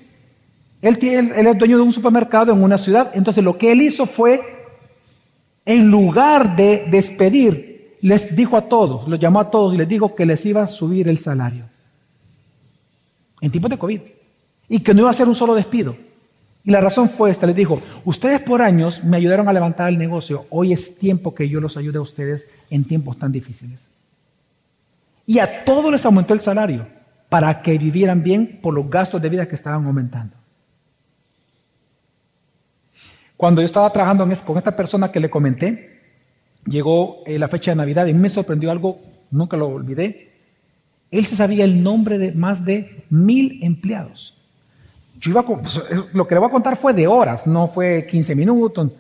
Él, 0.84 1.00
él 1.02 1.48
es 1.48 1.58
dueño 1.58 1.78
de 1.78 1.84
un 1.84 1.92
supermercado 1.92 2.54
en 2.54 2.62
una 2.62 2.78
ciudad. 2.78 3.10
Entonces 3.16 3.44
lo 3.44 3.58
que 3.58 3.72
él 3.72 3.82
hizo 3.82 4.06
fue, 4.06 4.42
en 5.66 5.90
lugar 5.90 6.56
de 6.56 6.86
despedir, 6.92 7.98
les 8.02 8.36
dijo 8.36 8.56
a 8.56 8.68
todos, 8.68 9.08
los 9.08 9.20
llamó 9.20 9.40
a 9.40 9.50
todos 9.50 9.74
y 9.74 9.78
les 9.78 9.88
dijo 9.88 10.14
que 10.14 10.28
les 10.28 10.46
iba 10.46 10.62
a 10.62 10.68
subir 10.68 11.08
el 11.08 11.18
salario. 11.18 11.66
En 13.42 13.50
tiempos 13.50 13.72
de 13.72 13.80
COVID. 13.80 14.02
Y 14.70 14.80
que 14.82 14.94
no 14.94 15.02
iba 15.02 15.10
a 15.10 15.14
ser 15.14 15.28
un 15.28 15.36
solo 15.36 15.56
despido 15.56 15.96
y 16.66 16.72
la 16.72 16.80
razón 16.80 17.10
fue 17.10 17.30
esta, 17.30 17.46
les 17.46 17.56
dijo, 17.56 17.78
ustedes 18.06 18.40
por 18.42 18.62
años 18.62 19.04
me 19.04 19.18
ayudaron 19.18 19.50
a 19.50 19.54
levantar 19.54 19.90
el 19.90 19.98
negocio, 19.98 20.46
hoy 20.50 20.72
es 20.72 20.98
tiempo 20.98 21.36
que 21.36 21.50
yo 21.50 21.60
los 21.60 21.76
ayude 21.76 21.98
a 21.98 22.02
ustedes 22.02 22.48
en 22.70 22.86
tiempos 22.86 23.18
tan 23.18 23.34
difíciles. 23.34 23.90
Y 25.26 25.40
a 25.40 25.66
todos 25.66 25.92
les 25.92 26.06
aumentó 26.06 26.34
el 26.34 26.40
salario 26.40 26.88
para 27.28 27.62
que 27.62 27.78
vivieran 27.78 28.24
bien 28.24 28.60
por 28.62 28.74
los 28.74 28.90
gastos 28.90 29.22
de 29.22 29.30
vida 29.30 29.48
que 29.48 29.56
estaban 29.56 29.86
aumentando. 29.86 30.36
Cuando 33.44 33.62
yo 33.62 33.66
estaba 33.66 33.92
trabajando 33.92 34.26
con 34.46 34.58
esta 34.58 34.74
persona 34.74 35.12
que 35.12 35.20
le 35.20 35.30
comenté, 35.30 36.00
llegó 36.66 37.24
eh, 37.26 37.38
la 37.38 37.50
fecha 37.50 37.72
de 37.72 37.76
Navidad 37.76 38.06
y 38.06 38.14
me 38.14 38.30
sorprendió 38.30 38.72
algo, 38.72 39.02
nunca 39.32 39.58
lo 39.58 39.68
olvidé. 39.68 40.30
Él 41.12 41.26
se 41.26 41.36
sabía 41.36 41.66
el 41.66 41.84
nombre 41.84 42.18
de 42.20 42.32
más 42.32 42.64
de 42.64 43.04
mil 43.10 43.60
empleados. 43.62 44.34
Yo 45.20 45.32
iba 45.32 45.46
pues, 45.46 45.78
lo 46.14 46.26
que 46.26 46.36
le 46.36 46.40
voy 46.40 46.48
a 46.48 46.52
contar 46.54 46.78
fue 46.78 46.94
de 46.94 47.06
horas, 47.06 47.46
no 47.46 47.68
fue 47.68 48.08
15 48.10 48.34
minutos. 48.34 48.92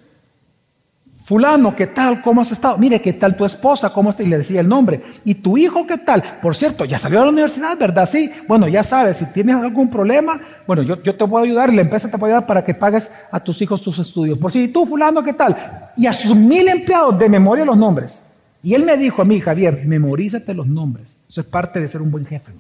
Fulano, 1.26 1.74
¿qué 1.74 1.88
tal? 1.88 2.22
¿Cómo 2.22 2.42
has 2.42 2.52
estado? 2.52 2.78
Mire, 2.78 3.02
¿qué 3.02 3.14
tal 3.14 3.38
tu 3.38 3.46
esposa? 3.46 3.94
¿Cómo 3.94 4.10
está? 4.10 4.24
Y 4.24 4.28
le 4.28 4.40
decía 4.40 4.60
el 4.60 4.68
nombre. 4.68 5.02
¿Y 5.24 5.36
tu 5.36 5.58
hijo 5.58 5.88
qué 5.88 5.98
tal? 5.98 6.40
Por 6.42 6.54
cierto, 6.54 6.84
ya 6.84 7.00
salió 7.00 7.22
a 7.22 7.24
la 7.24 7.32
universidad, 7.32 7.78
¿verdad? 7.78 8.10
Sí. 8.12 8.30
Bueno, 8.46 8.68
ya 8.68 8.84
sabes, 8.84 9.18
si 9.18 9.26
tienes 9.28 9.56
algún 9.56 9.90
problema, 9.90 10.42
bueno, 10.68 10.82
yo, 10.84 11.02
yo 11.02 11.16
te 11.16 11.24
a 11.24 11.40
ayudar, 11.40 11.74
la 11.74 11.82
empresa 11.82 12.12
te 12.12 12.18
puede 12.18 12.34
ayudar 12.34 12.46
para 12.46 12.66
que 12.66 12.74
pagues 12.74 13.10
a 13.32 13.40
tus 13.40 13.62
hijos 13.62 13.82
tus 13.82 14.00
estudios. 14.00 14.38
Por 14.38 14.52
si 14.52 14.68
tú, 14.68 14.86
fulano, 14.86 15.24
¿qué 15.24 15.32
tal? 15.32 15.92
Y 15.96 16.08
a 16.08 16.14
sus 16.14 16.36
mil 16.36 16.68
empleados 16.68 17.18
de 17.18 17.30
memoria 17.30 17.64
los 17.64 17.78
nombres. 17.78 18.26
Y 18.62 18.74
él 18.74 18.84
me 18.84 18.98
dijo 18.98 19.22
a 19.22 19.26
mí, 19.26 19.40
Javier, 19.40 19.86
memorízate 19.86 20.54
los 20.54 20.68
nombres. 20.68 21.16
Eso 21.30 21.40
es 21.40 21.48
parte 21.48 21.80
de 21.80 21.88
ser 21.88 22.02
un 22.02 22.12
buen 22.12 22.26
jefe. 22.26 22.52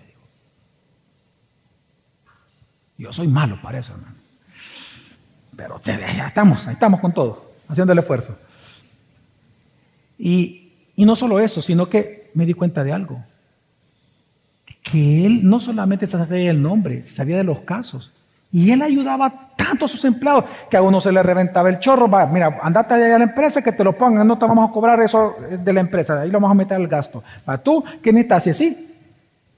Yo 2.98 3.12
soy 3.12 3.28
malo 3.28 3.60
para 3.62 3.80
eso, 3.80 3.94
hermano. 3.94 4.16
Pero 5.58 5.82
ya 5.82 6.28
estamos, 6.28 6.66
ahí 6.66 6.76
estamos 6.76 7.02
con 7.02 7.12
todo, 7.12 7.52
haciendo 7.68 7.92
el 7.92 8.00
esfuerzo. 8.00 8.38
Y, 10.18 10.72
no 10.98 11.16
solo 11.16 11.40
eso, 11.40 11.62
sino 11.62 11.90
que 11.90 12.30
me 12.34 12.46
di 12.46 12.54
cuenta 12.54 12.84
de 12.84 12.94
algo. 12.94 13.24
Que 14.84 15.26
él 15.26 15.48
no 15.48 15.60
solamente 15.60 16.08
sabía 16.08 16.52
el 16.52 16.62
nombre, 16.62 17.04
sabía 17.04 17.38
de 17.38 17.44
los 17.44 17.60
casos. 17.62 18.12
Y 18.52 18.72
él 18.72 18.82
ayudaba 18.82 19.50
tanto 19.56 19.86
a 19.86 19.88
sus 19.88 20.06
empleados 20.06 20.46
que 20.70 20.78
a 20.78 20.82
uno 20.82 21.02
se 21.02 21.12
le 21.12 21.24
reventaba 21.24 21.70
el 21.70 21.80
chorro. 21.80 22.08
Va, 22.08 22.26
mira, 22.28 22.60
andate 22.62 22.94
allá 22.94 23.16
a 23.16 23.20
la 23.20 23.24
empresa 23.26 23.62
que 23.62 23.72
te 23.72 23.84
lo 23.84 23.98
pongan, 23.98 24.28
no 24.28 24.38
te 24.38 24.46
vamos 24.46 24.70
a 24.70 24.74
cobrar 24.74 25.02
eso 25.02 25.36
de 25.50 25.74
la 25.74 25.82
empresa, 25.82 26.22
ahí 26.22 26.30
lo 26.30 26.40
vamos 26.40 26.52
a 26.52 26.56
meter 26.56 26.78
al 26.78 26.88
gasto. 26.88 27.24
Para 27.44 27.58
tú, 27.58 27.84
¿qué 28.02 28.14
necesitas? 28.14 28.48
Y 28.48 28.50
así, 28.52 28.96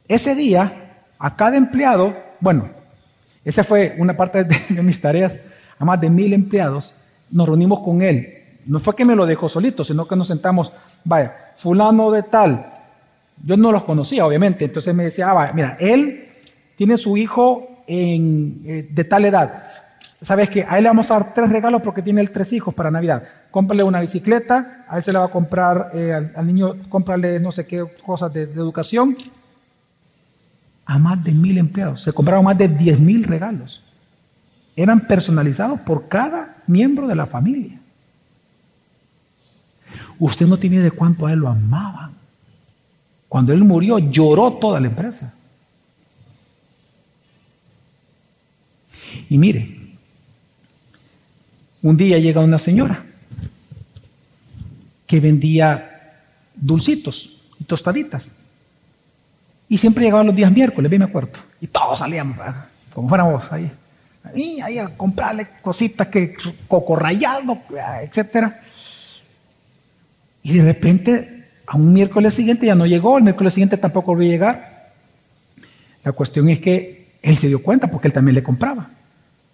ese 0.07 0.35
día, 0.35 0.71
a 1.19 1.35
cada 1.35 1.57
empleado, 1.57 2.15
bueno, 2.39 2.69
esa 3.45 3.63
fue 3.63 3.95
una 3.99 4.17
parte 4.17 4.43
de, 4.43 4.81
mis 4.81 4.99
tareas. 4.99 5.37
A 5.77 5.85
más 5.85 6.01
de 6.01 6.09
mil 6.09 6.33
empleados 6.33 6.95
nos 7.29 7.47
reunimos 7.47 7.81
con 7.81 8.01
él. 8.01 8.34
No 8.65 8.79
fue 8.79 8.95
que 8.95 9.05
me 9.05 9.15
lo 9.15 9.25
dejó 9.25 9.49
solito, 9.49 9.83
sino 9.83 10.07
que 10.07 10.15
nos 10.15 10.27
sentamos, 10.27 10.71
vaya, 11.03 11.51
fulano 11.57 12.11
de 12.11 12.23
tal. 12.23 12.65
Yo 13.43 13.57
no 13.57 13.71
los 13.71 13.83
conocía, 13.83 14.25
obviamente. 14.25 14.65
Entonces 14.65 14.93
me 14.93 15.03
decía, 15.05 15.29
ah, 15.29 15.33
vaya, 15.33 15.53
mira, 15.53 15.77
él 15.79 16.29
tiene 16.75 16.97
su 16.97 17.17
hijo 17.17 17.83
en, 17.87 18.61
eh, 18.65 18.87
de 18.89 19.03
tal 19.03 19.25
edad. 19.25 19.63
Sabes 20.21 20.49
que 20.49 20.65
a 20.67 20.77
él 20.77 20.83
le 20.83 20.89
vamos 20.89 21.11
a 21.11 21.19
dar 21.19 21.33
tres 21.33 21.49
regalos 21.49 21.81
porque 21.81 22.01
tiene 22.01 22.21
él 22.21 22.31
tres 22.31 22.51
hijos 22.53 22.73
para 22.73 22.89
Navidad. 22.89 23.23
Cómprale 23.51 23.83
una 23.83 24.01
bicicleta, 24.01 24.85
a 24.87 24.97
él 24.97 25.03
se 25.03 25.11
le 25.11 25.19
va 25.19 25.25
a 25.25 25.29
comprar, 25.29 25.91
eh, 25.93 26.13
al, 26.13 26.47
niño, 26.47 26.75
cómprale 26.89 27.39
no 27.39 27.51
sé 27.51 27.65
qué 27.65 27.85
cosas 28.05 28.33
de 28.33 28.43
educación 28.43 29.15
a 30.85 30.99
más 30.99 31.23
de 31.23 31.31
mil 31.31 31.57
empleados. 31.57 32.03
Se 32.03 32.13
compraron 32.13 32.45
más 32.45 32.57
de 32.57 32.67
diez 32.67 32.99
mil 32.99 33.23
regalos. 33.23 33.83
Eran 34.75 35.01
personalizados 35.01 35.79
por 35.81 36.07
cada 36.07 36.57
miembro 36.67 37.07
de 37.07 37.15
la 37.15 37.25
familia. 37.25 37.79
Usted 40.19 40.45
no 40.47 40.57
tiene 40.57 40.79
de 40.79 40.91
cuánto 40.91 41.27
a 41.27 41.33
él 41.33 41.39
lo 41.39 41.49
amaban. 41.49 42.11
Cuando 43.27 43.53
él 43.53 43.63
murió, 43.63 43.99
lloró 43.99 44.53
toda 44.53 44.79
la 44.79 44.87
empresa. 44.87 45.33
Y 49.29 49.37
mire, 49.37 49.77
un 51.81 51.97
día 51.97 52.19
llega 52.19 52.41
una 52.41 52.59
señora 52.59 53.03
que 55.07 55.19
vendía 55.19 56.21
dulcitos 56.55 57.31
y 57.59 57.63
tostaditas. 57.63 58.23
Y 59.67 59.77
siempre 59.77 60.03
llegaban 60.03 60.27
los 60.27 60.35
días 60.35 60.51
miércoles, 60.51 60.89
bien 60.89 61.01
me 61.01 61.07
acuerdo. 61.07 61.39
Y 61.59 61.67
todos 61.67 61.99
salíamos, 61.99 62.37
como 62.93 63.09
fuéramos 63.09 63.51
ahí. 63.51 63.71
Ahí, 64.23 64.59
ahí 64.61 64.79
a 64.79 64.95
comprarle 64.95 65.47
cositas 65.61 66.07
que 66.07 66.35
coco 66.67 66.95
rayado, 66.95 67.59
etc. 68.01 68.53
Y 70.45 70.53
de 70.53 70.63
repente, 70.63 71.43
a 71.65 71.75
un 71.75 71.91
miércoles 71.91 72.35
siguiente 72.35 72.67
ya 72.67 72.75
no 72.75 72.85
llegó, 72.85 73.17
el 73.17 73.23
miércoles 73.23 73.55
siguiente 73.55 73.77
tampoco 73.77 74.11
volvió 74.11 74.27
a 74.27 74.31
llegar. 74.31 74.91
La 76.03 76.11
cuestión 76.11 76.47
es 76.49 76.59
que 76.59 77.07
él 77.23 77.35
se 77.35 77.47
dio 77.47 77.63
cuenta 77.63 77.87
porque 77.87 78.09
él 78.09 78.13
también 78.13 78.35
le 78.35 78.43
compraba. 78.43 78.89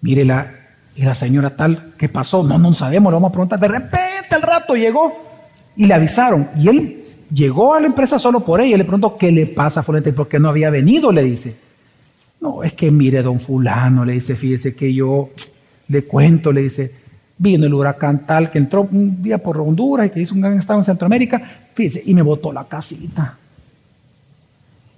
Mire, 0.02 0.26
la, 0.26 0.52
y 0.98 1.04
la 1.04 1.14
señora 1.14 1.56
tal, 1.56 1.94
¿qué 1.98 2.10
pasó? 2.10 2.44
No, 2.44 2.60
no 2.60 2.74
sabemos, 2.74 3.10
le 3.10 3.16
vamos 3.16 3.30
a 3.30 3.32
preguntar. 3.32 3.58
De 3.58 3.70
repente 3.70 4.36
al 4.36 4.42
rato 4.42 4.76
llegó 4.76 5.14
y 5.78 5.86
le 5.86 5.94
avisaron. 5.94 6.50
Y 6.58 6.68
él 6.68 7.04
llegó 7.34 7.74
a 7.74 7.80
la 7.80 7.88
empresa 7.88 8.20
solo 8.20 8.42
por 8.42 8.60
ella. 8.60 8.76
Le 8.76 8.84
preguntó, 8.84 9.18
¿qué 9.18 9.32
le 9.32 9.46
pasa 9.46 9.80
a? 9.80 9.84
¿Por 9.84 10.28
qué 10.28 10.40
no 10.40 10.50
había 10.50 10.70
venido? 10.70 11.14
Le 11.14 11.24
dice. 11.24 11.56
No, 12.42 12.64
es 12.64 12.74
que 12.74 12.92
mire, 12.92 13.24
don 13.24 13.40
fulano, 13.40 14.04
le 14.04 14.12
dice, 14.12 14.36
fíjese 14.36 14.76
que 14.76 14.94
yo 14.94 15.30
le 15.88 16.04
cuento, 16.04 16.52
le 16.52 16.64
dice, 16.64 16.92
vino 17.42 17.66
el 17.66 17.74
huracán 17.74 18.20
tal 18.20 18.52
que 18.52 18.60
entró 18.60 18.84
un 18.84 19.24
día 19.24 19.40
por 19.40 19.58
Honduras 19.58 20.06
y 20.06 20.10
que 20.12 20.22
hizo 20.22 20.36
un 20.36 20.42
gran 20.42 20.60
estado 20.60 20.78
en 20.78 20.86
Centroamérica, 20.86 21.42
fíjese, 21.74 22.04
y 22.06 22.14
me 22.14 22.22
botó 22.22 22.54
la 22.54 22.66
casita. 22.66 23.36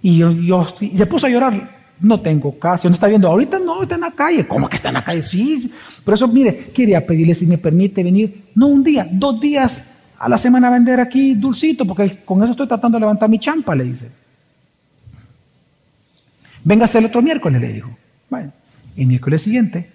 Y 0.02 0.18
yo, 0.18 0.32
yo 0.32 0.68
y 0.82 0.98
se 0.98 1.06
puso 1.06 1.28
a 1.28 1.30
llorar. 1.30 1.84
No 2.02 2.20
tengo 2.20 2.60
casa, 2.60 2.89
no 2.89 2.96
está 2.96 3.08
viendo, 3.08 3.30
ahorita 3.30 3.60
no, 3.60 3.84
está 3.84 3.96
en 3.96 4.02
la 4.02 4.12
calle. 4.12 4.46
¿Cómo 4.46 4.68
que 4.68 4.76
está 4.76 4.89
en 4.89 4.96
la 4.96 5.06
calle? 5.06 5.22
Sí, 5.22 5.72
por 6.04 6.16
eso, 6.16 6.28
mire, 6.28 6.72
quería 6.74 7.06
pedirle 7.06 7.34
si 7.34 7.46
me 7.46 7.58
permite 7.58 8.04
venir, 8.04 8.44
no 8.56 8.68
un 8.68 8.84
día, 8.84 9.08
dos 9.10 9.39
días 9.39 9.80
a 10.20 10.28
la 10.28 10.38
semana 10.38 10.68
a 10.68 10.72
vender 10.72 11.00
aquí 11.00 11.36
dulcito, 11.36 11.86
porque 11.86 12.18
con 12.26 12.44
eso 12.44 12.52
estoy 12.52 12.68
tratando 12.68 12.98
de 12.98 13.02
levantar 13.02 13.30
mi 13.30 13.39
champa, 13.39 13.74
le 13.74 13.86
dice. 13.86 14.12
Véngase 16.66 16.98
el 16.98 17.06
otro 17.06 17.22
miércoles, 17.22 17.62
le 17.62 17.72
dijo. 17.72 17.89
Bueno, 18.30 18.52
el 18.98 19.08
miércoles 19.08 19.44
siguiente 19.44 19.89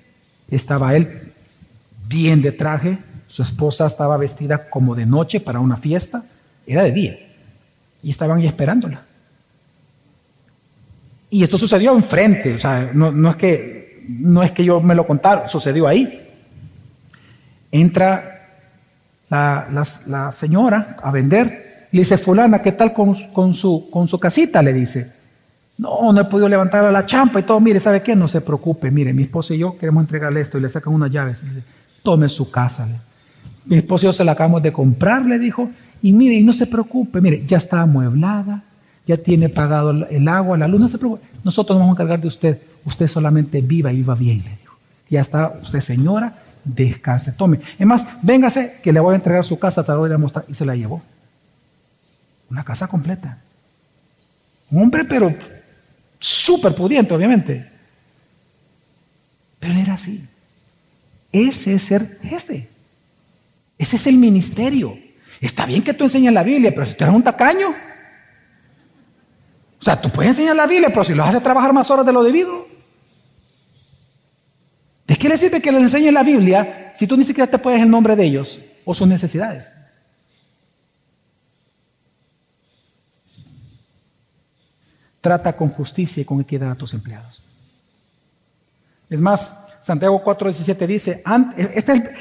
estaba 0.51 0.96
él 0.96 1.27
bien 2.09 2.42
de 2.42 2.52
traje, 2.52 2.98
su 3.28 3.42
esposa 3.42 3.86
estaba 3.86 4.16
vestida 4.16 4.70
como 4.70 4.94
de 4.94 5.06
noche 5.06 5.40
para 5.40 5.61
una 5.61 5.76
fiesta, 5.76 6.24
era 6.66 6.82
de 6.82 6.92
día, 6.92 7.18
y 8.02 8.11
estaban 8.11 8.38
ahí 8.38 8.46
esperándola. 8.46 9.02
Y 11.30 11.42
esto 11.42 11.59
sucedió 11.59 11.94
enfrente, 11.94 12.54
o 12.54 12.59
sea, 12.59 12.90
no, 12.94 13.30
es 13.30 13.36
que, 13.36 14.06
no 14.09 14.42
es 14.42 14.52
que 14.52 14.64
yo 14.64 14.80
me 14.80 14.94
lo 14.94 15.06
contara, 15.06 15.48
sucedió 15.48 15.86
ahí. 15.86 16.26
Entra 17.70 18.46
la, 19.28 20.32
señora 20.32 20.96
a 21.02 21.11
vender, 21.11 21.88
le 21.92 22.00
dice, 22.00 22.16
fulana, 22.16 22.62
¿qué 22.62 22.72
tal 22.72 22.94
con, 22.94 23.14
su, 23.54 23.90
con 23.90 24.09
su 24.09 24.18
casita? 24.18 24.62
Le 24.62 24.72
dice. 24.72 25.18
No, 25.78 26.12
no 26.12 26.20
he 26.20 26.24
podido 26.24 26.48
levantar 26.48 26.84
a 26.84 26.90
la 26.90 27.06
champa 27.06 27.38
y 27.38 27.44
todo. 27.44 27.61
Mire, 27.61 27.78
¿sabe 27.78 28.02
qué? 28.02 28.16
No 28.16 28.26
se 28.26 28.40
preocupe. 28.40 28.90
Mire, 28.90 29.12
mi 29.12 29.22
esposa 29.22 29.54
y 29.54 29.59
yo 29.59 29.78
queremos 29.78 30.02
entregarle 30.02 30.40
esto 30.40 30.59
y 30.59 30.61
le 30.61 30.68
sacan 30.68 30.92
unas 30.92 31.11
llaves. 31.11 31.44
Tome 32.03 32.28
su 32.28 32.51
casa. 32.51 32.88
Mi 33.64 33.76
esposo 33.76 34.07
y 34.07 34.09
yo 34.09 34.12
se 34.12 34.24
la 34.24 34.32
acabamos 34.32 34.62
de 34.62 34.72
comprar, 34.72 35.26
le 35.26 35.38
dijo. 35.38 35.70
Y 36.03 36.12
mire, 36.12 36.36
y 36.36 36.42
no 36.42 36.53
se 36.53 36.66
preocupe. 36.66 37.20
Mire, 37.20 37.44
ya 37.46 37.59
está 37.59 37.82
amueblada, 37.82 38.62
ya 39.07 39.16
tiene 39.16 39.49
pagado 39.49 39.90
el 39.90 40.28
agua, 40.28 40.57
la 40.57 40.68
luz. 40.68 40.80
No 40.80 40.88
se 40.88 40.99
preocupe. 40.99 41.26
Nosotros 41.44 41.76
nos 41.76 41.82
vamos 41.84 41.99
a 41.99 42.03
encargar 42.03 42.20
de 42.20 42.28
usted. 42.28 42.59
Usted 42.84 43.09
solamente 43.09 43.61
viva 43.61 43.92
y 43.92 43.96
viva 43.96 44.14
bien, 44.14 44.42
le 44.44 44.51
dijo. 44.51 44.76
Ya 45.11 45.20
está 45.20 45.59
usted, 45.62 45.80
señora, 45.80 46.34
descanse. 46.64 47.32
Tome. 47.32 47.61
Es 47.78 47.86
más, 47.86 48.03
véngase 48.22 48.78
que 48.82 48.92
le 48.92 49.01
voy 49.01 49.14
a 49.14 49.16
entregar 49.16 49.44
su 49.44 49.59
casa, 49.59 49.82
te 49.82 49.92
la 49.92 49.99
voy 49.99 50.12
a 50.12 50.18
mostrar. 50.18 50.44
Y 50.49 50.55
se 50.55 50.64
la 50.64 50.76
llevó. 50.76 51.03
Una 52.51 52.64
casa 52.64 52.86
completa. 52.86 53.38
Un 54.70 54.82
hombre, 54.82 55.05
pero 55.05 55.34
súper 56.18 56.74
pudiente, 56.74 57.14
obviamente. 57.14 57.66
Pero 59.59 59.72
él 59.72 59.78
era 59.80 59.94
así. 59.94 60.26
Ese 61.32 61.74
es 61.74 61.82
ser 61.82 62.18
jefe. 62.22 62.68
Ese 63.76 63.96
es 63.96 64.06
el 64.06 64.16
ministerio. 64.16 64.98
Está 65.40 65.66
bien 65.66 65.82
que 65.82 65.94
tú 65.94 66.04
enseñes 66.04 66.32
la 66.32 66.42
Biblia, 66.42 66.72
pero 66.74 66.86
si 66.86 66.94
tú 66.94 67.04
eres 67.04 67.14
un 67.14 67.22
tacaño. 67.22 67.68
O 69.80 69.84
sea, 69.84 70.00
tú 70.00 70.10
puedes 70.10 70.30
enseñar 70.30 70.56
la 70.56 70.66
Biblia, 70.66 70.88
pero 70.88 71.04
si 71.04 71.14
lo 71.14 71.24
haces 71.24 71.42
trabajar 71.42 71.72
más 71.72 71.90
horas 71.90 72.04
de 72.04 72.12
lo 72.12 72.24
debido. 72.24 72.66
¿De 75.06 75.16
qué 75.16 75.28
le 75.28 75.38
sirve 75.38 75.62
que 75.62 75.72
le 75.72 75.78
enseñes 75.78 76.12
la 76.12 76.22
Biblia 76.22 76.92
si 76.96 77.06
tú 77.06 77.16
ni 77.16 77.24
siquiera 77.24 77.50
te 77.50 77.58
puedes 77.58 77.80
el 77.80 77.88
nombre 77.88 78.16
de 78.16 78.24
ellos 78.24 78.60
o 78.84 78.94
sus 78.94 79.06
necesidades? 79.06 79.72
Trata 85.20 85.56
con 85.56 85.68
justicia 85.68 86.20
y 86.20 86.24
con 86.24 86.40
equidad 86.40 86.72
a 86.72 86.74
tus 86.74 86.92
empleados. 86.94 87.42
Es 89.08 89.18
más, 89.18 89.54
Santiago 89.89 90.22
4.17 90.22 90.86
dice, 90.86 91.22
este 91.57 92.14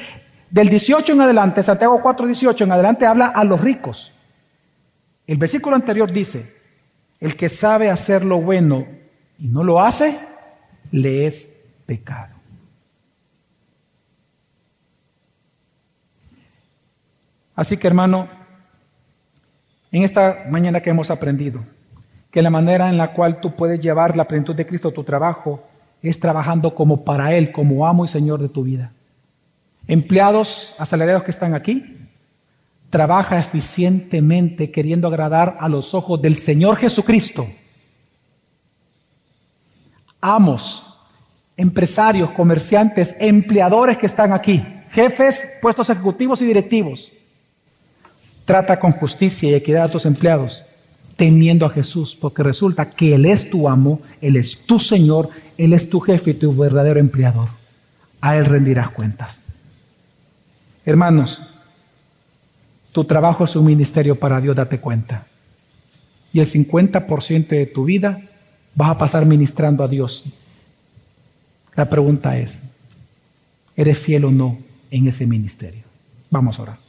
del 0.48 0.70
18 0.70 1.12
en 1.12 1.20
adelante, 1.20 1.62
Santiago 1.62 2.00
4.18 2.02 2.62
en 2.62 2.72
adelante 2.72 3.04
habla 3.04 3.26
a 3.26 3.44
los 3.44 3.60
ricos. 3.60 4.10
El 5.26 5.36
versículo 5.36 5.76
anterior 5.76 6.10
dice, 6.10 6.50
el 7.20 7.36
que 7.36 7.50
sabe 7.50 7.90
hacer 7.90 8.24
lo 8.24 8.40
bueno 8.40 8.86
y 9.38 9.48
no 9.48 9.62
lo 9.64 9.82
hace, 9.82 10.18
le 10.92 11.26
es 11.26 11.52
pecado. 11.84 12.34
Así 17.54 17.76
que 17.76 17.86
hermano, 17.86 18.28
en 19.92 20.04
esta 20.04 20.46
mañana 20.48 20.80
que 20.80 20.88
hemos 20.88 21.10
aprendido, 21.10 21.60
que 22.30 22.40
la 22.40 22.48
manera 22.48 22.88
en 22.88 22.96
la 22.96 23.12
cual 23.12 23.42
tú 23.42 23.54
puedes 23.54 23.78
llevar 23.78 24.16
la 24.16 24.24
plenitud 24.24 24.54
de 24.54 24.66
Cristo 24.66 24.88
a 24.88 24.94
tu 24.94 25.04
trabajo 25.04 25.67
es 26.02 26.20
trabajando 26.20 26.74
como 26.74 27.04
para 27.04 27.34
Él, 27.34 27.52
como 27.52 27.86
amo 27.86 28.04
y 28.04 28.08
Señor 28.08 28.40
de 28.40 28.48
tu 28.48 28.62
vida. 28.62 28.92
Empleados 29.86 30.74
asalariados 30.78 31.24
que 31.24 31.30
están 31.30 31.54
aquí, 31.54 31.96
trabaja 32.90 33.38
eficientemente 33.38 34.70
queriendo 34.70 35.08
agradar 35.08 35.56
a 35.60 35.68
los 35.68 35.94
ojos 35.94 36.20
del 36.20 36.36
Señor 36.36 36.76
Jesucristo. 36.76 37.48
Amos, 40.20 40.94
empresarios, 41.56 42.30
comerciantes, 42.30 43.14
empleadores 43.18 43.98
que 43.98 44.06
están 44.06 44.32
aquí, 44.32 44.64
jefes, 44.90 45.48
puestos 45.60 45.90
ejecutivos 45.90 46.42
y 46.42 46.46
directivos. 46.46 47.12
Trata 48.44 48.80
con 48.80 48.92
justicia 48.92 49.50
y 49.50 49.54
equidad 49.54 49.84
a 49.84 49.90
tus 49.90 50.06
empleados 50.06 50.64
temiendo 51.18 51.66
a 51.66 51.70
Jesús, 51.70 52.16
porque 52.18 52.44
resulta 52.44 52.90
que 52.90 53.16
Él 53.16 53.26
es 53.26 53.50
tu 53.50 53.68
amo, 53.68 54.00
Él 54.20 54.36
es 54.36 54.56
tu 54.60 54.78
Señor, 54.78 55.30
Él 55.58 55.72
es 55.72 55.90
tu 55.90 55.98
jefe 55.98 56.30
y 56.30 56.34
tu 56.34 56.54
verdadero 56.54 57.00
empleador. 57.00 57.48
A 58.20 58.36
Él 58.36 58.44
rendirás 58.44 58.90
cuentas. 58.90 59.40
Hermanos, 60.86 61.42
tu 62.92 63.02
trabajo 63.02 63.44
es 63.44 63.56
un 63.56 63.66
ministerio 63.66 64.14
para 64.14 64.40
Dios, 64.40 64.54
date 64.54 64.78
cuenta. 64.78 65.26
Y 66.32 66.38
el 66.38 66.46
50% 66.46 67.48
de 67.48 67.66
tu 67.66 67.84
vida 67.84 68.22
vas 68.76 68.90
a 68.92 68.98
pasar 68.98 69.26
ministrando 69.26 69.82
a 69.82 69.88
Dios. 69.88 70.22
La 71.74 71.90
pregunta 71.90 72.38
es, 72.38 72.62
¿eres 73.76 73.98
fiel 73.98 74.24
o 74.24 74.30
no 74.30 74.56
en 74.92 75.08
ese 75.08 75.26
ministerio? 75.26 75.82
Vamos 76.30 76.60
a 76.60 76.62
orar. 76.62 76.87